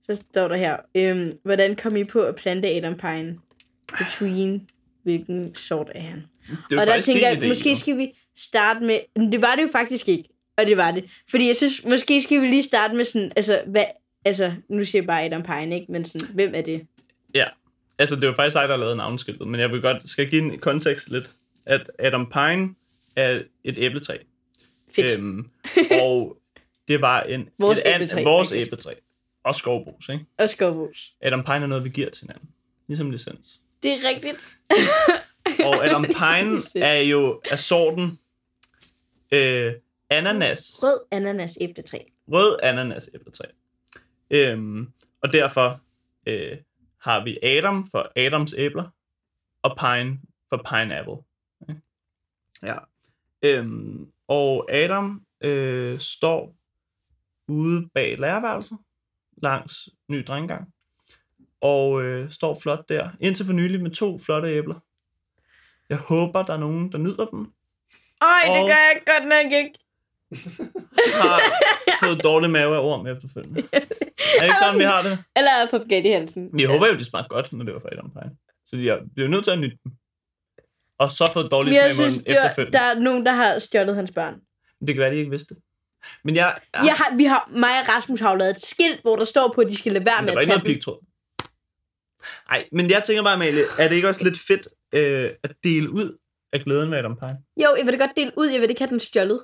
Så 0.03 0.15
står 0.15 0.47
der 0.47 0.55
her. 0.55 0.77
Øhm, 0.95 1.37
hvordan 1.43 1.75
kom 1.75 1.95
I 1.95 2.03
på 2.03 2.21
at 2.21 2.35
plante 2.35 2.67
Adam 2.69 2.97
Pine? 2.97 3.37
Between 3.97 4.69
hvilken 5.03 5.55
sort 5.55 5.89
er 5.95 6.01
han? 6.01 6.23
Det 6.69 6.75
er 6.77 6.81
og 6.81 6.87
der 6.87 7.01
tænker 7.01 7.29
jeg, 7.29 7.47
måske 7.47 7.75
skal 7.75 7.97
vi 7.97 8.17
starte 8.37 8.79
med... 8.79 8.99
Det 9.31 9.41
var 9.41 9.55
det 9.55 9.63
jo 9.63 9.67
faktisk 9.71 10.07
ikke. 10.07 10.29
Og 10.57 10.65
det 10.65 10.77
var 10.77 10.91
det. 10.91 11.05
Fordi 11.29 11.47
jeg 11.47 11.55
synes, 11.55 11.85
måske 11.85 12.21
skal 12.21 12.41
vi 12.41 12.47
lige 12.47 12.63
starte 12.63 12.95
med 12.95 13.05
sådan... 13.05 13.31
Altså, 13.35 13.61
hvad, 13.67 13.85
altså 14.25 14.53
nu 14.69 14.85
siger 14.85 15.01
jeg 15.01 15.07
bare 15.07 15.23
Adam 15.25 15.43
Pine, 15.43 15.75
ikke? 15.79 15.91
Men 15.91 16.05
sådan, 16.05 16.27
hvem 16.35 16.51
er 16.55 16.61
det? 16.61 16.87
Ja, 17.35 17.45
altså 17.99 18.15
det 18.15 18.23
jo 18.27 18.33
faktisk 18.33 18.55
dig, 18.55 18.69
der 18.69 18.77
lavet 18.77 18.97
navneskiltet, 18.97 19.47
men 19.47 19.59
jeg 19.59 19.71
vil 19.71 19.81
godt, 19.81 20.09
skal 20.09 20.29
give 20.29 20.41
en 20.53 20.59
kontekst 20.59 21.09
lidt, 21.09 21.29
at 21.65 21.91
Adam 21.99 22.25
Pine 22.31 22.75
er 23.15 23.41
et 23.63 23.75
æbletræ. 23.77 24.17
Fedt. 24.95 25.11
Øhm, 25.19 25.49
og 26.01 26.37
det 26.87 27.01
var 27.01 27.21
en, 27.21 27.49
Vores 27.59 27.79
et 27.79 27.83
an- 27.85 27.95
æbletræ, 28.01 28.23
vores 28.23 28.49
faktisk. 28.49 28.67
æbletræ. 28.67 28.93
Og 29.43 29.55
skovbos, 29.55 30.09
ikke? 30.09 30.25
Og 30.37 30.49
skovbos. 30.49 31.13
Adam 31.21 31.43
Pine 31.43 31.55
er 31.55 31.67
noget, 31.67 31.83
vi 31.83 31.89
giver 31.89 32.09
til 32.09 32.21
hinanden. 32.21 32.49
Ligesom 32.87 33.11
licens. 33.11 33.59
Det 33.83 33.91
er 33.93 34.09
rigtigt. 34.09 34.37
Og 35.65 35.85
Adam 35.85 36.03
Pine 36.19 36.61
er 36.75 36.99
jo 37.01 37.41
af 37.51 37.59
sorten 37.59 38.19
øh, 39.31 39.73
ananas. 40.09 40.79
Rød 40.83 40.99
ananas 41.11 41.57
æbletræ. 41.61 41.97
rød 42.31 42.57
ananas 42.63 43.09
æbletræ. 43.15 43.43
Øhm, 44.31 44.93
og 45.21 45.33
derfor 45.33 45.81
øh, 46.27 46.57
har 47.01 47.23
vi 47.23 47.37
Adam 47.43 47.87
for 47.91 48.11
Adams 48.15 48.53
æbler, 48.57 48.89
og 49.61 49.77
Pine 49.77 50.19
for 50.49 50.57
pineapple. 50.69 51.17
Okay? 51.61 51.79
Ja. 52.63 52.75
Øhm, 53.41 54.11
og 54.27 54.71
Adam 54.71 55.25
øh, 55.41 55.99
står 55.99 56.55
ude 57.47 57.89
bag 57.93 58.17
lærerværelset, 58.19 58.77
langs 59.37 59.89
ny 60.07 60.23
drenggang, 60.27 60.73
og 61.61 62.03
øh, 62.03 62.31
står 62.31 62.59
flot 62.59 62.89
der, 62.89 63.09
indtil 63.19 63.45
for 63.45 63.53
nylig 63.53 63.81
med 63.81 63.91
to 63.91 64.19
flotte 64.19 64.47
æbler. 64.47 64.79
Jeg 65.89 65.97
håber, 65.97 66.43
der 66.43 66.53
er 66.53 66.57
nogen, 66.57 66.91
der 66.91 66.97
nyder 66.97 67.25
dem, 67.25 67.53
Ej, 68.21 68.41
det 68.45 68.67
gør 68.67 68.81
jeg 68.89 69.01
godt 69.05 69.27
nok 69.27 69.51
ikke. 69.51 69.79
har 71.21 71.41
fået 71.99 72.23
dårlig 72.23 72.49
mave 72.49 72.75
af 72.75 72.79
orm 72.79 73.07
efterfølgende. 73.07 73.59
Er 73.73 73.79
det 74.39 74.43
ikke 74.43 74.55
sådan, 74.61 74.79
vi 74.79 74.83
har 74.83 75.01
det? 75.01 75.17
Eller 75.35 75.51
er 75.51 75.67
Popgate 75.71 76.09
i 76.09 76.11
halsen. 76.11 76.49
Vi 76.53 76.63
håber 76.63 76.87
jo, 76.87 76.97
de 76.97 77.05
smagte 77.05 77.29
godt, 77.29 77.53
når 77.53 77.65
det 77.65 77.73
var 77.73 77.79
Pine. 77.79 78.31
Så 78.65 78.75
de 78.75 78.89
er- 78.89 78.99
bliver 79.15 79.29
nødt 79.29 79.43
til 79.43 79.51
at 79.51 79.59
nytte 79.59 79.77
dem. 79.83 79.91
Og 80.99 81.11
så 81.11 81.29
fået 81.33 81.51
dårligt 81.51 81.75
Jeg 81.75 81.95
smag 81.95 82.05
i 82.05 82.09
munden 82.09 82.23
det 82.25 82.35
efterfølgende. 82.37 82.77
der 82.77 82.83
er 82.83 82.93
nogen, 82.99 83.25
der 83.25 83.31
har 83.31 83.59
stjålet 83.59 83.95
hans 83.95 84.11
børn. 84.11 84.35
Det 84.79 84.87
kan 84.95 84.97
være, 84.97 85.11
de 85.11 85.15
ikke 85.15 85.31
vidste 85.31 85.53
det. 85.55 85.63
Men 86.23 86.35
jeg... 86.35 86.57
Ja, 86.75 86.83
Jeg 86.83 86.93
har, 86.93 87.15
vi 87.17 87.23
har, 87.23 87.49
mig 87.55 87.81
og 87.81 87.89
Rasmus 87.89 88.19
har 88.19 88.31
jo 88.31 88.37
lavet 88.37 88.51
et 88.51 88.61
skilt, 88.61 89.01
hvor 89.01 89.15
der 89.15 89.25
står 89.25 89.51
på, 89.55 89.61
at 89.61 89.69
de 89.69 89.77
skal 89.77 89.91
lade 89.93 90.05
være 90.05 90.21
med 90.21 90.29
at 90.29 90.37
tage 90.37 90.47
noget 90.47 90.63
pigtråd. 90.63 91.05
Nej, 92.49 92.65
men 92.71 92.89
jeg 92.89 93.03
tænker 93.03 93.23
bare, 93.23 93.33
Amalie, 93.33 93.63
er 93.79 93.87
det 93.87 93.95
ikke 93.95 94.07
også 94.07 94.23
lidt 94.23 94.37
fedt 94.47 94.67
øh, 94.93 95.29
at 95.43 95.51
dele 95.63 95.89
ud 95.89 96.17
af 96.53 96.59
glæden 96.59 96.89
med 96.89 96.97
Adam 96.97 97.15
Pine? 97.19 97.37
Jo, 97.63 97.75
jeg 97.77 97.85
vil 97.85 97.93
da 97.99 98.05
godt 98.05 98.15
dele 98.17 98.31
ud. 98.37 98.47
Jeg 98.47 98.61
vil 98.61 98.69
ikke 98.69 98.81
have 98.81 98.89
den 98.89 98.99
stjålet. 98.99 99.43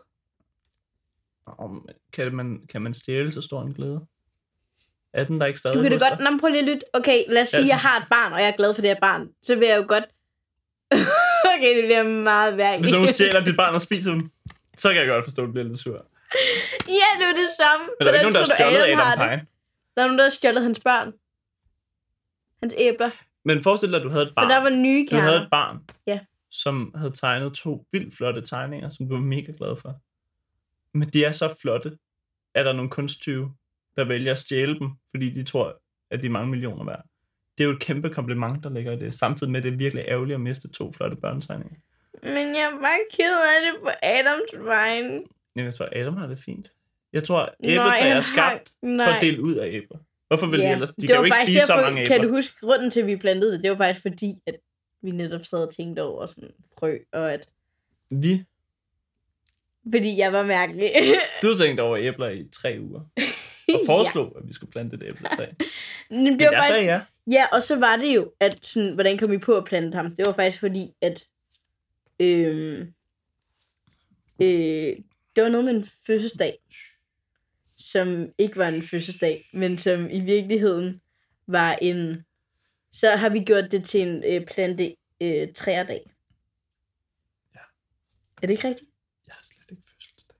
Om, 1.47 1.89
kan, 2.13 2.35
man, 2.35 2.61
kan 2.69 2.81
man 2.81 2.93
stjæle 2.93 3.31
så 3.31 3.41
stor 3.41 3.61
en 3.61 3.73
glæde? 3.73 4.05
Er 5.13 5.23
den 5.23 5.39
der 5.39 5.45
ikke 5.45 5.59
stadig 5.59 5.77
Du 5.77 5.81
kan 5.81 5.91
hos 5.91 6.03
godt... 6.09 6.19
Nå, 6.19 6.37
prøv 6.39 6.49
lige 6.49 6.59
at 6.61 6.65
lytte. 6.67 6.81
Okay, 6.93 7.23
lad 7.27 7.41
os 7.41 7.47
sige, 7.49 7.61
at 7.61 7.67
jeg 7.67 7.77
har 7.77 7.99
et 7.99 8.05
barn, 8.09 8.33
og 8.33 8.39
jeg 8.39 8.47
er 8.47 8.55
glad 8.55 8.73
for 8.73 8.81
det 8.81 8.89
her 8.89 8.99
barn. 9.01 9.29
Så 9.41 9.55
vil 9.55 9.67
jeg 9.67 9.77
jo 9.77 9.85
godt... 9.87 10.03
okay, 11.55 11.71
det 11.77 11.83
bliver 11.85 12.03
meget 12.03 12.53
Hvis 12.53 12.57
værkeligt. 12.57 12.93
nogen 12.93 13.07
stjæler 13.07 13.45
dit 13.45 13.57
barn 13.57 13.75
og 13.75 13.81
spiser 13.81 14.11
dem, 14.11 14.31
så 14.77 14.89
kan 14.89 14.97
jeg 14.97 15.07
godt 15.07 15.25
forstå, 15.25 15.41
at 15.41 15.47
du 15.47 15.51
bliver 15.51 15.65
lidt 15.67 15.79
sur. 15.79 16.05
ja, 16.87 17.09
det 17.19 17.25
er 17.31 17.35
det 17.43 17.49
samme. 17.57 17.85
Men 17.99 18.05
der 18.07 18.13
er 18.13 18.17
ikke 18.19 18.23
nogen, 18.23 18.33
der 18.33 18.39
har 18.39 18.55
stjålet 18.55 18.77
Adam 18.83 18.99
Adam 18.99 19.19
det? 19.19 19.29
Pine. 19.39 19.47
Der 19.95 20.01
er 20.01 20.05
nogen, 20.07 20.17
der 20.17 20.23
har 20.25 20.29
stjålet 20.29 20.63
hans 20.63 20.79
børn. 20.79 21.13
Hans 22.63 22.73
æbler. 22.77 23.09
Men 23.45 23.63
forestil 23.63 23.89
dig, 23.89 23.97
at 23.97 24.03
du 24.03 24.09
havde 24.09 24.23
et 24.23 24.29
For 24.29 24.35
barn. 24.35 24.49
der 24.49 24.57
var 24.57 24.69
nye 24.69 25.07
Du 25.11 25.15
havde 25.15 25.31
kerner. 25.31 25.43
et 25.45 25.49
barn, 25.51 25.77
Ja. 26.07 26.19
som 26.51 26.91
havde 26.97 27.11
tegnet 27.11 27.53
to 27.53 27.85
vildt 27.91 28.17
flotte 28.17 28.41
tegninger, 28.41 28.89
som 28.89 29.07
du 29.09 29.15
var 29.15 29.21
mega 29.21 29.51
glad 29.57 29.75
for. 29.81 29.95
Men 30.95 31.09
de 31.09 31.25
er 31.25 31.31
så 31.31 31.55
flotte, 31.61 31.97
at 32.55 32.65
der 32.65 32.71
er 32.71 32.75
nogle 32.75 32.89
kunsttyve, 32.91 33.51
der 33.95 34.03
vælger 34.05 34.31
at 34.31 34.39
stjæle 34.39 34.79
dem, 34.79 34.89
fordi 35.11 35.29
de 35.29 35.43
tror, 35.43 35.81
at 36.11 36.21
de 36.21 36.25
er 36.25 36.29
mange 36.29 36.49
millioner 36.49 36.85
værd. 36.85 37.03
Det 37.57 37.63
er 37.63 37.67
jo 37.67 37.73
et 37.73 37.79
kæmpe 37.79 38.09
kompliment, 38.09 38.63
der 38.63 38.69
ligger 38.69 38.91
i 38.91 38.99
det, 38.99 39.13
samtidig 39.15 39.51
med, 39.51 39.59
at 39.59 39.63
det 39.63 39.73
er 39.73 39.77
virkelig 39.77 40.03
ærgerligt 40.07 40.35
at 40.35 40.41
miste 40.41 40.67
to 40.71 40.91
flotte 40.91 41.17
børnetegninger. 41.17 41.75
Men 42.23 42.47
jeg 42.55 42.71
er 42.73 42.79
bare 42.81 42.99
ked 43.11 43.33
af 43.33 43.61
det 43.71 43.81
på 43.83 43.89
Adams 44.03 44.65
vegne. 44.67 45.23
Men 45.55 45.65
jeg 45.65 45.73
tror, 45.73 45.89
Adam 45.91 46.17
har 46.17 46.27
det 46.27 46.39
fint. 46.39 46.71
Jeg 47.13 47.23
tror, 47.23 47.49
Nå, 47.59 47.67
æbletræ 47.69 48.01
han 48.01 48.09
er 48.09 48.13
har- 48.13 48.21
skabt 48.21 48.69
for 48.79 48.87
nej. 48.87 49.15
at 49.15 49.21
dele 49.21 49.41
ud 49.43 49.55
af 49.55 49.67
æbler. 49.67 49.97
Hvorfor 50.27 50.45
vil 50.47 50.59
de 50.59 50.65
Ja, 50.65 50.71
ellers? 50.73 50.89
De 50.89 51.01
det 51.01 51.09
kan 51.09 51.17
jo 51.17 51.23
ikke 51.23 51.35
spise 51.45 51.59
så 51.61 51.73
derfor, 51.73 51.85
mange 51.91 52.05
Kan 52.05 52.15
æbler. 52.15 52.27
du 52.29 52.35
huske, 52.35 52.55
grunden 52.59 52.89
til, 52.91 52.99
at 52.99 53.07
vi 53.07 53.15
plantede 53.15 53.51
det, 53.53 53.63
det 53.63 53.71
var 53.71 53.77
faktisk 53.77 54.01
fordi, 54.01 54.35
at 54.47 54.55
vi 55.01 55.11
netop 55.11 55.45
sad 55.45 55.59
og 55.67 55.73
tænkte 55.75 56.03
over 56.03 56.25
sådan 56.25 56.49
frø, 56.79 56.97
og 57.13 57.33
at, 57.33 57.47
Vi, 58.09 58.43
fordi 59.91 60.17
jeg 60.17 60.33
var 60.33 60.43
mærkelig. 60.43 60.91
du 61.41 61.47
har 61.47 61.55
tænkt 61.55 61.79
over 61.79 61.97
æbler 61.97 62.29
i 62.29 62.47
tre 62.51 62.77
uger. 62.81 63.01
Og 63.73 63.81
foreslog, 63.91 64.37
at 64.37 64.47
vi 64.47 64.53
skulle 64.53 64.71
plante 64.71 64.95
et 64.95 65.03
æbletræ. 65.03 65.45
Men 66.09 66.23
Men 66.23 66.39
det 66.39 66.45
var 66.45 66.51
jeg 66.51 66.57
faktisk, 66.57 66.73
sagde 66.73 66.85
ja. 66.85 67.01
ja, 67.31 67.45
og 67.51 67.63
så 67.63 67.79
var 67.79 67.95
det 67.95 68.15
jo, 68.15 68.31
at 68.39 68.65
sådan, 68.65 68.93
hvordan 68.93 69.17
kom 69.17 69.31
vi 69.31 69.37
på 69.37 69.57
at 69.57 69.65
plante 69.65 69.95
ham? 69.95 70.15
Det 70.15 70.25
var 70.25 70.33
faktisk 70.33 70.59
fordi, 70.59 70.93
at 71.01 71.27
øhm, 72.19 72.93
øh, 74.41 74.97
det 75.35 75.43
var 75.43 75.49
noget 75.49 75.65
med 75.65 75.73
en 75.73 75.85
fødselsdag, 76.07 76.57
som 77.77 78.29
ikke 78.37 78.57
var 78.57 78.67
en 78.67 78.81
fødselsdag, 78.81 79.49
men 79.53 79.77
som 79.77 80.09
i 80.09 80.19
virkeligheden 80.19 81.01
var 81.47 81.73
en... 81.73 82.25
Så 82.91 83.09
har 83.09 83.29
vi 83.29 83.39
gjort 83.39 83.71
det 83.71 83.83
til 83.83 84.01
en 84.01 84.23
øh, 84.27 84.45
plante 84.45 84.95
øh, 85.21 85.53
træerdag. 85.53 86.11
Ja. 87.55 87.59
Er 88.41 88.47
det 88.47 88.49
ikke 88.49 88.67
rigtigt? 88.67 88.89
Jeg 89.27 89.35
har 89.35 89.43
slet 89.43 89.71
ikke 89.71 89.83
fødselsdag. 89.89 90.37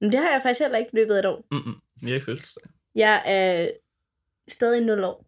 Men 0.00 0.12
det 0.12 0.20
har 0.20 0.30
jeg 0.30 0.40
faktisk 0.42 0.60
heller 0.60 0.78
ikke 0.78 0.90
løbet 0.94 1.18
et 1.18 1.26
år. 1.26 1.44
Mm-mm. 1.50 1.74
Jeg 2.02 2.08
har 2.08 2.14
ikke 2.14 2.24
fødselsdag. 2.24 2.62
Jeg 2.94 3.22
er 3.26 3.70
stadig 4.48 4.80
0 4.80 5.04
år 5.04 5.26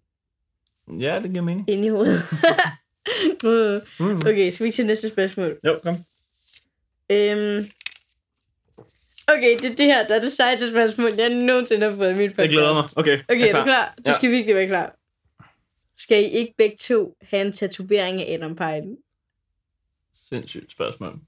Ja, 1.01 1.21
det 1.23 1.31
giver 1.31 1.43
mening. 1.43 1.71
inde 1.71 1.87
i 1.87 1.91
hovedet. 1.91 2.21
Mm. 4.01 4.17
okay, 4.17 4.51
skal 4.51 4.67
vi 4.67 4.71
til 4.73 4.87
næste 4.87 5.09
spørgsmål? 5.09 5.59
Jo, 5.65 5.81
kom. 5.83 5.95
Øhm, 7.11 7.65
okay, 9.29 9.59
det 9.59 9.65
er 9.71 9.75
det 9.77 9.87
her, 9.87 10.07
der 10.07 10.15
er 10.15 10.21
det 10.21 10.33
sejeste 10.33 10.71
spørgsmål, 10.71 11.13
jeg 11.19 11.29
nogensinde 11.29 11.89
har 11.91 11.97
fået 11.97 12.11
i 12.11 12.15
min 12.15 12.31
podcast. 12.31 12.39
Jeg 12.43 12.49
glæder 12.51 12.75
mig. 12.75 12.85
Okay, 12.97 13.19
Okay, 13.29 13.41
jeg 13.41 13.49
er 13.49 13.59
du 13.59 13.65
klar? 13.65 13.95
Du 13.99 14.03
Ja. 14.11 14.17
skal 14.17 14.31
virkelig 14.31 14.55
være 14.57 14.67
klar. 14.67 14.97
Skal 15.97 16.23
I 16.25 16.27
ikke 16.27 16.55
begge 16.59 16.77
to 16.81 17.17
have 17.23 17.47
en 17.47 17.53
tatovering 17.53 18.23
af 18.23 18.35
Adam 18.35 18.57
Pine? 18.57 18.97
Sindssygt 20.15 20.73
spørgsmål. 20.73 21.19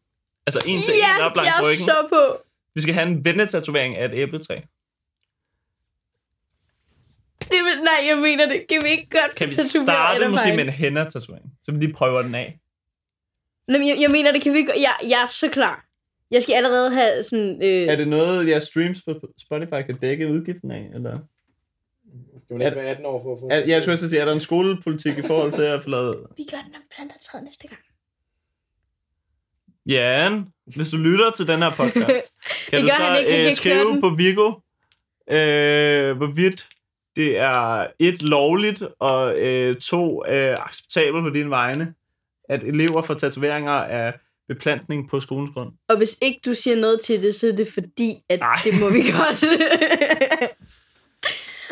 Altså 0.47 0.63
en 0.67 0.83
til 0.83 0.95
en 0.95 1.23
op 1.23 1.37
langs 1.37 1.51
jeg 1.57 1.65
ryggen. 1.65 1.87
står 1.87 2.07
på. 2.09 2.43
Vi 2.75 2.81
skal 2.81 2.95
have 2.95 3.09
en 3.09 3.25
vennetatovering 3.25 3.97
af 3.97 4.05
et 4.05 4.15
æbletræ. 4.15 4.61
Det, 7.41 7.65
vil- 7.65 7.83
nej, 7.83 8.09
jeg 8.09 8.19
mener 8.19 8.47
det. 8.49 8.65
Kan 8.69 8.81
vi 8.85 8.89
ikke 8.89 9.09
godt 9.11 9.35
Kan 9.37 9.49
vi 9.49 9.53
starte 9.55 10.29
måske 10.29 10.57
med 10.57 10.65
en 10.65 10.71
henna-tatovering? 10.71 11.53
Så 11.63 11.73
vi 11.73 11.79
lige 11.79 11.93
prøver 11.93 12.23
den 12.23 12.35
af. 12.35 12.59
Nej, 13.69 13.79
men 13.79 13.89
jeg, 13.89 13.97
jeg 14.01 14.11
mener 14.11 14.33
det. 14.33 14.43
Kan 14.43 14.53
vi 14.53 14.59
ikke... 14.59 14.73
Jeg, 14.81 14.95
jeg 15.03 15.23
er 15.23 15.27
så 15.27 15.49
klar. 15.53 15.87
Jeg 16.31 16.43
skal 16.43 16.55
allerede 16.55 16.91
have 16.95 17.23
sådan... 17.23 17.63
Øh, 17.63 17.83
Er 17.89 17.97
det 17.97 18.09
noget, 18.09 18.49
jeres 18.49 18.65
streams 18.65 19.03
på 19.03 19.21
Spotify 19.41 19.83
kan 19.87 19.99
dække 20.03 20.29
udgiften 20.29 20.71
af? 20.71 20.91
Eller? 20.95 21.19
Skal 22.45 22.57
man 22.59 22.67
ikke 22.67 22.77
være 22.77 22.87
18 22.87 23.07
år 23.07 23.23
for 23.23 23.33
at 23.33 23.41
få 23.41 23.49
Er, 23.51 23.57
jeg 23.67 23.83
skulle 23.83 23.93
også 23.95 24.09
sige, 24.09 24.21
er 24.21 24.25
der 24.25 24.33
en 24.33 24.41
skolepolitik 24.41 25.19
i 25.19 25.23
forhold 25.23 25.53
til 25.53 25.63
at 25.63 25.83
få 25.83 25.91
lavet... 25.91 26.27
Vi 26.37 26.45
gør 26.51 26.57
det, 26.59 26.73
når 26.73 26.79
vi 26.79 26.87
planter 26.97 27.15
træet 27.23 27.45
næste 27.45 27.69
gang. 27.69 27.81
Jan, 29.87 30.45
hvis 30.67 30.91
du 30.91 30.97
lytter 30.97 31.31
til 31.31 31.47
den 31.49 31.63
her 31.63 31.71
podcast, 31.71 31.97
kan 32.71 32.79
Det 32.79 32.83
du 32.83 32.87
så 32.89 33.03
han 33.03 33.19
ikke, 33.27 33.47
øh, 33.49 33.53
skrive 33.55 33.89
den. 33.89 34.01
på 34.01 34.09
Virgo, 34.09 34.53
øh, 35.31 36.17
hvorvidt 36.17 36.67
det 37.17 37.39
er 37.39 37.87
et 37.99 38.23
lovligt 38.23 38.83
og 39.01 39.39
øh, 39.39 39.77
to 39.77 40.27
øh, 40.27 40.57
acceptabelt 40.61 41.23
på 41.23 41.31
dine 41.31 41.51
vegne, 41.51 41.95
at 42.49 42.63
elever 42.63 43.03
får 43.03 43.15
tatoveringer 43.15 43.73
af 43.73 44.13
beplantning 44.49 45.09
på 45.11 45.21
skolens 45.21 45.51
grund. 45.55 45.73
Og 45.89 45.97
hvis 45.97 46.17
ikke 46.23 46.41
du 46.47 46.55
siger 46.55 46.77
noget 46.77 47.01
til 47.01 47.23
det, 47.23 47.35
så 47.35 47.49
er 47.49 47.53
det 47.53 47.69
fordi, 47.75 48.15
at 48.29 48.41
Ej. 48.41 48.61
det 48.65 48.81
må 48.81 48.91
vi 48.91 49.01
godt. 49.19 49.45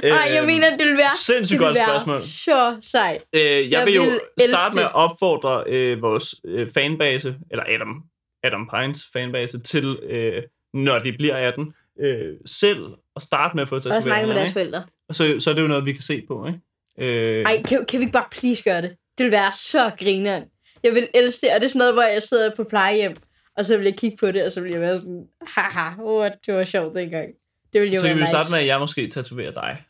Ej, 0.02 0.30
jeg 0.34 0.44
mener, 0.46 0.76
det 0.76 0.86
vil 0.86 0.96
være, 0.96 1.10
sindssygt 1.22 1.58
det 1.58 1.66
godt 1.66 1.74
være 1.76 1.86
spørgsmål. 1.86 2.20
så 2.20 2.76
sejt. 2.80 3.24
Øh, 3.32 3.40
jeg, 3.42 3.70
Jeg 3.70 3.86
vil 3.86 3.94
jo 3.94 4.02
vil 4.02 4.20
starte 4.48 4.74
med 4.74 4.82
at 4.82 4.94
opfordre 4.94 5.64
øh, 5.66 6.02
vores 6.02 6.34
øh, 6.44 6.68
fanbase, 6.74 7.34
eller 7.50 7.64
Adam, 7.68 8.02
Adam 8.42 8.68
Pines 8.74 9.04
fanbase, 9.12 9.60
til, 9.60 9.98
øh, 10.02 10.42
når 10.74 10.98
de 10.98 11.12
bliver 11.12 11.36
18, 11.36 11.74
øh, 12.00 12.36
selv 12.46 12.86
at 13.16 13.22
starte 13.22 13.54
med 13.56 13.62
at 13.62 13.68
få 13.68 13.76
Og 13.76 13.82
snakke 13.82 13.96
med 14.08 14.12
tatoveringer. 14.12 14.34
deres 14.34 14.52
forældre. 14.52 14.82
Og 15.08 15.14
så, 15.14 15.36
så 15.38 15.50
er 15.50 15.54
det 15.54 15.62
jo 15.62 15.66
noget, 15.68 15.84
vi 15.84 15.92
kan 15.92 16.02
se 16.02 16.22
på, 16.28 16.46
ikke? 16.46 16.60
Øh, 16.98 17.42
Ej, 17.44 17.62
kan, 17.62 17.84
kan 17.86 18.00
vi 18.00 18.02
ikke 18.02 18.12
bare 18.12 18.28
please 18.30 18.62
gøre 18.64 18.82
det? 18.82 18.96
Det 19.18 19.24
vil 19.24 19.30
være 19.32 19.52
så 19.52 19.90
grineren. 19.98 20.44
Jeg 20.82 20.94
vil 20.94 21.08
elske 21.14 21.46
det, 21.46 21.54
og 21.54 21.60
det 21.60 21.66
er 21.66 21.70
sådan 21.70 21.78
noget, 21.78 21.94
hvor 21.94 22.02
jeg 22.02 22.22
sidder 22.22 22.54
på 22.56 22.64
plejehjem, 22.64 23.16
og 23.56 23.66
så 23.66 23.76
vil 23.76 23.84
jeg 23.84 23.96
kigge 23.96 24.16
på 24.16 24.30
det, 24.30 24.44
og 24.44 24.52
så 24.52 24.60
vil 24.60 24.70
jeg 24.72 24.80
være 24.80 24.98
sådan, 24.98 25.26
haha, 25.46 25.90
oh, 26.02 26.30
det 26.46 26.54
var 26.54 26.64
sjovt 26.64 26.94
dengang. 26.94 27.28
Det 27.72 27.80
ville 27.80 27.94
jo 27.94 28.00
så 28.00 28.06
være 28.06 28.10
kan 28.10 28.16
vi 28.16 28.20
jo 28.20 28.24
nice. 28.24 28.30
starte 28.30 28.50
med, 28.50 28.58
at 28.58 28.66
jeg 28.66 28.80
måske 28.80 29.08
tatoverer 29.08 29.52
dig. 29.52 29.82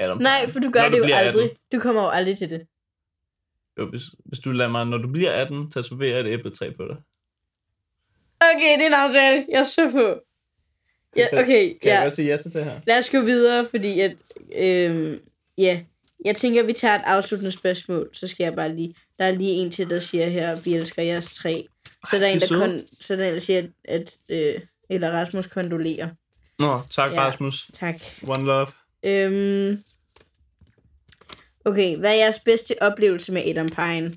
Adam 0.00 0.18
Nej, 0.18 0.48
for 0.50 0.60
du 0.60 0.70
gør 0.70 0.82
Når 0.82 0.88
det 0.88 0.98
jo 0.98 1.04
bliver 1.04 1.16
aldrig. 1.16 1.44
18. 1.44 1.56
Du 1.72 1.78
kommer 1.80 2.02
jo 2.02 2.08
aldrig 2.08 2.38
til 2.38 2.50
det. 2.50 2.66
Jo, 3.78 3.86
hvis, 3.90 4.02
hvis 4.24 4.38
du 4.38 4.52
lader 4.52 4.70
mig, 4.70 4.86
når 4.86 4.98
du 4.98 5.08
bliver 5.08 5.30
18, 5.30 5.70
tatovere 5.70 6.20
et 6.20 6.26
æbletræ 6.26 6.70
på 6.70 6.84
dig. 6.88 6.96
Okay, 8.40 8.74
det 8.78 8.82
er 8.82 8.86
en 8.86 8.92
aftale. 8.92 9.46
Jeg 9.50 9.60
er 9.60 9.64
så 9.64 9.90
på. 9.90 10.20
Ja, 11.16 11.26
okay, 11.32 11.68
Kan 11.68 11.78
ja. 11.84 11.94
jeg 11.94 12.04
godt 12.04 12.14
sige 12.14 12.28
ja 12.28 12.36
til 12.36 12.52
det 12.52 12.64
her? 12.64 12.80
Lad 12.86 12.98
os 12.98 13.10
gå 13.10 13.20
videre, 13.20 13.66
fordi 13.70 14.00
at, 14.00 14.16
øhm, 14.58 15.20
ja, 15.58 15.80
jeg 16.24 16.36
tænker, 16.36 16.60
at 16.60 16.66
vi 16.66 16.72
tager 16.72 16.94
et 16.94 17.02
afsluttende 17.04 17.52
spørgsmål, 17.52 18.10
så 18.12 18.26
skal 18.26 18.44
jeg 18.44 18.54
bare 18.54 18.76
lige, 18.76 18.94
der 19.18 19.24
er 19.24 19.30
lige 19.32 19.50
en 19.50 19.70
til, 19.70 19.90
der 19.90 19.98
siger 19.98 20.28
her, 20.28 20.56
vi 20.64 20.74
elsker 20.74 21.02
jeres 21.02 21.34
tre. 21.34 21.66
Så 22.10 22.16
der 22.18 22.26
er 22.26 22.30
en, 22.30 22.36
er 22.36 22.40
der, 22.40 22.58
kon, 22.58 22.80
så 23.00 23.16
der 23.16 23.24
er 23.24 23.30
der 23.32 23.38
siger, 23.38 23.62
at, 23.84 24.16
øh, 24.28 24.54
eller 24.90 25.10
Rasmus 25.10 25.46
kondolerer. 25.46 26.08
Nå, 26.58 26.80
tak 26.90 27.12
Ja. 27.12 27.20
Rasmus. 27.20 27.70
Tak. 27.72 27.94
One 28.28 28.44
love. 28.44 28.66
Øhm, 29.02 29.82
okay, 31.64 31.96
hvad 31.96 32.10
er 32.10 32.14
jeres 32.14 32.38
bedste 32.38 32.74
oplevelse 32.82 33.32
med 33.32 33.42
Adam 33.48 33.68
Pine? 33.68 34.16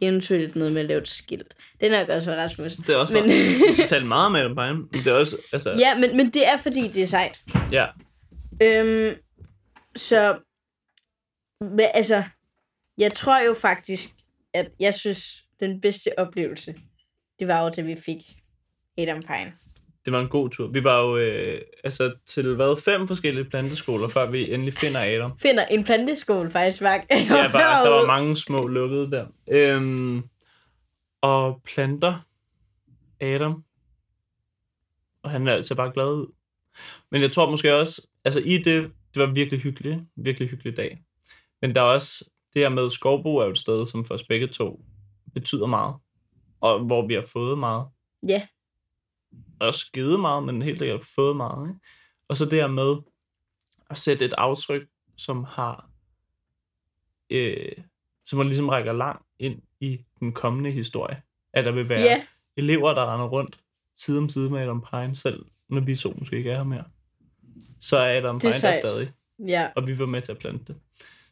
Eventuelt 0.00 0.56
noget 0.56 0.72
med 0.72 0.80
at 0.80 0.86
lave 0.86 1.00
et 1.02 1.08
skilt. 1.08 1.54
Den 1.80 1.92
er 1.92 2.04
godt 2.06 2.24
så, 2.24 2.30
Rasmus. 2.34 2.72
Det 2.74 2.88
er 2.88 2.96
også 2.96 3.12
Men- 3.14 3.22
men... 3.22 3.30
Vi 3.68 3.74
skal 3.74 3.88
tale 3.88 4.06
meget 4.06 4.32
med 4.32 4.40
Adam 4.40 4.56
Pine. 4.56 4.88
Men 4.92 5.04
det 5.04 5.06
er 5.06 5.12
også, 5.14 5.36
altså... 5.52 5.72
Ja, 5.78 5.98
men, 5.98 6.16
men 6.16 6.30
det 6.30 6.48
er 6.48 6.56
fordi, 6.56 6.88
det 6.88 7.02
er 7.02 7.06
sejt. 7.06 7.42
ja. 7.72 7.86
Øhm, 8.62 9.16
så, 9.96 10.38
hvad, 11.74 11.86
altså, 11.94 12.22
jeg 12.98 13.12
tror 13.12 13.38
jo 13.46 13.54
faktisk, 13.54 14.10
at 14.54 14.70
jeg 14.80 14.94
synes, 14.94 15.42
den 15.60 15.80
bedste 15.80 16.18
oplevelse, 16.18 16.74
det 17.38 17.48
var 17.48 17.62
jo, 17.64 17.68
da 17.68 17.82
vi 17.82 17.96
fik 17.96 18.18
Adam 18.98 19.20
Pine. 19.22 19.52
Det 20.04 20.12
var 20.12 20.20
en 20.20 20.28
god 20.28 20.50
tur. 20.50 20.68
Vi 20.68 20.84
var 20.84 21.02
jo 21.02 21.16
øh, 21.16 21.60
altså, 21.84 22.14
til 22.26 22.54
hvad, 22.54 22.82
fem 22.82 23.08
forskellige 23.08 23.44
planteskoler, 23.44 24.08
før 24.08 24.30
vi 24.30 24.54
endelig 24.54 24.74
finder 24.74 25.00
Adam. 25.00 25.38
Finder 25.38 25.64
en 25.64 25.84
planteskole 25.84 26.50
faktisk, 26.50 26.82
var 26.82 27.04
Ja, 27.10 27.48
bare, 27.52 27.84
der 27.86 27.90
var 27.90 28.06
mange 28.06 28.36
små 28.36 28.66
lukkede 28.66 29.10
der. 29.10 29.26
Øhm, 29.50 30.22
og 31.20 31.60
planter 31.64 32.14
Adam. 33.20 33.64
Og 35.22 35.30
han 35.30 35.48
er 35.48 35.52
altså 35.52 35.74
bare 35.74 35.92
glad 35.94 36.12
ud. 36.12 36.26
Men 37.10 37.22
jeg 37.22 37.32
tror 37.32 37.50
måske 37.50 37.76
også, 37.76 38.06
altså 38.24 38.40
i 38.44 38.58
det, 38.58 38.92
det 39.14 39.22
var 39.22 39.32
virkelig 39.32 39.60
hyggeligt. 39.60 39.98
Virkelig 40.16 40.48
hyggelig 40.48 40.76
dag. 40.76 40.98
Men 41.62 41.74
der 41.74 41.80
er 41.80 41.84
også, 41.84 42.24
det 42.54 42.62
her 42.62 42.68
med 42.68 42.90
Skovbo 42.90 43.36
er 43.36 43.44
jo 43.44 43.50
et 43.50 43.58
sted, 43.58 43.86
som 43.86 44.04
for 44.04 44.14
os 44.14 44.24
begge 44.24 44.46
to 44.46 44.80
betyder 45.34 45.66
meget. 45.66 45.94
Og 46.60 46.78
hvor 46.78 47.06
vi 47.06 47.14
har 47.14 47.24
fået 47.32 47.58
meget. 47.58 47.86
Ja, 48.28 48.42
også 49.62 49.90
givet 49.92 50.20
meget, 50.20 50.44
men 50.44 50.62
helt 50.62 50.78
sikkert 50.78 51.04
fået 51.14 51.36
meget. 51.36 51.68
Ikke? 51.68 51.80
Og 52.28 52.36
så 52.36 52.44
det 52.44 52.58
her 52.58 52.66
med 52.66 52.96
at 53.90 53.98
sætte 53.98 54.24
et 54.24 54.34
aftryk, 54.38 54.82
som 55.16 55.44
har, 55.44 55.90
øh, 57.30 57.72
som 58.24 58.38
man 58.38 58.46
ligesom 58.46 58.68
rækker 58.68 58.92
langt 58.92 59.26
ind 59.38 59.62
i 59.80 60.00
den 60.20 60.32
kommende 60.32 60.70
historie. 60.70 61.22
At 61.52 61.64
der 61.64 61.72
vil 61.72 61.88
være 61.88 62.00
ja, 62.00 62.22
elever, 62.56 62.94
der 62.94 63.14
render 63.14 63.28
rundt 63.28 63.58
side 63.96 64.18
om 64.18 64.28
side 64.28 64.50
med 64.50 64.60
Adam 64.60 64.84
Pine 64.90 65.16
selv, 65.16 65.44
når 65.68 65.80
vi 65.80 65.96
to 65.96 66.14
måske 66.18 66.36
ikke 66.36 66.50
er 66.50 66.56
her 66.56 66.64
mere. 66.64 66.84
Så 67.80 67.98
er 67.98 68.18
Adam 68.18 68.38
Pine 68.38 68.52
der 68.52 68.72
stadig, 68.72 69.12
ja. 69.46 69.68
og 69.76 69.86
vi 69.86 69.98
var 69.98 70.06
med 70.06 70.22
til 70.22 70.32
at 70.32 70.38
plante 70.38 70.64
det. 70.66 70.76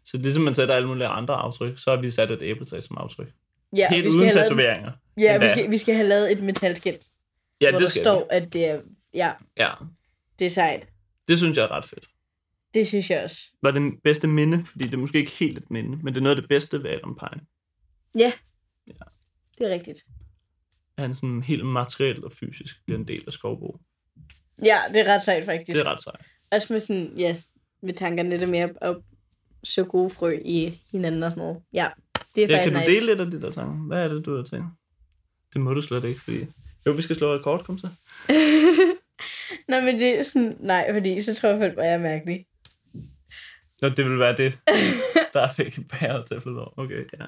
Så 0.05 0.17
ligesom 0.17 0.43
man 0.43 0.55
sætter 0.55 0.75
alle 0.75 0.89
mulige 0.89 1.07
andre 1.07 1.35
aftryk, 1.35 1.79
så 1.79 1.91
har 1.91 2.01
vi 2.01 2.11
sat 2.11 2.31
et 2.31 2.43
æbletræ 2.43 2.81
som 2.81 2.97
aftryk. 2.97 3.33
ja 3.77 3.89
Helt 3.91 4.07
uden 4.07 4.21
lavet, 4.21 4.33
tatoveringer. 4.33 4.93
Ja, 5.17 5.39
vi 5.39 5.49
skal, 5.49 5.71
vi 5.71 5.79
skal 5.79 5.95
have 5.95 6.09
lavet 6.09 6.33
et 6.33 6.43
metalskilt, 6.43 7.07
Ja, 7.61 7.71
hvor 7.71 7.79
det 7.79 7.85
der 7.85 7.89
skal 7.91 8.03
står, 8.03 8.19
vi. 8.21 8.25
at 8.31 8.53
det 8.53 8.67
er, 8.67 8.81
ja, 9.15 9.33
Ja, 9.57 9.71
det 10.39 10.45
er 10.45 10.51
sejt. 10.51 10.89
det 11.29 11.39
synes 11.39 11.57
jeg 11.57 11.63
er 11.65 11.71
ret 11.71 11.85
fedt. 11.85 12.07
Det 12.75 12.87
synes 12.87 13.11
jeg 13.11 13.25
også. 13.25 13.39
var 13.63 13.71
det 13.71 13.93
bedste 14.05 14.29
minde, 14.29 14.65
fordi 14.65 14.85
det 14.85 14.95
er 14.95 14.99
måske 14.99 15.19
ikke 15.19 15.31
helt 15.31 15.59
et 15.59 15.71
minde, 15.71 15.91
men 16.03 16.07
det 16.15 16.17
er 16.17 16.23
noget 16.23 16.37
af 16.37 16.43
det 16.43 16.49
bedste 16.49 16.83
ved 16.83 16.91
Adam 16.91 17.19
Pine. 17.19 17.43
Ja. 18.15 18.33
Ja. 18.87 18.93
Det 19.59 19.67
er 19.71 19.75
rigtigt. 19.75 20.05
At 20.97 21.03
han 21.05 21.15
sådan 21.15 21.43
helt 21.43 21.67
materielt 21.67 22.25
og 22.25 22.33
fysisk 22.33 22.85
bliver 22.85 22.99
en 22.99 23.09
del 23.09 23.25
af 23.27 23.33
skovbrug. 23.33 23.81
Ja, 24.63 24.81
det 24.93 25.01
er 25.01 25.15
ret 25.15 25.23
sejt 25.23 25.45
faktisk. 25.45 25.67
Det 25.67 25.87
er 25.87 25.93
ret 25.93 26.03
sejt. 26.03 26.21
Også 26.53 26.73
med 26.73 26.81
sådan, 26.81 27.13
ja, 27.19 27.37
med 27.83 27.95
tankerne 27.95 28.37
lidt 28.37 28.51
mere 28.51 28.71
at 28.81 28.97
så 29.65 29.85
gode 29.85 30.11
frø 30.11 30.39
i 30.45 30.81
hinanden 30.93 31.23
og 31.23 31.31
sådan 31.31 31.43
noget. 31.45 31.63
Ja, 31.73 31.89
det 32.35 32.45
er 32.45 32.49
Ja, 32.49 32.55
faktisk 32.57 32.73
kan 32.73 32.73
du 32.73 32.79
nice. 32.89 32.93
dele 32.93 33.07
lidt 33.07 33.21
af 33.21 33.31
de 33.31 33.41
der 33.41 33.51
sange? 33.51 33.87
Hvad 33.87 34.05
er 34.05 34.09
det, 34.09 34.27
du 34.27 34.37
har 34.37 34.43
tænkt? 34.43 34.67
Det 35.53 35.61
må 35.61 35.75
du 35.75 35.83
slet 35.83 36.05
ikke, 36.05 36.21
fordi... 36.21 36.39
Jo, 36.87 36.93
vi 36.93 37.03
skal 37.03 37.17
slå 37.17 37.35
rekord, 37.35 37.65
kom 37.65 37.79
så. 37.79 37.89
Nå, 39.69 39.81
men 39.81 40.01
det 40.01 40.19
er 40.19 40.23
sådan, 40.23 40.57
nej, 40.61 40.93
fordi 40.93 41.23
så 41.23 41.35
tror 41.35 41.49
jeg 41.49 41.75
bare, 41.75 41.85
jeg 41.85 41.95
er 41.95 41.99
mærkelig. 41.99 42.47
Nå, 43.83 43.89
det 43.89 44.05
vil 44.05 44.19
være 44.19 44.37
det, 44.37 44.59
der 45.35 45.49
fik 45.57 45.79
bæret 45.89 46.27
til 46.27 46.35
at 46.35 46.43
flytte 46.43 46.59
over. 46.59 46.73
Okay, 46.77 47.05
ja. 47.21 47.25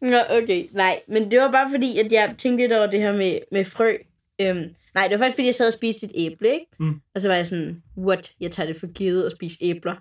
Nå, 0.10 0.42
okay, 0.42 0.66
nej, 0.72 1.00
men 1.08 1.30
det 1.30 1.40
var 1.40 1.50
bare 1.50 1.70
fordi, 1.70 1.98
at 1.98 2.12
jeg 2.12 2.34
tænkte 2.38 2.62
lidt 2.64 2.72
over 2.72 2.86
det 2.86 3.00
her 3.00 3.12
med, 3.12 3.38
med 3.52 3.64
frø. 3.64 3.96
Øhm, 4.40 4.74
nej, 4.94 5.08
det 5.08 5.18
var 5.18 5.24
faktisk 5.24 5.36
fordi, 5.36 5.46
jeg 5.46 5.54
sad 5.54 5.66
og 5.66 5.72
spiste 5.72 6.06
et 6.06 6.12
æble, 6.14 6.52
ikke? 6.52 6.66
Mm. 6.78 7.00
Og 7.14 7.20
så 7.20 7.28
var 7.28 7.34
jeg 7.34 7.46
sådan, 7.46 7.82
what, 7.98 8.32
jeg 8.40 8.50
tager 8.50 8.66
det 8.66 8.76
for 8.76 8.92
givet 8.92 9.26
at 9.26 9.32
spise 9.32 9.58
æbler. 9.60 9.94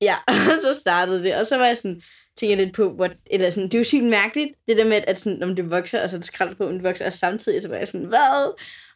Ja, 0.00 0.16
og 0.28 0.58
så 0.62 0.80
startede 0.80 1.22
det, 1.22 1.36
og 1.36 1.46
så 1.46 1.56
var 1.56 1.66
jeg 1.66 1.76
sådan, 1.76 2.02
tænker 2.36 2.56
lidt 2.56 2.74
på, 2.74 2.90
hvor, 2.90 3.08
eller 3.26 3.50
sådan, 3.50 3.68
det 3.68 3.74
er 3.74 3.78
jo 3.78 3.84
sygt 3.84 4.04
mærkeligt, 4.04 4.50
det 4.68 4.76
der 4.76 4.84
med, 4.84 5.00
at 5.06 5.18
sådan, 5.18 5.42
om 5.42 5.56
det 5.56 5.70
vokser, 5.70 6.02
og 6.02 6.10
så 6.10 6.16
er 6.16 6.20
det 6.20 6.26
skrald 6.26 6.56
på, 6.56 6.66
om 6.66 6.72
det 6.72 6.82
vokser, 6.82 7.06
og 7.06 7.12
samtidig 7.12 7.62
så 7.62 7.68
var 7.68 7.76
jeg 7.76 7.88
sådan, 7.88 8.06
hvad? 8.06 8.54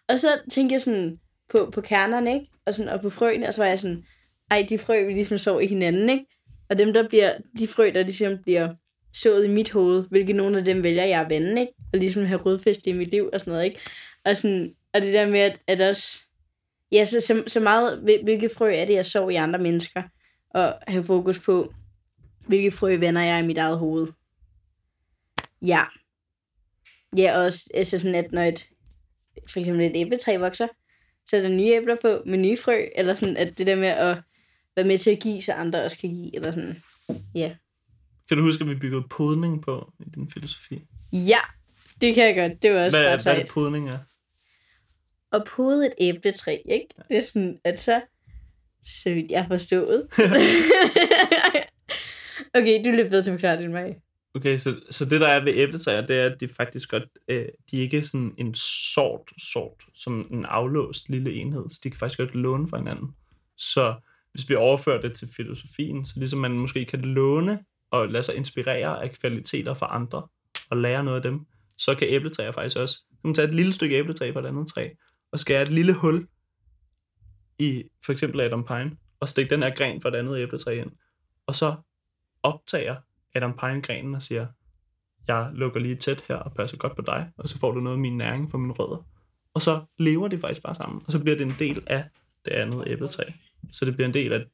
Og 0.09 0.21
så 0.21 0.29
tænkte 0.51 0.73
jeg 0.73 0.81
sådan 0.81 1.19
på, 1.51 1.71
på 1.75 1.81
kernerne, 1.81 2.35
ikke? 2.35 2.47
Og, 2.67 2.75
sådan, 2.75 2.93
og 2.93 3.01
på 3.01 3.11
frøene, 3.11 3.49
og 3.49 3.55
så 3.55 3.63
var 3.63 3.69
jeg 3.69 3.79
sådan, 3.79 4.05
ej, 4.51 4.67
de 4.69 4.79
frø, 4.79 5.07
vi 5.07 5.13
ligesom 5.13 5.39
så 5.39 5.59
i 5.59 5.67
hinanden, 5.67 6.11
ikke? 6.11 6.27
Og 6.71 6.79
dem, 6.79 6.93
der 6.93 7.09
bliver, 7.09 7.33
de 7.59 7.69
frø, 7.69 7.91
der 7.95 8.03
ligesom 8.03 8.39
bliver 8.43 8.75
sået 9.15 9.45
i 9.45 9.49
mit 9.49 9.71
hoved, 9.71 10.05
hvilke 10.11 10.33
nogle 10.33 10.59
af 10.59 10.65
dem 10.65 10.83
vælger 10.83 11.05
jeg 11.05 11.21
at 11.21 11.31
vende, 11.31 11.61
ikke? 11.61 11.73
Og 11.93 11.99
ligesom 11.99 12.25
have 12.25 12.41
rødfest 12.41 12.87
i 12.87 12.93
mit 12.93 13.09
liv 13.09 13.31
og 13.33 13.41
sådan 13.41 13.51
noget, 13.53 13.65
ikke? 13.65 13.81
Og, 14.25 14.37
sådan, 14.37 14.75
og 14.95 15.01
det 15.01 15.15
der 15.15 15.27
med, 15.27 15.41
at, 15.41 15.59
at 15.67 15.81
også, 15.81 16.19
ja, 16.93 17.05
så, 17.05 17.21
så, 17.21 17.43
så 17.47 17.61
meget, 17.61 17.99
hvil- 17.99 18.25
hvilke 18.25 18.49
frø 18.49 18.75
er 18.75 18.85
det, 18.85 18.95
jeg 18.95 19.07
så 19.07 19.29
i 19.29 19.35
andre 19.35 19.59
mennesker, 19.59 20.03
og 20.51 20.75
have 20.89 21.05
fokus 21.05 21.39
på, 21.39 21.73
hvilke 22.47 22.71
frø 22.71 22.97
vender 22.97 23.23
jeg 23.23 23.45
i 23.45 23.47
mit 23.47 23.59
eget 23.59 23.79
hoved. 23.79 24.07
Ja. 25.63 25.85
Ja, 27.17 27.39
også 27.39 27.71
altså 27.75 27.99
sådan, 27.99 28.15
at 28.15 28.33
når 28.33 28.43
et, 28.43 28.69
for 29.53 29.61
eksempel 29.61 29.87
et 29.87 29.93
æbletræ 29.95 30.37
vokser, 30.37 30.69
så 31.27 31.37
er 31.37 31.41
der 31.41 31.49
nye 31.49 31.73
æbler 31.73 31.97
på 32.03 32.23
med 32.27 32.39
nye 32.39 32.57
frø, 32.57 32.85
eller 32.97 33.15
sådan, 33.15 33.37
at 33.37 33.59
det 33.59 33.67
der 33.67 33.77
med 33.77 33.89
at 33.89 34.17
være 34.77 34.87
med 34.87 34.99
til 34.99 35.11
at 35.11 35.21
give, 35.21 35.43
så 35.43 35.53
andre 35.53 35.83
også 35.85 35.99
kan 35.99 36.11
give, 36.11 36.37
eller 36.37 36.51
sådan. 36.51 36.83
Ja. 37.35 37.55
Kan 38.29 38.37
du 38.37 38.43
huske, 38.43 38.65
at 38.65 38.71
vi 38.71 38.75
byggede 38.75 39.05
podning 39.11 39.63
på 39.63 39.93
i 40.01 40.11
din 40.15 40.31
filosofi? 40.31 40.83
Ja, 41.13 41.39
det 42.01 42.15
kan 42.15 42.25
jeg 42.25 42.37
godt. 42.37 42.63
Det 42.63 42.75
var 42.75 42.85
også 42.85 42.99
Hvad, 42.99 43.13
ret 43.13 43.23
hvad 43.23 43.37
er 43.37 43.47
podning 43.47 43.91
er? 43.91 43.99
Og 45.31 45.45
pode 45.47 45.87
et 45.87 45.93
æbletræ, 45.99 46.59
ikke? 46.65 46.89
Det 47.09 47.17
er 47.17 47.23
sådan, 47.23 47.59
at 47.65 47.81
så, 47.81 48.01
så 48.83 49.11
vidt 49.11 49.31
jeg 49.31 49.43
har 49.43 49.49
forstået. 49.49 50.09
okay, 52.57 52.85
du 52.85 52.89
er 52.91 52.97
lidt 52.97 53.11
bedre 53.11 53.23
til 53.23 53.31
at 53.31 53.35
forklare 53.35 53.57
det 53.57 53.65
end 53.65 53.73
mig. 53.73 53.97
Okay, 54.35 54.57
så, 54.57 54.81
så 54.91 55.05
det 55.05 55.21
der 55.21 55.29
er 55.29 55.45
ved 55.45 55.53
æbletræer, 55.57 56.07
det 56.07 56.17
er, 56.17 56.27
at 56.27 56.41
de 56.41 56.49
faktisk 56.49 56.91
godt, 56.91 57.09
øh, 57.29 57.47
de 57.71 57.79
er 57.79 57.83
ikke 57.83 58.05
sådan 58.05 58.35
en 58.39 58.55
sort 58.95 59.31
sort, 59.39 59.85
som 59.95 60.29
en 60.31 60.45
aflåst 60.45 61.09
lille 61.09 61.35
enhed, 61.35 61.71
så 61.71 61.81
de 61.85 61.91
kan 61.91 61.99
faktisk 61.99 62.19
godt 62.19 62.35
låne 62.35 62.69
fra 62.69 62.79
hinanden. 62.79 63.09
Så 63.57 63.95
hvis 64.33 64.49
vi 64.49 64.55
overfører 64.55 65.01
det 65.01 65.15
til 65.15 65.29
filosofien, 65.37 66.05
så 66.05 66.13
ligesom 66.17 66.39
man 66.39 66.53
måske 66.53 66.85
kan 66.85 67.01
låne 67.01 67.59
og 67.91 68.09
lade 68.09 68.23
sig 68.23 68.35
inspirere 68.37 69.03
af 69.03 69.11
kvaliteter 69.11 69.75
fra 69.75 69.95
andre, 69.95 70.27
og 70.71 70.77
lære 70.77 71.05
noget 71.05 71.17
af 71.17 71.23
dem, 71.23 71.41
så 71.79 71.95
kan 71.95 72.09
æbletræer 72.11 72.53
faktisk 72.53 72.77
også, 72.77 73.05
kan 73.09 73.29
man 73.29 73.35
tage 73.35 73.49
et 73.49 73.55
lille 73.55 73.73
stykke 73.73 73.97
æbletræ 73.97 74.33
fra 74.33 74.41
et 74.41 74.47
andet 74.47 74.69
træ, 74.69 74.89
og 75.33 75.39
skære 75.39 75.63
et 75.63 75.71
lille 75.71 75.93
hul 75.93 76.27
i 77.59 77.83
for 78.05 78.13
eksempel 78.13 78.41
Adam 78.41 78.65
Pine, 78.65 78.97
og 79.21 79.29
stikke 79.29 79.51
den 79.51 79.63
her 79.63 79.75
gren 79.75 80.03
fra 80.03 80.09
et 80.09 80.15
andet 80.15 80.39
æbletræ 80.39 80.81
ind, 80.81 80.91
og 81.47 81.57
så 81.57 81.75
optager 82.47 82.97
Adam 83.35 83.53
Pine 83.53 83.83
grenen 83.83 84.15
og 84.15 84.23
siger, 84.23 84.47
jeg 85.29 85.51
lukker 85.53 85.81
lige 85.81 85.97
tæt 85.97 86.25
her 86.29 86.37
og 86.37 86.55
passer 86.55 86.77
godt 86.77 86.97
på 86.97 87.03
dig, 87.03 87.31
og 87.37 87.49
så 87.49 87.59
får 87.59 87.71
du 87.71 87.81
noget 87.81 87.97
af 87.97 88.01
min 88.01 88.17
næring 88.17 88.51
fra 88.51 88.59
mine 88.59 88.73
rødder. 88.73 89.07
Og 89.55 89.63
så 89.63 89.81
lever 89.99 90.29
de 90.29 90.39
faktisk 90.39 90.63
bare 90.63 90.75
sammen, 90.75 91.03
og 91.07 91.13
så 91.13 91.19
bliver 91.19 91.37
det 91.37 91.47
en 91.47 91.55
del 91.59 91.83
af 91.87 92.05
det 92.45 92.51
andet 92.51 92.85
æbletræ. 92.87 93.25
Så 93.73 93.85
det 93.85 93.95
bliver 93.95 94.09
en 94.09 94.15
del 94.15 94.33
af 94.33 94.45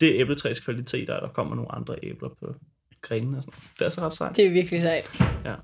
det 0.00 0.20
æbletræs 0.20 0.60
kvaliteter, 0.60 1.14
at 1.14 1.22
der 1.22 1.28
kommer 1.28 1.56
nogle 1.56 1.72
andre 1.72 1.96
æbler 2.02 2.28
på 2.28 2.54
grenene 3.00 3.36
og 3.36 3.42
sådan 3.42 3.52
noget. 3.56 3.78
Det 3.78 3.84
er 3.84 3.88
så 3.88 4.00
ret 4.00 4.14
sejt. 4.14 4.36
Det 4.36 4.46
er 4.46 4.50
virkelig 4.50 4.80
sejt. 4.80 5.20
Ja. 5.44 5.54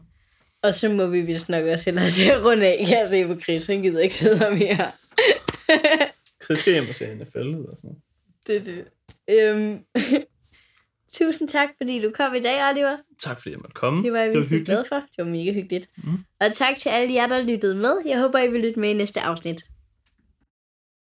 Og 0.63 0.75
så 0.75 0.89
må 0.89 1.07
vi 1.07 1.21
vist 1.21 1.49
nok 1.49 1.65
også 1.65 1.85
hellere 1.85 2.11
se 2.11 2.33
at 2.33 2.45
runde 2.45 2.67
af. 2.67 2.87
Jeg 2.89 3.07
se 3.09 3.27
på 3.27 3.41
Chris, 3.41 3.67
han 3.67 3.83
gider 3.83 4.01
ikke 4.01 4.15
sidde 4.15 4.39
her 4.39 4.51
mere. 4.51 4.93
Chris 6.45 6.59
skal 6.59 6.73
hjem 6.73 6.89
og 6.89 6.95
se 6.95 7.15
NFL 7.15 7.39
ud 7.39 7.65
og 7.65 7.77
sådan 7.77 7.91
noget. 7.91 8.01
det 8.47 8.57
er 8.57 8.63
det. 8.63 8.85
Øhm. 9.29 9.85
Tusind 11.15 11.49
tak, 11.49 11.69
fordi 11.77 12.03
du 12.03 12.11
kom 12.11 12.35
i 12.35 12.41
dag, 12.41 12.71
Oliver. 12.71 12.97
Tak 13.19 13.39
fordi 13.39 13.51
jeg 13.51 13.59
måtte 13.59 13.75
komme. 13.75 14.03
Det 14.03 14.13
var 14.13 14.19
jeg 14.19 14.35
virkelig 14.35 14.67
glad 14.67 14.85
for. 14.89 14.97
Det 14.97 15.19
var 15.19 15.25
mega 15.25 15.53
hyggeligt. 15.53 15.89
Mm. 15.97 16.13
Og 16.41 16.55
tak 16.55 16.77
til 16.77 16.89
alle 16.89 17.15
jer, 17.15 17.27
der 17.27 17.45
lyttede 17.45 17.75
med. 17.75 17.97
Jeg 18.07 18.19
håber, 18.21 18.39
I 18.39 18.51
vil 18.51 18.61
lytte 18.61 18.81
med 18.81 18.91
i 18.91 18.93
næste 18.93 19.21
afsnit. 19.21 19.65